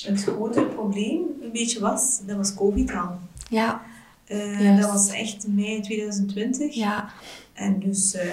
[0.02, 3.18] het grote probleem een beetje was, dat was COVID al.
[3.48, 3.82] Ja,
[4.24, 6.74] Eh, dat was echt mei 2020.
[6.74, 7.10] ja,
[7.52, 8.28] En dus eh,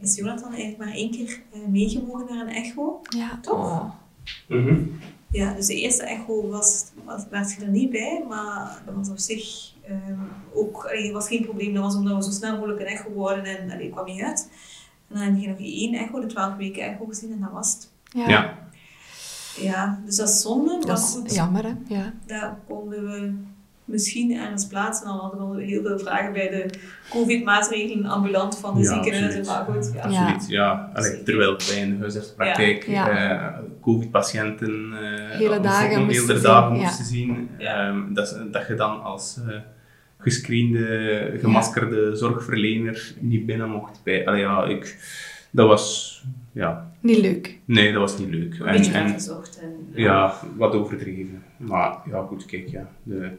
[0.00, 3.00] is Jonathan eigenlijk maar één keer eh, meegemogen naar een echo.
[3.16, 3.38] ja.
[3.42, 3.54] Toch?
[3.54, 3.84] Oh.
[4.48, 4.82] Mhm.
[5.30, 9.08] Ja, dus de eerste echo was, was, werd je er niet bij, maar dat was
[9.08, 10.18] op zich ehm,
[10.54, 11.74] ook, allee, was geen probleem.
[11.74, 14.48] Dat was omdat we zo snel mogelijk een echo worden en allee, kwam niet uit.
[15.08, 17.72] En dan heb je nog één echo, de 12 weken echo gezien en dat was
[17.72, 17.90] het.
[18.12, 18.28] Ja.
[18.28, 18.58] Ja.
[19.60, 21.34] Ja, dus dat is zonde, Dat is goed.
[21.34, 21.72] jammer, hè?
[21.86, 22.12] Ja.
[22.26, 23.32] Daar konden we
[23.84, 25.06] misschien ergens plaatsen.
[25.06, 26.70] Dan hadden we al heel veel vragen bij de
[27.10, 29.40] covid-maatregelen ambulant van de Ja, ziekenhuizen.
[29.48, 29.66] absoluut.
[29.66, 30.08] Maar goed, ja.
[30.08, 30.26] Ja.
[30.26, 30.90] Absoluut, ja.
[30.94, 33.08] Allee, terwijl wij in de huisartspraktijk Ja.
[33.08, 36.82] eh, covid-patiënten eh, Hele dagen moesten zien, dagen ja.
[36.82, 37.48] moesten zien.
[37.58, 37.88] Ja.
[37.88, 39.54] Ehm, dat, dat je dan als eh,
[40.20, 44.00] gescreende, gemaskerde zorgverlener niet binnen mocht.
[44.04, 44.98] Bij, allee, ja, ik,
[45.50, 46.08] dat was...
[46.52, 47.58] Ja, Niet leuk.
[47.64, 48.58] nee, dat was niet leuk.
[48.58, 49.16] Een En- beetje en-
[49.94, 51.42] ja, wat overdreven.
[51.56, 52.90] Maar ja, goed, kijk, ja.
[53.02, 53.30] De,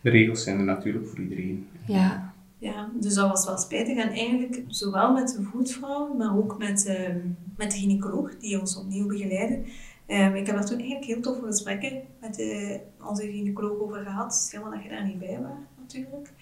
[0.00, 1.66] de regels zijn er natuurlijk voor iedereen.
[1.86, 2.34] Ja.
[2.58, 3.96] Ja, dus dat was wel spijtig.
[3.96, 7.16] En eigenlijk zowel met de voetvrouw, maar ook met, ehm,
[7.56, 9.58] met de gynaecoloog die ons opnieuw begeleidde.
[10.06, 14.48] Ehm, ik heb daar toen eigenlijk heel toffe gesprekken met de, onze gynaecoloog over gehad.
[14.50, 16.32] Helemaal dat je daar niet bij was, natuurlijk.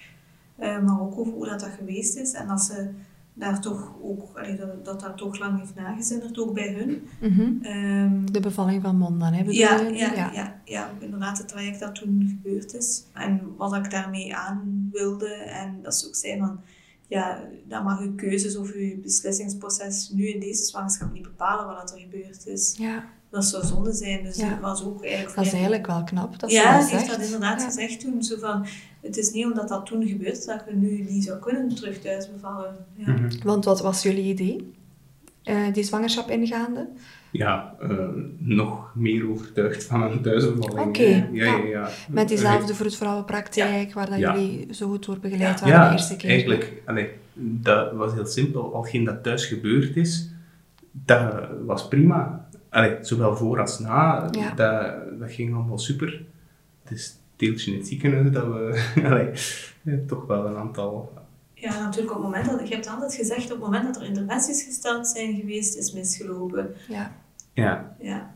[0.58, 2.32] Ehm, maar ook over hoe dat, dat geweest is.
[2.32, 2.90] En dat ze
[3.34, 7.08] daar toch ook, allee, dat, dat dat toch lang heeft nagezinderd, ook bij hun.
[7.20, 7.62] Mhm.
[7.62, 9.38] Ehm, De bevalling van Mondan, hè?
[9.38, 9.94] bedoel ja, je?
[9.94, 10.60] ja, ja.
[10.64, 13.04] Ja, inderdaad, het traject dat toen gebeurd is.
[13.12, 16.60] En wat ik daarmee aan wilde, en dat ze ook zei van,
[17.08, 21.92] ja, dan mag uw keuzes of uw beslissingsproces nu in deze zwangerschap niet bepalen wat
[21.92, 22.74] er gebeurd is.
[22.78, 24.48] Ja, Dat zou zonde zijn, dus Ja.
[24.50, 25.36] dat was ook eigenlijk...
[25.36, 28.22] dat is eigenlijk wel knap dat ze ja, ze heeft dat inderdaad gezegd toen.
[28.22, 28.66] Zo van,
[29.04, 31.98] het is niet omdat dat toen gebeurd is, dat je nu niet zou kunnen terug
[32.00, 32.76] thuis bevallen.
[32.96, 33.12] Ja.
[33.12, 33.28] Mhm.
[33.44, 34.72] Want wat was jullie idee?
[35.42, 36.88] Eh, die zwangerschap ingaande?
[37.30, 37.88] Ja, eh,
[38.38, 40.86] nog meer overtuigd van een thuisbevalling.
[40.88, 41.56] Oké, Ja, ja, ja.
[41.56, 41.64] ja.
[41.68, 41.88] ja.
[42.08, 44.34] Met diezelfde vroedvrouwenpraktijk, waar dat Ja.
[44.36, 45.64] jullie zo goed door begeleid Ja.
[45.64, 46.30] waren Ja, de eerste keer.
[46.30, 48.74] eigenlijk, allee, dat was heel simpel.
[48.74, 50.30] Algeen dat thuis gebeurd is,
[50.90, 51.34] dat
[51.66, 52.48] was prima.
[52.68, 54.50] Allee, zowel voor als na, Ja.
[54.54, 56.22] dat, dat ging allemaal super.
[56.82, 59.30] Het is het deeltje in het ziekenhuis dat we allee,
[59.84, 61.12] eh, toch wel een aantal...
[61.54, 62.68] Ja, natuurlijk op het moment dat...
[62.68, 66.74] Je hebt altijd gezegd, op het moment dat er interventies gesteld zijn geweest, is misgelopen.
[66.88, 67.16] Ja.
[67.52, 68.34] Ja, Ja.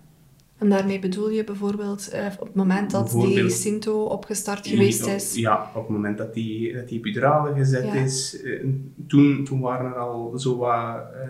[0.59, 5.35] En daarmee bedoel je bijvoorbeeld eh, op het moment dat die Sinto opgestart geweest is.
[5.35, 7.93] Ja, op het moment dat die, dat die epidurale gezet Ja.
[7.93, 8.65] is, eh,
[9.07, 11.29] toen, toen waren er al zo wat eh,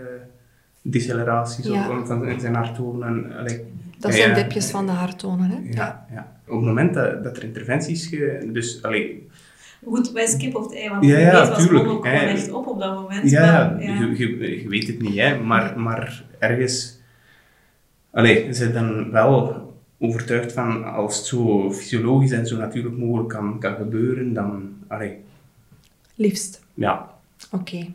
[0.90, 1.98] deceleraties Ja.
[1.98, 3.36] op- van in zijn harttonen.
[3.38, 3.64] Allee,
[3.98, 4.34] Dat zijn ja.
[4.34, 5.56] dipjes van de harttonen, hè?
[5.70, 6.32] Ja, ja.
[6.46, 8.06] Op het moment dat, dat er interventies...
[8.06, 9.26] Ge, dus, allee,
[9.84, 12.18] Goed, wij skip of het ei, want Ja, ja, was tuurlijk, gewoon ook hè.
[12.18, 13.30] gewoon echt op op dat moment.
[13.30, 16.98] ja, maar, ja, Je, je, je weet het niet, hè, maar, maar ergens...
[18.10, 19.66] Allee, ze zijn dan wel
[19.98, 24.72] overtuigd van als het zo fysiologisch en zo natuurlijk mogelijk kan, kan gebeuren, dan...
[24.88, 25.16] Allee,
[26.14, 26.62] Liefst.
[26.74, 27.10] ja,
[27.50, 27.86] Oké.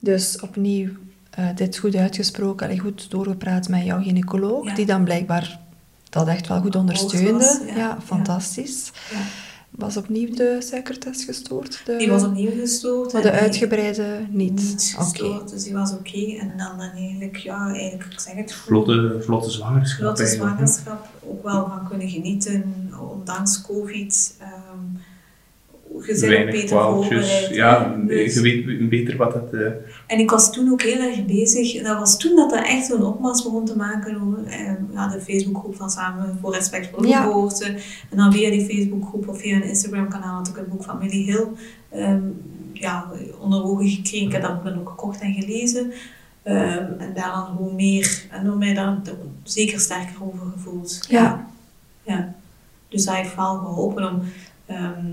[0.00, 0.88] Dus opnieuw
[1.36, 4.74] eh, dit goed uitgesproken, allee, goed doorgepraat met jouw gynaecoloog, Ja.
[4.74, 5.60] die dan blijkbaar
[6.10, 7.32] dat echt wel goed ondersteunde.
[7.32, 7.76] was, ja.
[7.76, 7.98] ja.
[8.04, 8.90] fantastisch.
[9.12, 9.18] Ja.
[9.70, 11.82] Was opnieuw de suikertest gestoord?
[11.84, 13.12] De, Die was opnieuw gestoord.
[13.12, 14.52] Maar de en die- uitgebreide niet?
[14.52, 15.04] Niet Oké.
[15.04, 16.36] gestoord, dus die was oké.
[16.40, 20.00] En dan, dan eigenlijk, ja, eigenlijk, ik zeg het, vlotte, vlotte zwangerschap.
[20.00, 22.74] vlotte zwangerschap, ook wel van kunnen genieten,
[23.12, 24.34] ondanks COVID.
[24.40, 24.52] ehm
[26.06, 27.48] je bent beter kwaaltjes.
[27.48, 27.96] Ja.
[28.06, 29.52] Dus- je weet beter wat dat...
[29.52, 29.66] eh,
[30.06, 31.82] En ik was toen ook heel erg bezig.
[31.82, 34.14] Dat was toen dat dat echt zo'n opmars begon te maken.
[34.14, 34.38] Hoor.
[34.46, 37.22] Eh, ja, de Facebookgroep van Samen voor Respect voor de Ja.
[37.22, 37.64] Geboorte.
[38.10, 41.24] En dan via die Facebookgroep of via een Instagram-kanaal had ik het boek van Millie
[41.24, 41.46] Hill
[41.90, 42.22] ehm,
[42.72, 44.26] ja, onder ogen gekregen.
[44.26, 45.92] Ik heb dat ook gekocht en gelezen.
[46.42, 48.98] Ehm, en daar dan gewoon meer, en door mij daar
[49.42, 51.06] zeker sterker over gevoeld.
[51.08, 51.46] Ja.
[52.02, 52.34] ja.
[52.88, 54.22] Dus dat heeft wel geholpen om
[54.66, 55.06] ehm,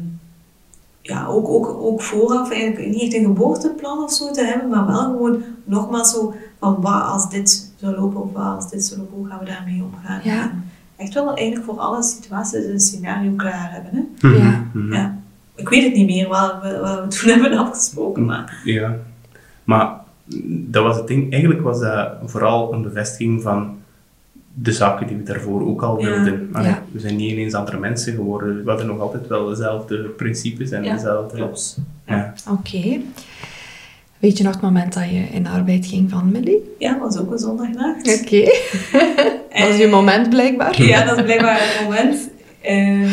[1.05, 4.85] ja, ook, ook, ook vooraf eigenlijk niet echt een geboorteplan of zo te hebben, maar
[4.85, 8.99] wel gewoon nogmaals zo van wat als dit zou lopen of wat als dit zou
[8.99, 10.19] lopen, hoe gaan we daarmee omgaan.
[10.23, 10.51] Ja.
[10.95, 14.09] Echt wel eigenlijk voor alle situaties een scenario klaar hebben.
[14.15, 14.27] Hè?
[14.27, 14.67] Ja.
[14.73, 14.93] mhm.
[14.93, 15.17] Ja.
[15.55, 18.95] Ik weet het niet meer wat we, wat we toen hebben afgesproken, maar Ja,
[19.63, 20.01] maar
[20.45, 21.31] dat was het ding.
[21.31, 23.77] Eigenlijk was dat vooral een bevestiging van
[24.53, 26.49] de zaken die we daarvoor ook al wilden.
[26.53, 26.83] Ja.
[26.91, 28.63] We zijn niet ineens andere mensen geworden.
[28.63, 31.35] We hadden nog altijd wel dezelfde principes en Ja, dezelfde...
[31.37, 31.77] klopt.
[32.07, 32.33] Ja.
[32.49, 32.99] Oké.
[34.19, 36.75] Weet je nog het moment dat je in arbeid ging van Millie?
[36.79, 38.21] Ja, dat was ook een zondagnacht.
[38.21, 38.43] Oké.
[39.53, 40.81] Dat was je En- moment blijkbaar.
[40.83, 42.29] Ja, dat is blijkbaar het moment.
[42.61, 43.09] Ehm,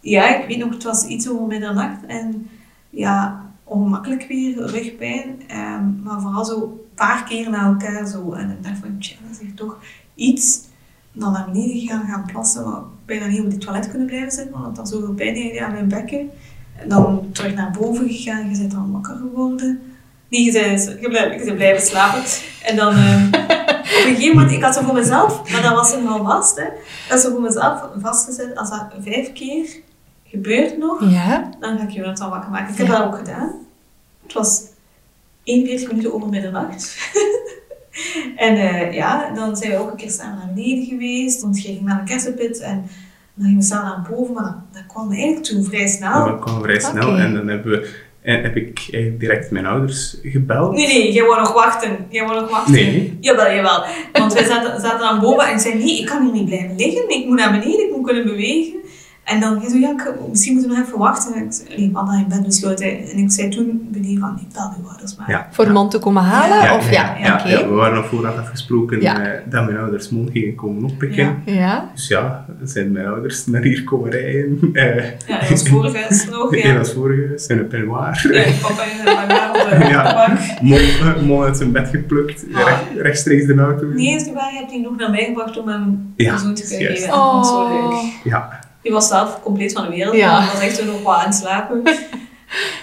[0.00, 2.48] ja, ik weet nog, het was iets over middernacht en
[2.90, 8.32] ja, ongemakkelijk weer, rugpijn, ehm, maar vooral zo een paar keer na elkaar zo.
[8.32, 9.78] En ik dacht van, tja, dat is toch
[10.14, 10.60] iets.
[11.14, 14.60] dan naar beneden gegaan, gaan plassen, maar bijna niet op die toilet kunnen blijven zitten,
[14.60, 16.30] want dat zoveel pijn deed aan mijn bekken.
[16.76, 19.80] En dan terug naar boven gegaan, je bent dan wakker geworden.
[20.28, 22.22] Nee, je bent, je bent, je bent blijven slapen.
[22.62, 25.90] En dan, eh, op een gegeven moment, ik had zo voor mezelf, maar dat was
[25.94, 26.62] helemaal vast, hè.
[26.64, 29.76] Ik had zo voor mezelf vastgezet, als dat vijf keer
[30.24, 31.50] gebeurt nog, Ja.
[31.60, 32.72] dan ga ik Jonathan wakker maken.
[32.72, 32.98] Ik heb Ja.
[32.98, 33.52] dat ook gedaan.
[34.22, 34.62] Het was
[35.44, 36.96] 41 minuten over middernacht.
[38.36, 41.42] en eh, ja, dan zijn we ook een keer samen naar beneden geweest.
[41.42, 42.84] Want ging naar een kersenpit en
[43.34, 44.34] dan gingen we samen naar boven.
[44.34, 46.24] Maar dat, kwam eigenlijk toen vrij snel.
[46.24, 50.16] Dat kwam vrij snel en dan hebben we, en heb ik eigenlijk direct mijn ouders
[50.22, 50.74] gebeld.
[50.74, 52.06] Nee, nee, jij wou nog wachten.
[52.08, 52.72] Jij wou nog wachten.
[52.72, 53.18] Nee.
[53.20, 53.84] Jawel, jawel.
[54.12, 56.76] Want wij zaten, zaten aan boven en ik zei, nee, ik kan hier niet blijven
[56.76, 57.08] liggen.
[57.08, 58.80] Ik moet naar beneden, ik moet kunnen bewegen.
[59.24, 61.34] En dan zo, ja, ik- misschien moeten we nog even wachten.
[61.34, 62.86] En ik zei, nee, Anna, in bed besloten.
[63.10, 65.30] En ik zei toen beneden van, nee, bel uw ouders maar.
[65.30, 65.48] Ja.
[65.50, 66.56] Voor Mon te komen halen?
[66.62, 69.20] Ja, of ja, ja, we waren op voorhand afgesproken Ja.
[69.24, 71.42] eh, dat mijn ouders Mon gingen komen oppikken.
[71.44, 71.52] Ja.
[71.52, 71.90] Ja.
[71.94, 74.58] Dus ja, zijn mijn ouders naar hier komen rijden.
[74.72, 76.56] Eh, Ja, dat was vorige huis nog.
[76.56, 76.78] Ja.
[76.78, 78.28] als vorige, zijn een peignoir.
[78.32, 80.14] Ja, papa is een de Ja.
[80.26, 80.38] bank.
[81.22, 82.64] Mon, eh, uit zijn bed geplukt, Ah.
[82.64, 83.86] recht- rechtstreeks de auto.
[83.88, 83.94] in.
[83.94, 84.52] Nee, is niet waar.
[84.52, 87.08] Je hebt die nog naar mij gebracht om hem Ja, zoen te kunnen geven.
[87.08, 87.90] Dat was zo Oh.
[87.90, 88.12] leuk.
[88.24, 90.16] Ja, Die was zelf compleet van de wereld.
[90.16, 90.38] Ja.
[90.40, 91.82] maar was echt zo nog wat aan het slapen.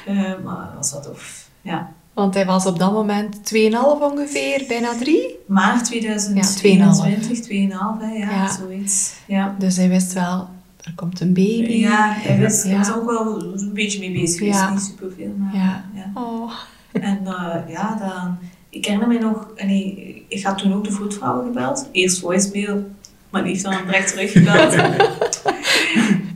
[0.06, 1.48] Eh, maar dat was wat tof.
[1.62, 1.92] Ja.
[2.14, 5.36] Want hij was op dat moment 2,5 ongeveer, bijna 3.
[5.48, 8.52] Maart Ja, 2022, 2,5, hè, ja, Ja.
[8.52, 9.14] zoiets.
[9.26, 9.56] Ja.
[9.58, 10.48] Dus hij wist wel,
[10.82, 11.72] er komt een baby.
[11.72, 12.78] Ja, hij wist, hij Ja.
[12.78, 14.60] was ook wel een beetje mee bezig geweest.
[14.60, 14.70] Ja.
[14.70, 15.84] Niet superveel, maar Ja.
[15.94, 16.12] ja.
[16.14, 16.52] Oh.
[16.92, 18.38] En eh, ja, dan,
[18.70, 21.90] ik herinner me nog, en ik, ik had toen ook de vroedvrouw gebeld.
[21.92, 22.90] Eerst voicemail,
[23.30, 24.74] maar die heeft dan direct teruggebeld.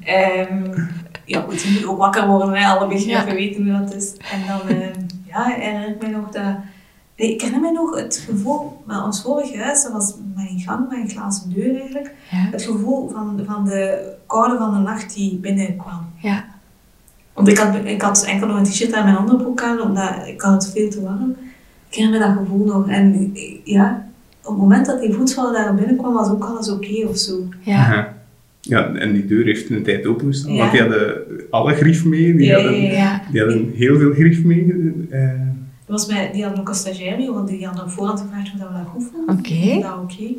[0.05, 0.87] Ehm
[1.25, 3.33] ja, goed, je moet ook wakker worden, hè, alle begrippen Ja.
[3.33, 4.13] weten hoe dat is.
[4.13, 6.43] En dan ehm, ja, herinner ik me nog dat...
[7.17, 10.89] nee, Ik herinner me nog het gevoel, met ons vorige huis, dat was mijn gang,
[10.89, 12.11] mijn glazen deur eigenlijk.
[12.31, 12.37] Ja.
[12.51, 16.05] Het gevoel van, van de koude van de nacht die binnenkwam.
[16.17, 16.45] Ja.
[17.33, 20.09] Want ik had, ik had enkel nog een t-shirt en mijn andere broek aan, omdat
[20.25, 21.35] ik had het veel te warm.
[21.89, 22.87] Ik herinner me dat gevoel nog.
[22.89, 23.31] En
[23.63, 24.05] ja,
[24.43, 27.39] op het moment dat die voetval daar binnenkwam, was ook alles oké of zo.
[27.59, 28.13] Ja.
[28.69, 30.59] Ja, en die deur heeft een tijd opengestaan, Ja.
[30.59, 32.35] want die hadden alle grief mee.
[32.35, 33.21] Die, Ja, hadden, ja, ja.
[33.31, 34.73] die hadden heel veel grief mee.
[35.09, 35.29] eh,
[35.85, 38.59] was mij, die hadden ook een stagiair mee, want die hadden op voorhand gevraagd of
[38.59, 39.37] dat we dat goed vonden.
[39.39, 39.81] Oké.
[39.81, 40.33] Dat oké.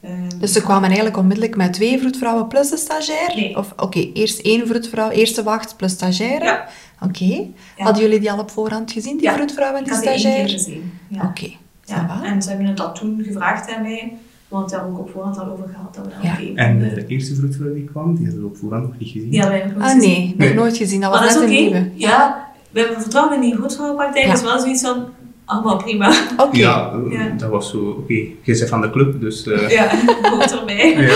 [0.00, 3.32] Ehm, Dus ze kwamen eigenlijk onmiddellijk met twee vroedvrouwen plus de stagiair?
[3.36, 3.56] Nee.
[3.56, 6.44] Of oké, eerst één vroedvrouw, eerste wacht plus stagiaire?
[6.44, 6.68] Ja.
[7.00, 7.24] Oké.
[7.24, 7.44] Ja.
[7.84, 9.32] Hadden jullie die al op voorhand gezien, die Ja.
[9.34, 10.48] vroedvrouw en ik die had die één keer stagiair?
[10.58, 10.92] gezien.
[11.08, 11.22] Ja.
[11.22, 11.48] Oké.
[11.50, 12.06] ça Ja.
[12.08, 12.24] va.
[12.26, 14.12] En ze hebben het dat toen gevraagd aan mij,
[14.48, 16.54] want daar ook op voorhand al over gehad dat we dat Ja.
[16.54, 19.40] en de eerste vroedvrouw die kwam, die hadden we op voorhand nog niet gezien.
[19.40, 20.10] Hadden nog nooit Ah gezien.
[20.10, 20.54] nee, nog Nee.
[20.54, 21.00] nooit gezien.
[21.00, 21.74] Dat was Maar dat net is een oké.
[21.80, 21.90] nieuwe.
[21.94, 24.26] Ja, we hebben vertrouwen in die voedselpraktijk.
[24.26, 24.32] Ja.
[24.32, 25.04] is wel zoiets van,
[25.44, 26.12] allemaal prima.
[26.36, 26.56] Oké.
[26.56, 27.28] Ja, Ja.
[27.36, 29.46] dat was zo, oké, je bent van de club, dus...
[29.46, 29.90] eh, Ja,
[30.30, 30.96] hoort erbij.
[30.96, 31.06] ja.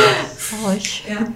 [1.07, 1.27] Ja.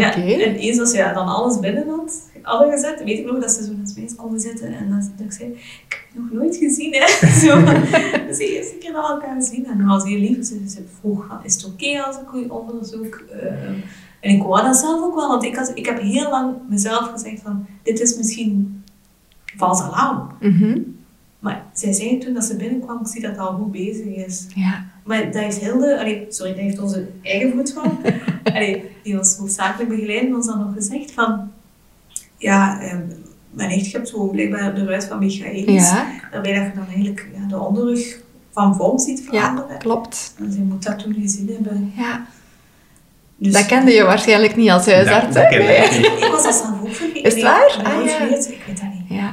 [0.00, 3.50] Ja, en eens als je dan alles binnen had, hadden gezet, weet ik nog dat
[3.50, 5.50] ze zo naast mij konden zitten en dat, dat ik zei,
[5.86, 7.28] ik heb nog nooit gezien, hè.
[7.46, 9.66] Zo, dat is de eerste keer dat we elkaar zien.
[9.66, 13.22] En dan was heel lief, ze, ze vroeg, van, is het oké als ik onderzoek?
[13.30, 13.74] Ehm,
[14.20, 17.10] en ik wou dat zelf ook wel, want ik, had, ik heb heel lang mezelf
[17.10, 18.82] gezegd van, dit is misschien
[19.56, 20.30] vals alarm.
[20.40, 20.80] Mhm.
[21.38, 24.46] Maar zij zei toen dat ze binnenkwam, ik zie dat al goed bezig is.
[24.54, 24.86] Ja.
[25.04, 27.98] Maar dat heeft Hilde, allee, sorry, dat heeft onze eigen voetvrouw,
[28.56, 31.50] allee, die ons hoofdzakelijk begeleiden, ons dan nog gezegd van,
[32.36, 32.96] ja, eh,
[33.50, 36.06] mijn nicht hebt zo blijkbaar de ruit van Michaelis, Ja.
[36.30, 38.20] daarbij dat je dan eigenlijk ja, de onderrug
[38.52, 39.78] van vorm ziet ja, veranderen.
[39.78, 40.34] klopt.
[40.38, 41.92] En ze moet dat toen gezien hebben.
[41.96, 42.26] Ja.
[43.40, 45.58] Dus, Dat kende je waarschijnlijk niet als huisarts, Dat- hè?
[45.58, 46.06] dat ik.
[46.24, 47.22] Ik was dat zelf ook vergeten.
[47.24, 47.80] Is het waar?
[47.84, 48.18] Ah, ja.
[48.22, 48.86] Ik weet dat.
[48.86, 48.87] Ja,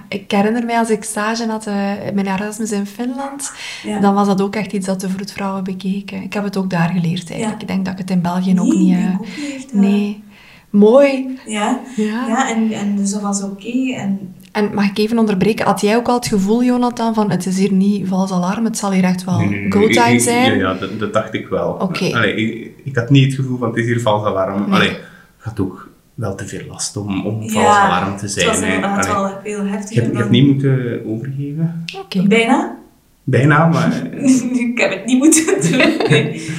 [0.10, 3.52] ik herinner mij als ik stage had eh, in mijn Erasmus in Finland,
[3.84, 4.00] Ja.
[4.00, 6.22] dan was dat ook echt iets dat de vroedvrouwen bekeken.
[6.24, 7.62] Ik heb het ook daar geleerd eigenlijk.
[7.62, 7.62] Ja.
[7.62, 8.92] Ik denk dat ik het in België ook niet...
[8.92, 10.24] ik eh, denk ook niet echt, eh, nee.
[10.70, 11.40] Mooi.
[11.46, 12.26] Ja, Ja.
[12.28, 13.94] ja en, en dus dat was oké.
[13.96, 15.66] En En mag ik even onderbreken?
[15.66, 18.78] Had jij ook al het gevoel, Jonathan, van het is hier niet vals alarm, het
[18.78, 20.58] zal hier echt wel Nee, nee, nee, go time zijn?
[20.58, 21.72] Ja, ja dat, dat dacht ik wel.
[21.82, 22.06] Oké.
[22.16, 24.60] Allee, ik, ik had niet het gevoel van het is hier vals alarm.
[24.70, 24.74] Nee.
[24.74, 25.02] Allee, ik
[25.38, 28.50] had ook wel te veel last om, om Ja, vals alarm te zijn.
[28.50, 31.86] het was inderdaad wel veel je, heftiger hebt, je hebt niet moeten overgeven.
[32.04, 32.28] Oké.
[32.28, 32.78] Bijna.
[33.24, 34.06] Bijna, maar...
[34.70, 35.78] ik heb het niet moeten doen.
[36.10, 36.50] Nee,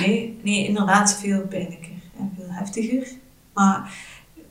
[0.00, 1.88] nee, nee inderdaad veel pijnlijker
[2.18, 3.06] en veel heftiger.
[3.54, 3.90] Maar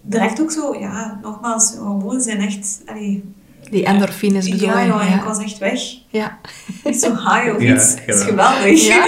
[0.01, 2.81] direct ook zo, ja, nogmaals, hormonen zijn echt...
[2.85, 3.23] Allee,
[3.69, 4.87] Die endorfines bedoel ja, je?
[4.87, 5.15] joh, Ja.
[5.15, 5.79] ik was echt weg.
[6.09, 6.39] Ja.
[6.83, 7.95] Niet zo high of Ja, iets.
[8.05, 8.83] Dat is geweldig.
[8.83, 8.87] geweldig.
[8.87, 9.05] Ja,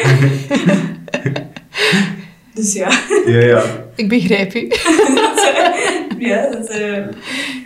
[2.53, 2.89] Dus ja.
[3.25, 3.63] Ja, ja.
[3.99, 4.67] Ik begrijp u.
[6.29, 7.03] ja, dat eh,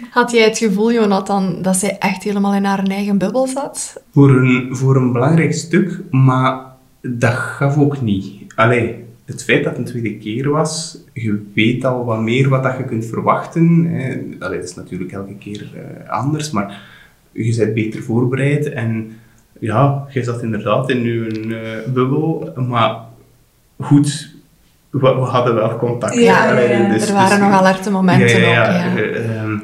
[0.09, 4.03] Had jij het gevoel, Jonathan, dat zij echt helemaal in haar eigen bubbel zat?
[4.11, 6.61] Voor een, voor een belangrijk stuk, maar
[7.01, 8.53] dat gaf ook niet.
[8.55, 12.63] Allee, het feit dat het een tweede keer was, je weet al wat meer wat
[12.63, 13.85] dat je kunt verwachten.
[13.85, 14.21] Hè.
[14.39, 16.81] Allee, dat is natuurlijk elke keer eh, anders, maar
[17.31, 18.69] je bent beter voorbereid.
[18.69, 19.11] En
[19.59, 22.99] ja, je zat inderdaad in je uh, bubbel, maar
[23.79, 24.32] goed,
[24.93, 26.13] we, we hadden wel contact.
[26.19, 28.97] Ja, Allee, ja, dus- er waren dus- nog alerte momenten ja, ja, ook.
[28.97, 29.03] Ja.
[29.03, 29.57] eh, ehm,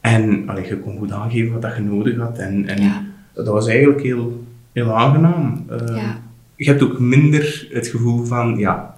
[0.00, 2.38] en allee, je kon goed aangeven wat dat je nodig had.
[2.38, 3.02] En, en Ja.
[3.34, 5.64] dat was eigenlijk heel, heel aangenaam.
[5.70, 6.18] Ehm, Ja.
[6.56, 8.94] Je hebt ook minder het gevoel van, ja,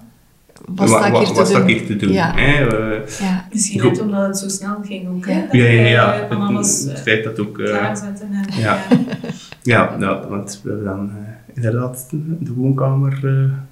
[0.65, 1.67] Wat sta ik wa- hier wa- te doen?
[1.67, 2.11] ik hier te doen?
[2.11, 2.31] Ja.
[2.35, 2.67] hè?
[2.67, 3.45] Eh, Ja.
[3.51, 3.91] Misschien Goed.
[3.91, 5.25] net omdat het zo snel ging ook.
[5.25, 5.41] hè, Ja.
[5.41, 7.59] dat ja, Het, alles het eh, feit dat ook...
[7.59, 8.27] eh, klaarzetten.
[8.31, 8.77] En, ja.
[9.63, 9.95] ja.
[9.99, 11.11] ja, want we hebben dan
[11.53, 12.07] inderdaad
[12.39, 13.19] de woonkamer...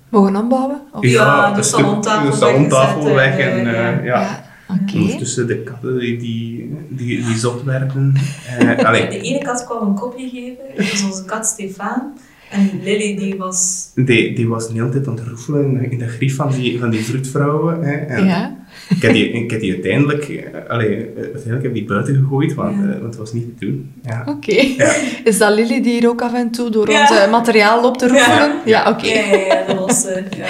[0.09, 0.81] eh, Mogen ombouwen?
[0.91, 1.05] Of?
[1.05, 4.21] Ja, de salontafel de salontafel weg en, en eh, eh, ja.
[4.21, 4.97] Ja, Oké.
[4.97, 8.13] Ondertussen de katten die, die, die, die zot werden.
[8.59, 12.17] Eh, allee, De ene kat kwam een kopje geven, dat was onze kat Stefan.
[12.51, 13.91] En Lily die was...
[13.95, 16.51] die, die was de hele tijd aan het roefelen in de, in de grief van
[16.51, 17.83] die, van die vroedvrouwen.
[17.83, 17.95] Hè.
[17.95, 18.56] En Ja.
[18.89, 22.15] Ik, heb die, ik heb die uiteindelijk, eh, allee, eh, uiteindelijk heb ik die buiten
[22.15, 22.81] gegooid, want, Ja.
[22.83, 23.91] eh, want het was niet te doen.
[24.03, 24.23] Ja.
[24.27, 24.61] Oké.
[24.61, 24.93] Ja.
[25.23, 27.01] Is dat Lily die hier ook af en toe door Ja.
[27.01, 28.51] ons materiaal loopt te roefelen?
[28.65, 29.07] Ja, oké.
[29.07, 30.03] Ja, dat was...
[30.37, 30.47] ja.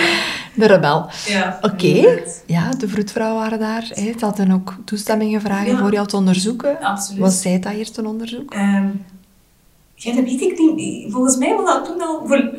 [0.53, 1.05] De rebel.
[1.27, 2.19] ja Oké.
[2.45, 3.85] Ja, de vroedvrouwen waren daar.
[3.89, 4.01] hè.
[4.19, 5.77] Ze hadden ook toestemming gevraagd Ja.
[5.77, 6.79] voor jou te onderzoeken.
[6.81, 7.21] Absoluut.
[7.21, 8.59] Was zij dat hier te onderzoeken?
[8.59, 8.87] Ehm,
[9.95, 11.11] ja, dat weet ik niet.
[11.11, 12.49] Volgens mij was dat toen al voor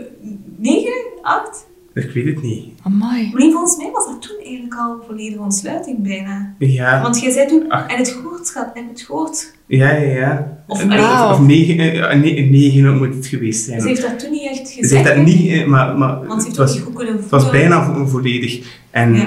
[0.56, 0.92] 9,
[1.22, 1.66] 8.
[1.94, 2.64] Ik weet het niet.
[2.82, 3.28] Amai.
[3.32, 6.54] Maar nee, volgens mij was dat toen eigenlijk al volledige ontsluiting bijna.
[6.58, 7.86] Ja, Want jij zei toen, Ach.
[7.88, 9.54] en het gehoord, schat, en het gehoord.
[9.66, 10.10] ja, ja.
[10.18, 10.62] ja.
[10.66, 11.32] Of- Eh, Wauw.
[11.32, 13.80] of negen, eh, nee, negen moet het geweest zijn.
[13.80, 14.88] Ze heeft dat toen niet echt gezegd.
[14.88, 16.94] Ze heeft dat niet, eh, maar, maar Want ze het heeft ook was, niet goed
[16.94, 18.60] kunnen het was bijna vo- volledig.
[18.90, 19.26] En, Ja.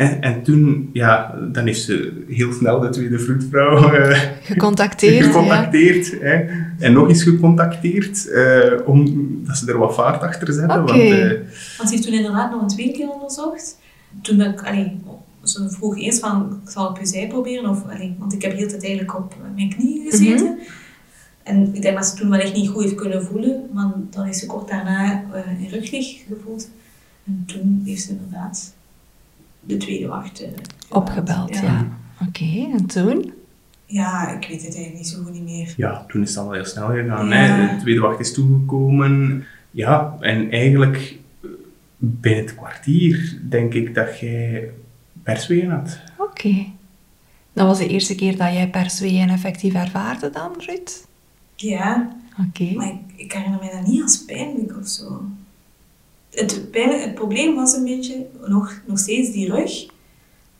[0.00, 5.24] En, en toen, ja, dan heeft ze heel snel de tweede vroedvrouw eh, Gecontacteerd.
[5.24, 5.24] ja.
[5.24, 6.20] gecontacteerd.
[6.20, 6.44] Hè,
[6.78, 10.82] en nog eens gecontacteerd, eh omdat ze er wat vaart achter zetten.
[10.82, 10.92] Oké.
[10.92, 11.30] Want, eh,
[11.78, 13.78] Want ze heeft toen inderdaad nog een tweede keer onderzocht.
[14.22, 15.00] Toen ik, allee,
[15.42, 17.70] ze vroeg eerst van, ik zal op je zij proberen.
[17.70, 20.46] Of, allee, want ik heb heel de tijd eigenlijk op mijn knie gezeten.
[20.46, 20.62] Mhm.
[21.42, 23.68] En ik denk dat ze toen wel echt niet goed heeft kunnen voelen.
[23.72, 26.70] Maar dan is ze kort daarna eh in ruglig gevoeld.
[27.26, 28.78] En toen heeft ze inderdaad
[29.60, 30.74] de tweede wacht eh, gebeld.
[30.88, 31.88] Opgebeld, ja.
[32.28, 33.32] Oké, en toen?
[33.86, 35.74] Ja, ik weet het eigenlijk niet zo goed niet meer.
[35.76, 37.28] ja, toen is het allemaal heel snel gegaan.
[37.28, 37.34] Ja.
[37.34, 37.74] Hè.
[37.76, 39.44] De tweede wacht is toegekomen.
[39.70, 41.50] Ja, en eigenlijk eh,
[41.96, 44.70] binnen het kwartier denk ik dat jij
[45.22, 45.98] perswegen had.
[46.18, 46.66] Oké.
[47.52, 51.06] Dat was de eerste keer dat jij persweeën effectief ervaarde dan, Ruud?
[51.56, 52.16] Ja,
[52.48, 52.72] Oké.
[52.74, 55.22] maar ik, ik herinner mij dat niet als pijnlijk of zo.
[56.30, 59.86] Het, pijn, het probleem was een beetje nog, nog steeds die rug.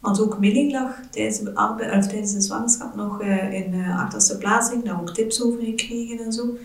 [0.00, 3.92] Want ook Millie lag tijdens de, arbeid, of tijdens de zwangerschap nog eh, in de
[3.98, 4.84] achterste plaatsing.
[4.84, 6.56] Daar ook tips over gekregen en zo.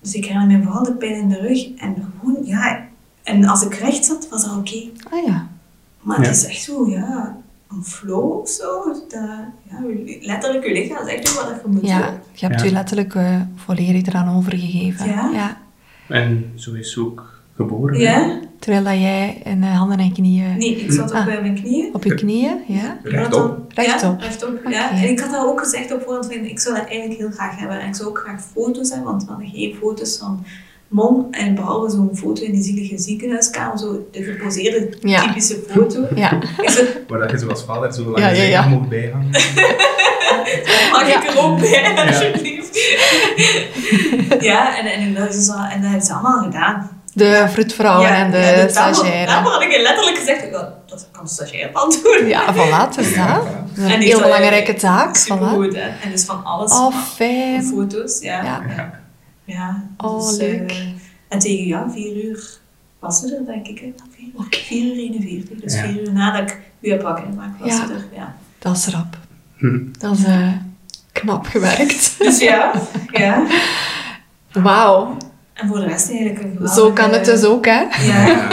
[0.00, 1.74] Dus ik herinner me vooral de pijn in de rug.
[1.76, 2.86] En gewoon, ja...
[3.22, 4.82] En als ik recht zat, was dat oké.
[5.10, 5.48] Ah ja.
[6.00, 6.26] Maar Ja.
[6.26, 7.42] het is echt zo, ja...
[7.70, 8.84] Een flow of zo.
[8.84, 9.04] Dat,
[9.70, 9.80] ja,
[10.20, 12.18] letterlijk, je lichaam zegt nu wat je moet Ja, doen.
[12.32, 12.66] je hebt Ja.
[12.66, 15.06] je letterlijk eh, volledig eraan overgegeven.
[15.08, 15.60] Ja.
[16.08, 17.98] En zo is ook geboren.
[18.00, 18.40] Ja?
[18.58, 21.34] Terwijl dat jij in eh, handen en knieën Nee, ik zat op Ah.
[21.34, 21.94] eh, mijn knieën.
[21.94, 22.98] op je knieën, ja?
[23.02, 23.64] Rechtop.
[23.74, 24.20] Rechtop.
[24.20, 24.60] Ja, rechtop.
[24.68, 24.90] Ja.
[24.90, 27.58] En ik had dat ook gezegd op voorhand, van, ik zou dat eigenlijk heel graag
[27.58, 27.80] hebben.
[27.80, 30.44] En ik zou ook graag foto's hebben, want we hadden geen foto's van
[30.88, 31.26] mom.
[31.30, 35.26] En behalve zo'n foto in die zielige ziekenhuiskamer, zo de geposeerde Ja.
[35.26, 36.06] typische foto.
[36.14, 36.38] Ja.
[37.08, 38.68] Waar dat je zoals vader zo lang Ja, ja, ja.
[38.68, 39.30] mocht bijhangen.
[40.92, 42.06] mag ik er ook bij, Ja.
[42.06, 42.78] alsjeblieft?
[44.50, 46.93] ja, en, en, dat is, en dat hebben ze allemaal gedaan.
[47.14, 49.26] De vroedvrouwen en de, ja, daarvoor- stagiaire.
[49.26, 52.26] Daarvoor had ik letterlijk gezegd, ja, dat kan de stagiair dan doen.
[52.26, 53.26] Ja, voilà, dus dat.
[53.26, 55.16] Dat En een heel belangrijke taak.
[55.16, 55.20] Voilà.
[55.20, 55.80] Supergoed, hè.
[56.02, 56.70] En dus van alles.
[56.72, 57.62] Oh, van fijn.
[57.64, 58.42] Foto's, ja.
[58.42, 58.62] Ja.
[58.76, 59.02] Ja.
[59.44, 60.70] Ja, Oh, dus, leuk.
[60.70, 60.78] eh,
[61.28, 62.58] en tegen ja, vier uur
[62.98, 63.78] was ze er, denk ik.
[63.78, 63.92] Hè.
[64.16, 64.56] Vier, Oké.
[64.56, 65.60] vier uur 41.
[65.60, 65.82] Dus Ja.
[65.82, 67.86] vier uur nadat ik u heb wakker gemaakt, was Ja.
[67.86, 68.04] ze er.
[68.14, 68.34] Ja.
[68.58, 69.16] Dat is rap.
[69.56, 69.78] Hm.
[69.98, 70.48] Dat is eh,
[71.12, 72.14] knap gewerkt.
[72.18, 72.72] Dus ja,
[73.12, 73.46] ja.
[74.52, 75.16] Wauw.
[75.54, 76.80] En voor de rest eigenlijk een geweldige...
[76.80, 77.80] Zo kan het dus ook, hè?
[78.06, 78.48] Ja,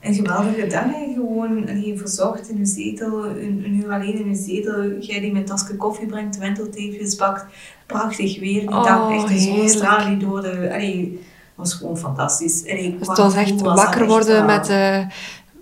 [0.00, 0.84] een geweldige dag.
[0.84, 1.12] hè.
[1.14, 4.90] Gewoon allee, verzorgd in een zetel, een, een uur alleen in een zetel.
[5.00, 7.44] Jij die met tasje koffie brengt, wentelteefjes bakt.
[7.86, 9.12] Prachtig weer die Oh, dag.
[9.12, 9.40] Echt de heerlijk.
[9.56, 10.68] zonnestraal die door de...
[10.72, 11.20] Allee,
[11.54, 12.62] was gewoon fantastisch.
[12.62, 14.98] Allee, Dus het was echt wakker echt worden met, eh,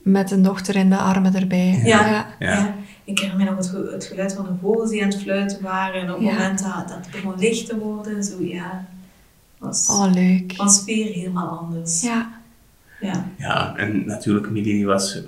[0.03, 1.81] met een dochter in de armen erbij.
[1.85, 2.07] Ja.
[2.07, 2.27] ja.
[2.39, 2.53] Ja.
[2.53, 2.75] Ja.
[3.05, 5.63] Ik herinner me nog het, ge- het geluid van de vogels die aan het fluiten
[5.63, 6.01] waren.
[6.01, 6.33] En op het Ja.
[6.33, 8.85] moment dat, dat het begon licht te worden, zo ja,
[9.67, 10.57] was, Oh, leuk.
[10.57, 12.03] was sfeer helemaal anders.
[12.03, 12.35] Ja.
[13.01, 13.27] Ja.
[13.39, 15.19] Ja, en natuurlijk, Millie die was,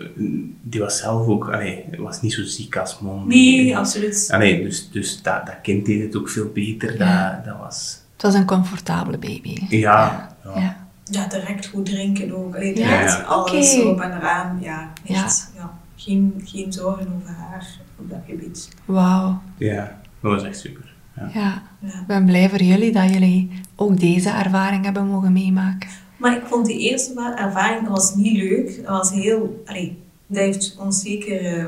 [0.63, 3.29] die was zelf ook, allee, was niet zo ziek als mom.
[3.29, 4.29] Nee, absoluut.
[4.33, 6.99] Allee, dus dus dat, dat kind deed het ook veel beter.
[6.99, 7.31] Ja.
[7.35, 8.01] Dat, dat was...
[8.13, 9.67] Het was een comfortabele baby.
[9.69, 10.61] Ja, ja.
[10.61, 10.87] Ja.
[11.05, 12.55] ja, direct goed drinken ook.
[12.57, 13.23] Allee, direct ja.
[13.23, 13.89] alles Oké.
[13.89, 14.59] op en eraan.
[14.61, 15.51] Ja, echt.
[15.57, 15.79] Ja.
[15.97, 17.67] Geen, geen zorgen over haar
[17.99, 18.69] op dat gebied.
[18.85, 19.43] Wauw.
[19.57, 20.88] Ja, dat was echt super.
[21.35, 21.63] Ja.
[21.83, 25.89] Ik ben blij voor jullie dat jullie ook deze ervaring hebben mogen meemaken.
[26.17, 28.77] Maar ik vond die eerste ervaring dat was niet leuk.
[28.77, 29.63] Dat was heel...
[29.67, 31.67] Allee, dat heeft ons zeker eh,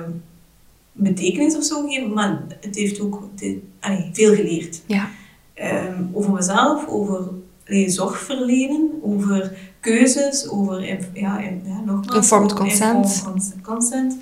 [0.92, 4.82] betekenis of zo gegeven, maar het heeft ook de, allee, veel geleerd.
[4.86, 5.08] Ja.
[5.54, 7.28] Ehm, over mezelf, over
[7.68, 10.82] allee, zorg verlenen, over keuzes, over
[11.12, 13.04] ja, in- ja, nogmaals, Informed consent.
[13.04, 14.16] informed consent.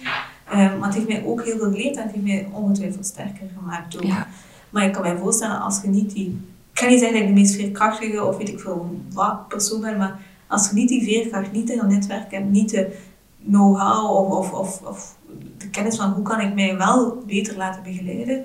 [0.51, 3.47] Ehm, maar het heeft mij ook heel veel geleerd en het heeft mij ongetwijfeld sterker
[3.59, 4.03] gemaakt ook.
[4.05, 4.27] Ja.
[4.71, 6.39] Maar ik kan mij voorstellen, als je niet die...
[6.73, 9.81] Ik ga niet zeggen dat ik de meest veerkrachtige of weet ik veel wat persoon
[9.81, 12.97] ben, maar als je niet die veerkracht, niet in dat netwerk hebt, niet de
[13.45, 15.17] know-how of, of, of, of
[15.59, 18.45] de kennis van hoe kan ik mij wel beter laten begeleiden,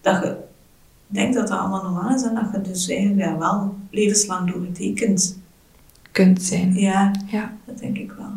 [0.00, 0.36] dat je
[1.06, 5.38] denkt dat dat allemaal normaal is en dat je dus eigenlijk ja, wel levenslang doorgetekend.
[6.10, 6.74] Kunt zijn.
[6.74, 7.52] Ja, Ja.
[7.64, 8.32] dat denk ik wel.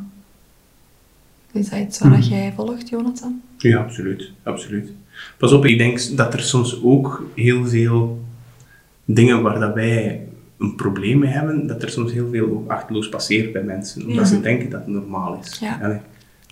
[1.51, 3.41] Is dat iets wat jij volgt, Jonathan?
[3.57, 4.31] Ja, absoluut.
[4.43, 4.91] absoluut.
[5.37, 8.25] Pas op, ik denk dat er soms ook heel veel
[9.05, 10.21] dingen waar dat wij
[10.59, 14.05] een probleem mee hebben, dat er soms heel veel ook achteloos passeert bij mensen.
[14.07, 15.57] Omdat ze denken dat het normaal is.
[15.59, 15.79] Ja.
[15.81, 15.97] Allee.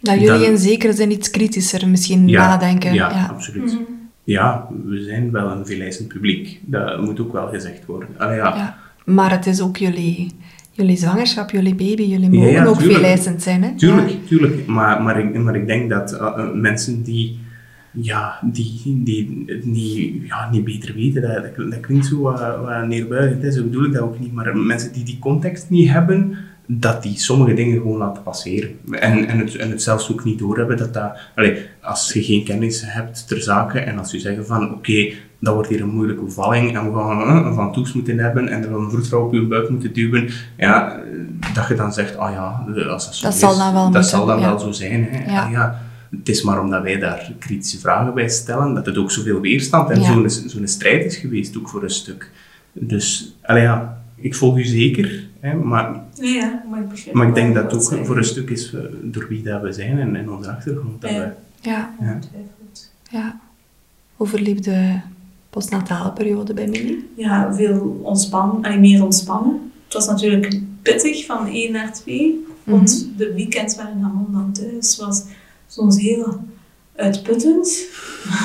[0.01, 2.93] Dat jullie Dan- in zekere zin iets kritischer misschien Ja, nadenken.
[2.93, 3.27] Ja, Ja.
[3.29, 3.77] absoluut.
[4.23, 6.59] Ja, we zijn wel een veeleisend publiek.
[6.65, 8.09] Dat moet ook wel gezegd worden.
[8.17, 8.55] Allee, ja.
[8.55, 8.77] Ja.
[9.05, 10.31] Maar het is ook jullie,
[10.71, 12.03] jullie zwangerschap, jullie baby.
[12.03, 12.97] Jullie mogen ook tuurlijk.
[12.99, 13.63] veel eisend zijn.
[13.63, 13.75] Hè?
[13.75, 14.65] Tuurlijk, tuurlijk.
[14.65, 17.39] Maar, maar, ik, maar ik denk dat eh, eh, mensen die,
[17.95, 22.39] ja, die, die het niet, ja, niet beter weten, dat, dat, dat klinkt zo wat,
[22.39, 24.33] wat neerbuigend, hè, zo bedoel ik dat ook niet.
[24.33, 28.69] Maar mensen die die context niet hebben, dat die sommige dingen gewoon laten passeren.
[28.91, 31.17] En, en, het, en het zelfs ook niet doorhebben dat dat...
[31.35, 35.53] Allee, als je geen kennis hebt ter zake en als je zeggen van oké, dat
[35.53, 38.71] wordt hier een moeilijke bevalling en we gaan een van toes moeten hebben en er
[38.71, 40.99] een vroedvrouw op je buik moeten duwen, ja,
[41.53, 43.83] dat je dan zegt, ah ja, eh, als dat zo Dat is, zal dan wel
[43.83, 44.47] dat moeten, zal dan ja.
[44.47, 45.07] wel zo zijn.
[45.09, 45.33] Hè.
[45.33, 45.43] Ja.
[45.43, 45.81] Ah ja,
[46.19, 49.89] het is maar omdat wij daar kritische vragen bij stellen, dat het ook zoveel weerstand
[49.89, 50.05] en Ja.
[50.13, 52.29] zo'n zo'n strijd is geweest ook voor een stuk.
[52.71, 57.35] Dus, ja, ik volg u zeker, hè, maar, Ja, ja, maar ik begrijp maar ik
[57.35, 60.15] denk dat het ook voor een stuk is eh, door wie dat we zijn en,
[60.15, 61.01] en onze achtergrond.
[61.01, 61.19] Dat Ja.
[61.19, 62.91] we, Ja, Ongetwijfeld.
[63.09, 63.39] ja.
[64.15, 64.99] Hoe verliep de
[65.49, 67.09] postnatale periode bij Millie?
[67.15, 69.71] ja, veel ontspannen, en meer ontspannen.
[69.85, 74.97] Het was natuurlijk pittig van 1 naar 2, want de weekends waren mom dan thuis.
[74.97, 75.23] was
[75.75, 76.39] soms heel
[76.95, 77.77] uitputtend.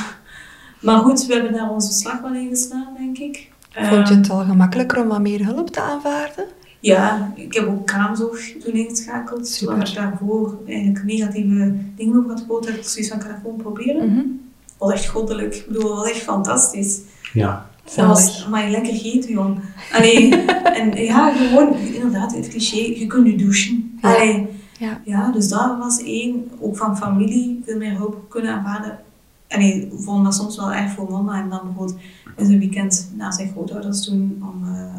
[0.86, 3.48] maar goed, we hebben daar onze slag wel in gestaan, denk ik.
[3.72, 6.44] Vond je Ehm, het al gemakkelijker om wat meer hulp te aanvaarden?
[6.80, 9.48] Ja, ik heb ook kraamzorg toen ingeschakeld.
[9.48, 9.76] Super.
[9.76, 12.66] Waar ik daarvoor eigenlijk negatieve dingen over had gehoord.
[12.66, 14.06] heb ik zoiets van, het gewoon proberen.
[14.08, 14.18] Mhm.
[14.18, 15.54] Het was echt goddelijk.
[15.54, 16.98] Ik bedoel, was echt fantastisch.
[17.32, 19.58] ja, Dat was maar lekker gegeten, jong.
[19.92, 20.34] Allee,
[20.80, 23.98] en ja, gewoon, inderdaad, het cliché, je kunt nu douchen.
[24.02, 24.14] Ja.
[24.14, 24.46] Allee,
[24.80, 25.00] Ja.
[25.04, 26.50] ja, dus dat was één.
[26.60, 28.98] Ook van familie veel meer hulp kunnen aanvaarden.
[29.46, 31.42] En ik vond dat soms wel erg voor mama.
[31.42, 31.98] En dan bijvoorbeeld
[32.36, 34.42] in zijn weekend naar zijn grootouders doen.
[34.52, 34.94] Om, eh,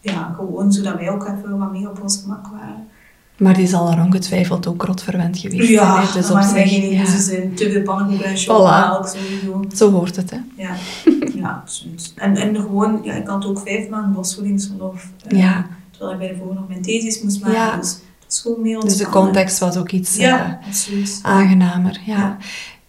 [0.00, 2.86] ja, gewoon zodat wij ook even wat meer op ons gemak waren.
[3.36, 6.06] Maar die zal er ongetwijfeld ook rot verwend geweest Ja, zijn.
[6.06, 6.12] hè.
[6.12, 7.18] Dus op zich, wij geen ja.
[7.18, 7.54] zijn.
[7.54, 9.08] Te veel pannenkoeken en Voilà.
[9.08, 9.64] sowieso.
[9.74, 10.38] Zo hoort het, hè?
[10.56, 10.74] Ja,
[11.42, 12.12] ja absoluut.
[12.16, 15.10] En, en gewoon, ja, ik had ook vijf maanden borstvoedingsverlof.
[15.26, 15.66] eh, Ja.
[15.90, 17.56] Terwijl ik bij de vorige nog mijn thesis moest maken.
[17.58, 17.76] Ja.
[17.76, 17.98] Dus
[18.80, 21.18] Dus de context was ook iets Ja, eh, absoluut.
[21.22, 22.00] aangenamer.
[22.06, 22.16] Ja.
[22.16, 22.36] Ja.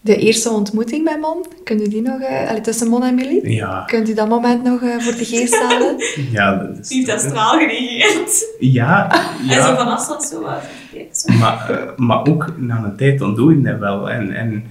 [0.02, 2.20] De eerste ontmoeting bij Mon, kunt u die nog...
[2.22, 3.50] eh allee, tussen Mon en Millie?
[3.54, 5.96] ja, Kunt u dat moment nog eh, voor de geest halen?
[6.32, 6.88] ja, dat is...
[6.88, 8.46] Die heeft dat straal gereageerd.
[8.60, 9.12] Ja,
[9.50, 9.76] En zo ja.
[9.76, 10.62] van afstand zo wat.
[11.40, 14.10] Maar, maar ook na een tijd dan doe je dat wel.
[14.10, 14.64] En, en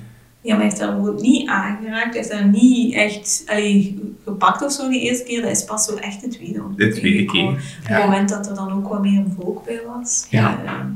[0.49, 2.05] Ja, maar hij heeft daar bijvoorbeeld niet aangeraakt.
[2.05, 5.43] Hij heeft daar niet echt allee, gepakt of zo die eerste keer.
[5.43, 7.57] Dat is pas zo echt de tweede De tweede keer, Op
[7.89, 7.95] ja.
[7.95, 10.27] het moment dat er dan ook wat meer volk bij was.
[10.31, 10.59] Ja.
[10.65, 10.87] Ja.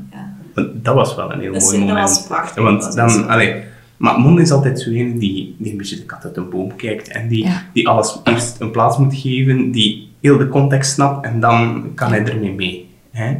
[0.53, 2.09] want dat was wel een heel Dat is- mooi dat moment.
[2.09, 2.63] was prachtig.
[2.63, 3.63] Want Dat dan, allee,
[3.97, 6.75] maar Mon is altijd zo een die, die een beetje de kat uit een boom
[6.75, 7.63] kijkt en die, Ja.
[7.73, 12.09] die alles eerst een plaats moet geven, die heel de context snapt en dan kan
[12.09, 12.89] hij ermee mee.
[13.11, 13.35] Hè?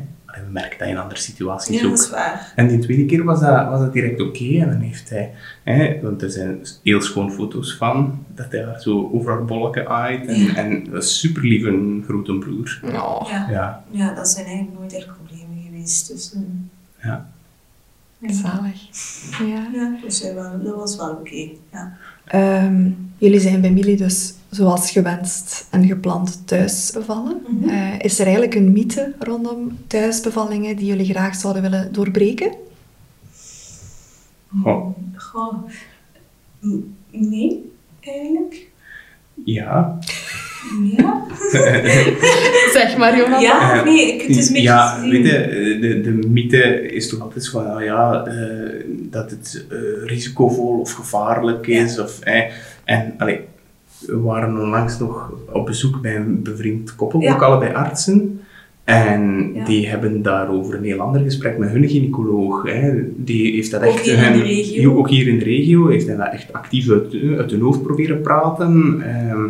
[0.54, 1.90] Merken dat in andere situaties Ja, ook.
[1.96, 2.54] dat is waar.
[2.56, 4.58] En die tweede keer was dat, was dat direct oké.
[4.60, 5.32] En dan heeft hij,
[5.64, 9.88] hè, want er zijn heel schoon foto's van, dat hij daar zo over haar bolletje
[9.88, 10.26] aait.
[10.28, 10.56] En, Ja.
[10.56, 12.80] en dat is super lief een grote broer.
[12.84, 13.28] Oh.
[13.30, 13.48] Ja.
[13.50, 16.08] Ja, ja, dat zijn eigenlijk nooit echt problemen geweest.
[16.08, 16.70] Dus, mm.
[17.02, 17.30] ja.
[18.18, 18.34] ja.
[18.34, 18.82] Zalig.
[19.40, 19.68] Ja.
[19.74, 20.22] Ja, dus
[20.64, 21.48] dat was wel oké.
[21.72, 21.98] Ja.
[22.26, 27.42] Ehm, jullie zijn bij Millie dus zoals gewenst en gepland thuis bevallen.
[27.48, 27.70] Mhm.
[27.70, 32.52] Eh, is er eigenlijk een mythe rondom thuisbevallingen die jullie graag zouden willen doorbreken?
[34.62, 35.54] Goh, Goh.
[37.12, 38.68] Nee, eigenlijk.
[39.46, 40.00] ja.
[40.98, 41.26] Ja.
[42.74, 43.42] Zeg maar, Jonathan.
[43.42, 47.10] Ja, Eh, nee, ik, het is een beetje Ja, weet je, de, de mythe is
[47.10, 52.00] toch altijd zo van, ah ja, eh, dat het eh, risicovol of gevaarlijk is.
[52.00, 52.44] Of, eh,
[52.84, 53.40] en allee,
[54.06, 57.34] we waren onlangs nog op bezoek bij een bevriend koppel, Ja.
[57.34, 58.40] ook allebei artsen.
[58.84, 59.66] En Ja.
[59.66, 62.64] die hebben daarover een heel ander gesprek met hun gynaecoloog.
[62.64, 62.92] Hè.
[63.16, 64.06] Die heeft dat Ook echt...
[64.06, 64.96] hier in de regio?
[64.98, 68.22] Ook hier in de regio heeft hij dat echt actief uit, uit hun hoofd proberen
[68.22, 69.02] praten.
[69.02, 69.46] Ehm,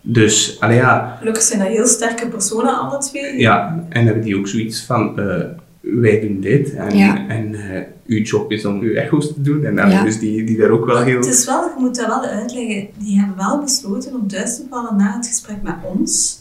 [0.00, 1.16] dus, allee ja...
[1.18, 3.38] Gelukkig zijn dat heel sterke personen, alle twee.
[3.38, 5.40] Ja, en hebben die ook zoiets van, eh,
[5.82, 7.28] wij doen dit en, Ja.
[7.28, 9.64] en eh, uw job is om uw echo's te doen.
[9.64, 10.02] En dan Ja.
[10.04, 11.16] dus die, die daar ook wel heel...
[11.16, 14.62] Het is wel, je moet dat wel uitleggen, die hebben wel besloten om thuis te
[14.70, 16.40] vallen na het gesprek met ons.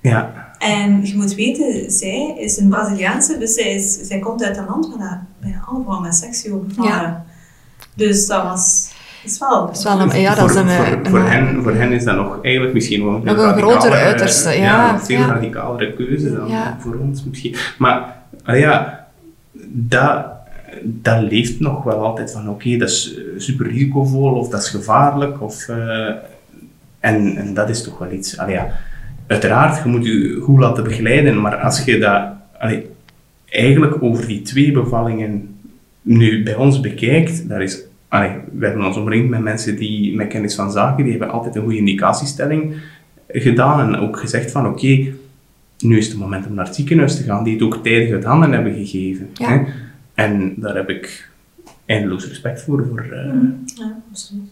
[0.00, 4.56] Ja, En je moet weten, zij is een Braziliaanse, dus zij, is, zij komt uit
[4.56, 6.90] een land waar dat bijna alle vrouwen met seksueel bevallen.
[6.92, 7.24] Ja.
[7.94, 8.90] Dus dat was,
[9.24, 9.66] is wel...
[9.66, 11.72] Dat is wel een, ja, dat is voor, een, voor, een- voor, een- hen, voor
[11.74, 15.18] hen is dat nog eigenlijk misschien wel Nog een radicalere- groter uiterste, ja, een veel
[15.18, 15.26] ja.
[15.26, 16.76] radicalere keuze dan Ja.
[16.80, 17.56] voor ons misschien.
[17.78, 19.06] Maar allee, ja,
[19.66, 20.26] dat,
[20.82, 24.68] dat leeft nog wel altijd van oké, dat is eh, super risicovol of dat is
[24.68, 25.42] gevaarlijk.
[25.42, 26.14] Of, eh,
[27.00, 28.38] en, en dat is toch wel iets...
[28.38, 28.58] Allee,
[29.26, 32.22] uiteraard, je moet je goed laten begeleiden, maar als je dat
[33.48, 35.58] eigenlijk over die twee bevallingen
[36.02, 40.28] nu bij ons bekijkt, daar is, allee, we hebben ons omringd met mensen die met
[40.28, 42.74] kennis van zaken, die hebben altijd een goede indicatiestelling
[43.28, 45.06] gedaan en ook gezegd van oké,
[45.80, 48.24] nu is het moment om naar het ziekenhuis te gaan, die het ook tijdig uit
[48.24, 49.30] handen hebben gegeven.
[49.34, 49.48] Ja.
[49.48, 49.64] Hè?
[50.14, 51.30] En daar heb ik
[51.86, 52.86] eindeloos respect voor.
[52.86, 53.32] voor eh,
[53.64, 54.50] Ja, absoluut.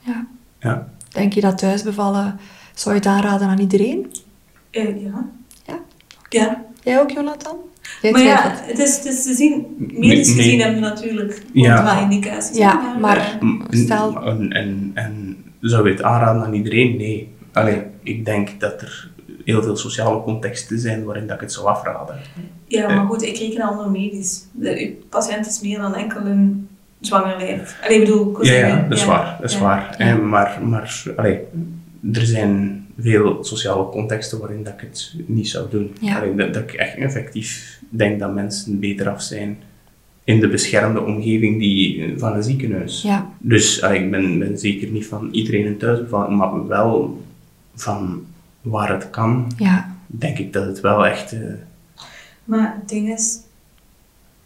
[0.00, 0.26] ja.
[0.60, 0.88] ja.
[1.08, 2.36] Denk je dat thuisbevallen,
[2.74, 4.06] zou je het aanraden aan iedereen?
[4.70, 5.26] Eh, ja.
[5.66, 5.78] Ja?
[6.28, 6.64] Ja.
[6.82, 7.56] Jij ook, Jonathan?
[8.02, 10.44] Jij Maar ja, het is, het is te zien, medisch Nee, nee.
[10.44, 11.84] gezien hebben we natuurlijk Ja.
[11.84, 12.56] wel indicaties.
[12.56, 16.96] Ja, maar- eh, M- Stel- En, en, en zou je het aanraden aan iedereen?
[16.96, 17.28] Nee.
[17.52, 19.10] Allee, ik denk dat er
[19.44, 22.16] heel veel sociale contexten zijn waarin dat ik het zou afraden.
[22.66, 24.44] Ja, maar goed, ik reken al nog medisch.
[24.52, 26.68] De, patiënt is meer dan enkel een
[27.00, 27.78] zwanger lijf.
[27.84, 29.08] Allee, ik bedoel, Ja, ja, dat is ja.
[29.08, 29.36] waar.
[29.40, 29.62] Dat is Ja.
[29.62, 29.94] waar.
[29.98, 31.40] Eh, maar maar allee,
[32.12, 35.92] er zijn veel sociale contexten waarin dat ik het niet zou doen.
[36.00, 36.16] Ja.
[36.18, 39.58] Allee, dat, dat ik echt effectief denk dat mensen beter af zijn
[40.24, 43.02] in de beschermde omgeving die, eh, van een ziekenhuis.
[43.02, 47.22] Ja, Dus allee, ik ben, ben zeker niet van iedereen een thuisbevalling, maar wel
[47.74, 48.22] van
[48.62, 51.32] waar het kan, ja, denk ik dat het wel echt...
[51.32, 51.40] eh,
[52.44, 53.38] Maar het ding is,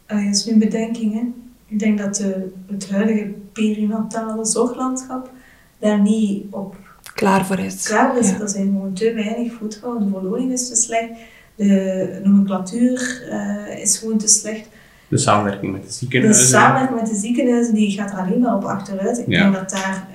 [0.07, 1.23] allee, dat is nu een bedenking, hè.
[1.69, 5.31] Ik denk dat de, het huidige perinatale zorglandschap
[5.79, 6.77] daar niet op
[7.15, 7.83] klaar voor is.
[7.83, 8.31] klaar is.
[8.31, 8.41] Ja.
[8.41, 11.11] Er zijn gewoon te weinig voetvrouwen, de verloring is te slecht,
[11.55, 14.69] de nomenclatuur eh, is gewoon te slecht.
[15.09, 16.47] de samenwerking met de De ziekenhuizen.
[16.47, 19.19] samenwerking met de ziekenhuizen die gaat er alleen maar op achteruit.
[19.19, 19.43] Ik Ja.
[19.43, 20.07] denk dat daar,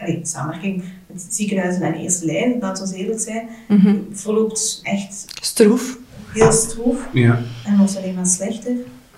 [0.00, 3.96] allee, samenwerking met de ziekenhuizen de eerste lijn, laten we eerlijk zijn, Mhm.
[4.12, 5.98] verloopt echt Stroef.
[6.32, 7.08] heel stroef.
[7.12, 7.38] Ja.
[7.64, 8.72] En wordt alleen maar slechter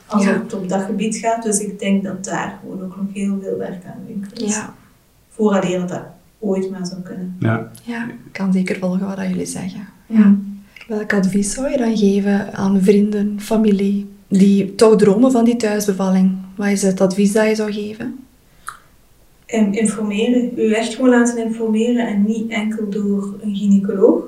[0.07, 0.33] als Ja.
[0.33, 1.43] het op dat gebied gaat.
[1.43, 4.55] Dus ik denk dat daar gewoon ook nog heel veel werk aan de winkel is.
[4.55, 4.75] Ja,
[5.31, 6.03] Vooraleer dat dat
[6.39, 7.37] ooit maar zou kunnen.
[7.41, 7.71] Ja.
[7.83, 9.87] ja, ik kan zeker volgen wat dat jullie zeggen.
[10.07, 10.35] Ja.
[10.89, 16.37] Welk advies zou je dan geven aan vrienden, familie, die toch dromen van die thuisbevalling?
[16.57, 18.19] Wat is het advies dat je zou geven?
[19.53, 20.51] En informeren.
[20.57, 24.23] U echt gewoon laten informeren en niet enkel door een gynaecoloog.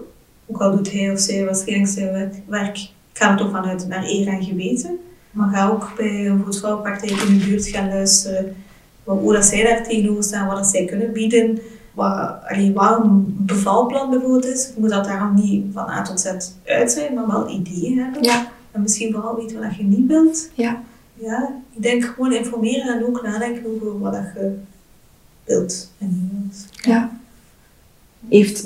[0.46, 2.76] Ook al doet hij of zij waarschijnlijk zijn werk- werk.
[2.78, 2.88] Ik
[3.20, 4.98] ga er toch vanuit naar eer en geweten.
[5.30, 8.56] Maar ga ook bij een voetvrouwenpraktijk in de buurt gaan luisteren.
[9.04, 11.58] wat- Hoe dat zij daar tegenover staan, wat dat zij kunnen bieden.
[11.92, 14.70] Wat, allee, wat een bevalplan bijvoorbeeld is.
[14.76, 16.26] Moet dat daarom niet van A tot Z
[16.64, 18.22] uit zijn, maar wel ideeën hebben.
[18.22, 20.50] Ja, En misschien vooral weten wat je niet wilt.
[20.54, 20.82] ja,
[21.14, 24.56] Ja, ik denk gewoon informeren en ook nadenken over wat je
[25.44, 26.66] wilt en wilt.
[26.70, 27.10] ja.
[28.28, 28.64] Heeft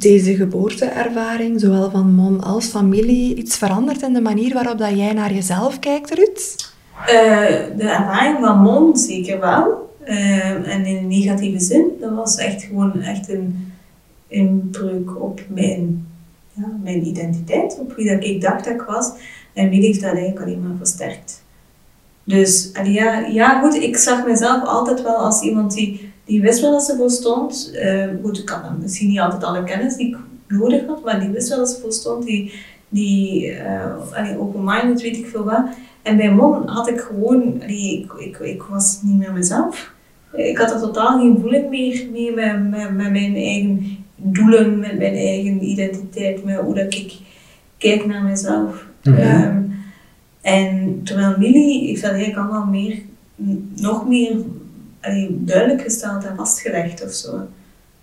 [0.00, 5.12] deze geboorteervaring, zowel van Mon als familie, iets veranderd in de manier waarop dat jij
[5.12, 6.68] naar jezelf kijkt, Ruud?
[7.06, 9.94] Eh, de ervaring van Mon zeker wel.
[10.04, 11.86] Eh, en in een negatieve zin.
[12.00, 13.72] Dat was echt gewoon echt een
[14.28, 16.06] inbreuk op mijn,
[16.52, 17.78] ja, mijn identiteit.
[17.80, 19.10] Op wie dat ik dacht dat ik was.
[19.52, 21.42] En wie heeft dat eigenlijk alleen maar versterkt.
[22.24, 26.70] Dus ja, ja, goed, ik zag mezelf altijd wel als iemand die, die wist wel
[26.70, 27.70] dat ze voor stond.
[27.74, 30.16] Eh, goed, ik had dan misschien niet altijd alle kennis die ik
[30.48, 32.24] nodig had, maar die wist wel dat ze voor stond.
[32.24, 32.52] Die,
[32.88, 35.64] die uh, open-minded, weet ik veel wat.
[36.02, 39.92] En bij Mon had ik gewoon, allee, ik, ik, ik was niet meer mezelf.
[40.32, 44.98] Ik had er totaal geen voeling meer mee met, met, met mijn eigen doelen, met
[44.98, 47.18] mijn eigen identiteit, met hoe dat ik
[47.78, 48.86] kijk naar mezelf.
[49.02, 49.46] Ja.
[49.46, 49.74] Um,
[50.40, 52.98] en terwijl Millie heeft dat eigenlijk allemaal meer,
[53.76, 54.36] nog meer
[55.30, 57.30] duidelijk gesteld en vastgelegd of zo.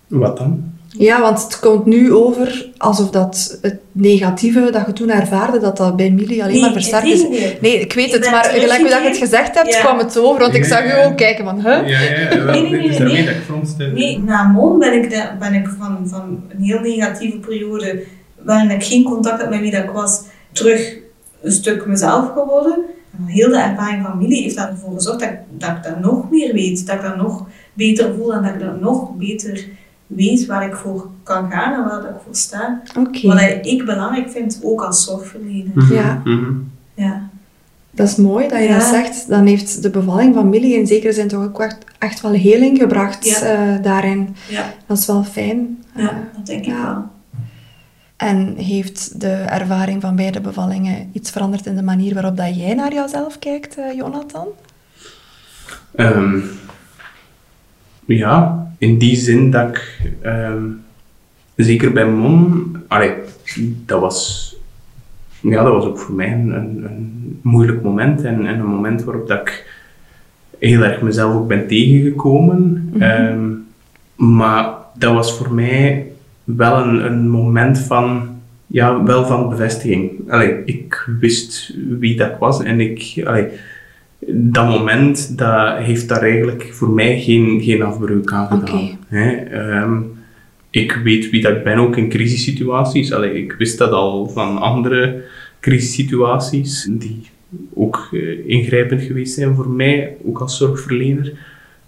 [0.06, 0.76] Wat dan?
[0.88, 5.76] Ja, want het komt nu over alsof dat het negatieve dat je toen ervaarde, dat
[5.76, 7.22] dat bij Millie alleen Nee, maar versterkt is.
[7.60, 9.80] Nee, ik weet Ik het, maar gelijk hoe dat je het gezegd hebt, Ja.
[9.80, 10.40] kwam het over.
[10.40, 11.04] Want ik zag je ja.
[11.04, 11.88] ook kijken van, huh?
[11.88, 13.24] Ja, ja, wel, Nee, nee, nee, nee.
[13.24, 13.84] dat ik fronste.
[13.84, 18.02] Nee, na Mon ben ik, de- ben ik van, van een heel negatieve periode,
[18.42, 20.22] waarin ik geen contact had met wie dat ik was,
[20.52, 20.94] terug
[21.42, 22.84] een stuk mezelf geworden.
[23.18, 26.30] En heel de ervaring van Millie heeft ervoor gezorgd dat ik, dat ik dat nog
[26.30, 29.64] meer weet, dat ik dat nog beter voel en dat ik dat nog beter
[30.06, 32.82] weet waar ik voor kan gaan en waar dat ik voor sta.
[32.98, 33.26] Oké.
[33.26, 35.70] Wat ik belangrijk vind, ook als zorgverlener.
[35.74, 36.20] Mhm, Ja.
[36.24, 36.52] mhm.
[36.94, 37.28] Ja.
[37.90, 38.78] Dat is mooi dat je Ja.
[38.78, 39.28] dat zegt.
[39.28, 42.78] Dan heeft de bevalling van Millie in zekere zin toch ook echt, echt wel heling
[42.78, 43.40] gebracht Ja.
[43.40, 44.36] eh, daarin.
[44.48, 44.74] Ja.
[44.86, 45.84] Dat is wel fijn.
[45.94, 46.82] Eh, ja, dat denk ik ja.
[46.94, 47.04] wel.
[48.18, 52.74] En heeft de ervaring van beide bevallingen iets veranderd in de manier waarop dat jij
[52.74, 54.46] naar jouzelf kijkt, eh, Jonathan?
[55.94, 56.38] Ehm,
[58.04, 60.64] ja, in die zin dat ik ehm,
[61.56, 62.06] zeker bij
[62.88, 63.14] allee,
[63.86, 64.56] dat was,
[65.40, 69.04] ja, dat was ook voor mij een, een, een moeilijk moment en, en een moment
[69.04, 69.76] waarop dat ik
[70.58, 72.92] heel erg mezelf ook ben tegengekomen.
[72.98, 73.48] Ehm,
[74.36, 76.07] maar dat was voor mij
[76.56, 78.28] wel een, een moment van,
[78.66, 80.10] ja, wel van bevestiging.
[80.28, 83.46] Allee, ik wist wie dat was en ik, allee,
[84.26, 88.98] dat moment, dat heeft daar eigenlijk voor mij geen, geen afbreuk aan gedaan.
[89.10, 90.00] Ehm,
[90.70, 93.12] ik weet wie dat ik ben, ook in crisissituaties.
[93.12, 95.22] Allee, ik wist dat al van andere
[95.60, 97.26] crisissituaties, die
[97.74, 101.32] ook eh, ingrijpend geweest zijn voor mij, ook als zorgverlener.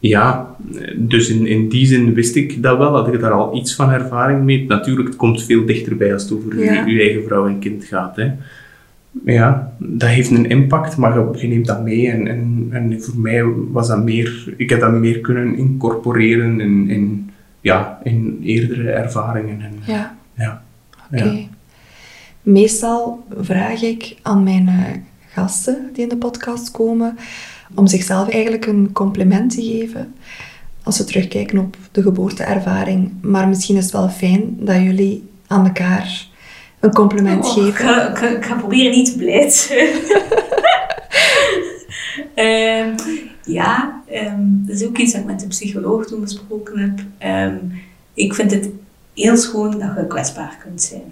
[0.00, 0.56] Ja,
[0.96, 3.90] dus in, in die zin wist ik dat wel, had ik daar al iets van
[3.90, 4.64] ervaring mee.
[4.68, 6.84] Natuurlijk, het komt veel dichterbij als het over Ja.
[6.86, 8.16] uw eigen vrouw en kind gaat.
[8.16, 8.30] Hè.
[9.24, 12.10] Ja, dat heeft een impact, maar je, je neemt dat mee.
[12.10, 16.88] En, en, en voor mij was dat meer, ik heb dat meer kunnen incorporeren in,
[16.88, 19.60] in, ja, in eerdere ervaringen.
[19.60, 20.62] En, Ja, ja.
[21.12, 21.24] oké.
[21.24, 21.38] Ja.
[22.42, 24.74] Meestal vraag ik aan mijn eh,
[25.28, 27.16] gasten die in de podcast komen
[27.74, 30.14] om zichzelf eigenlijk een compliment te geven
[30.82, 33.12] als ze terugkijken op de geboorteervaring.
[33.22, 36.28] Maar misschien is het wel fijn dat jullie aan elkaar
[36.80, 37.68] een compliment Oh, geven.
[37.68, 37.76] ik,
[38.18, 39.88] ga, ik ga proberen niet te blij te zijn.
[42.34, 42.96] Ehm,
[43.44, 46.98] ja, ehm, dat is ook iets dat ik met de psycholoog toen besproken heb.
[47.18, 47.56] Ehm,
[48.14, 48.68] ik vind het
[49.14, 51.02] heel schoon dat je kwetsbaar kunt zijn.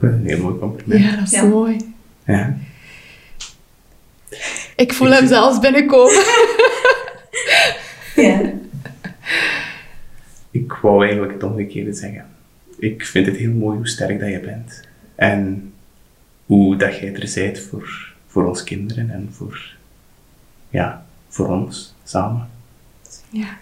[0.00, 1.04] Dat is een heel mooi compliment.
[1.10, 1.44] Ja, dat is Ja.
[1.44, 1.76] mooi.
[2.26, 2.56] Ja.
[4.76, 6.22] Ik voel hem zelfs binnenkomen.
[8.14, 8.52] Ja.
[10.50, 12.26] Ik wou eigenlijk het omgekeerde zeggen.
[12.78, 14.80] Ik vind het heel mooi hoe sterk dat je bent.
[15.14, 15.72] En
[16.46, 19.74] hoe dat jij er bent voor, voor ons kinderen en voor,
[20.70, 22.48] ja, voor ons samen.
[23.30, 23.58] Ja.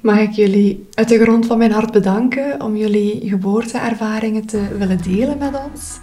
[0.00, 5.02] Mag ik jullie uit de grond van mijn hart bedanken om jullie geboorteervaringen te willen
[5.02, 5.98] delen met ons.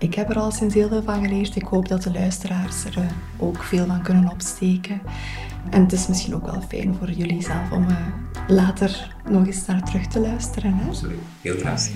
[0.00, 1.56] Ik heb er al sinds heel veel van geleerd.
[1.56, 3.04] Ik hoop dat de luisteraars er eh,
[3.38, 5.00] ook veel van kunnen opsteken.
[5.70, 7.96] En het is misschien ook wel fijn voor jullie zelf om eh,
[8.48, 10.74] later nog eens naar terug te luisteren.
[10.74, 10.94] Hè?
[10.94, 11.88] Sorry, heel graag.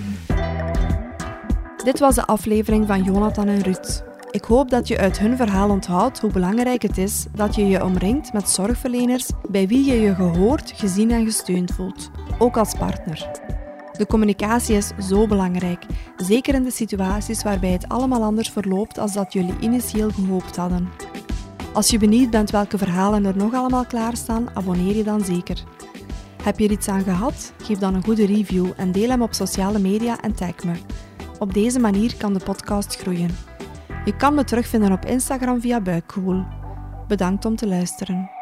[1.83, 4.03] Dit was de aflevering van Jonathan en Ruud.
[4.31, 7.83] Ik hoop dat je uit hun verhaal onthoudt hoe belangrijk het is dat je je
[7.83, 13.29] omringt met zorgverleners bij wie je je gehoord, gezien en gesteund voelt, ook als partner.
[13.97, 15.85] De communicatie is zo belangrijk,
[16.17, 20.89] zeker in de situaties waarbij het allemaal anders verloopt als dat jullie initieel gehoopt hadden.
[21.73, 25.63] Als je benieuwd bent welke verhalen er nog allemaal klaarstaan, abonneer je dan zeker.
[26.43, 27.53] Heb je er iets aan gehad?
[27.63, 30.73] Geef dan een goede review en deel hem op sociale media en tag me.
[31.39, 33.35] Op deze manier kan de podcast groeien.
[34.05, 36.43] Je kan me terugvinden op Instagram via Buikgewoel.
[37.07, 38.34] Bedankt om te luisteren.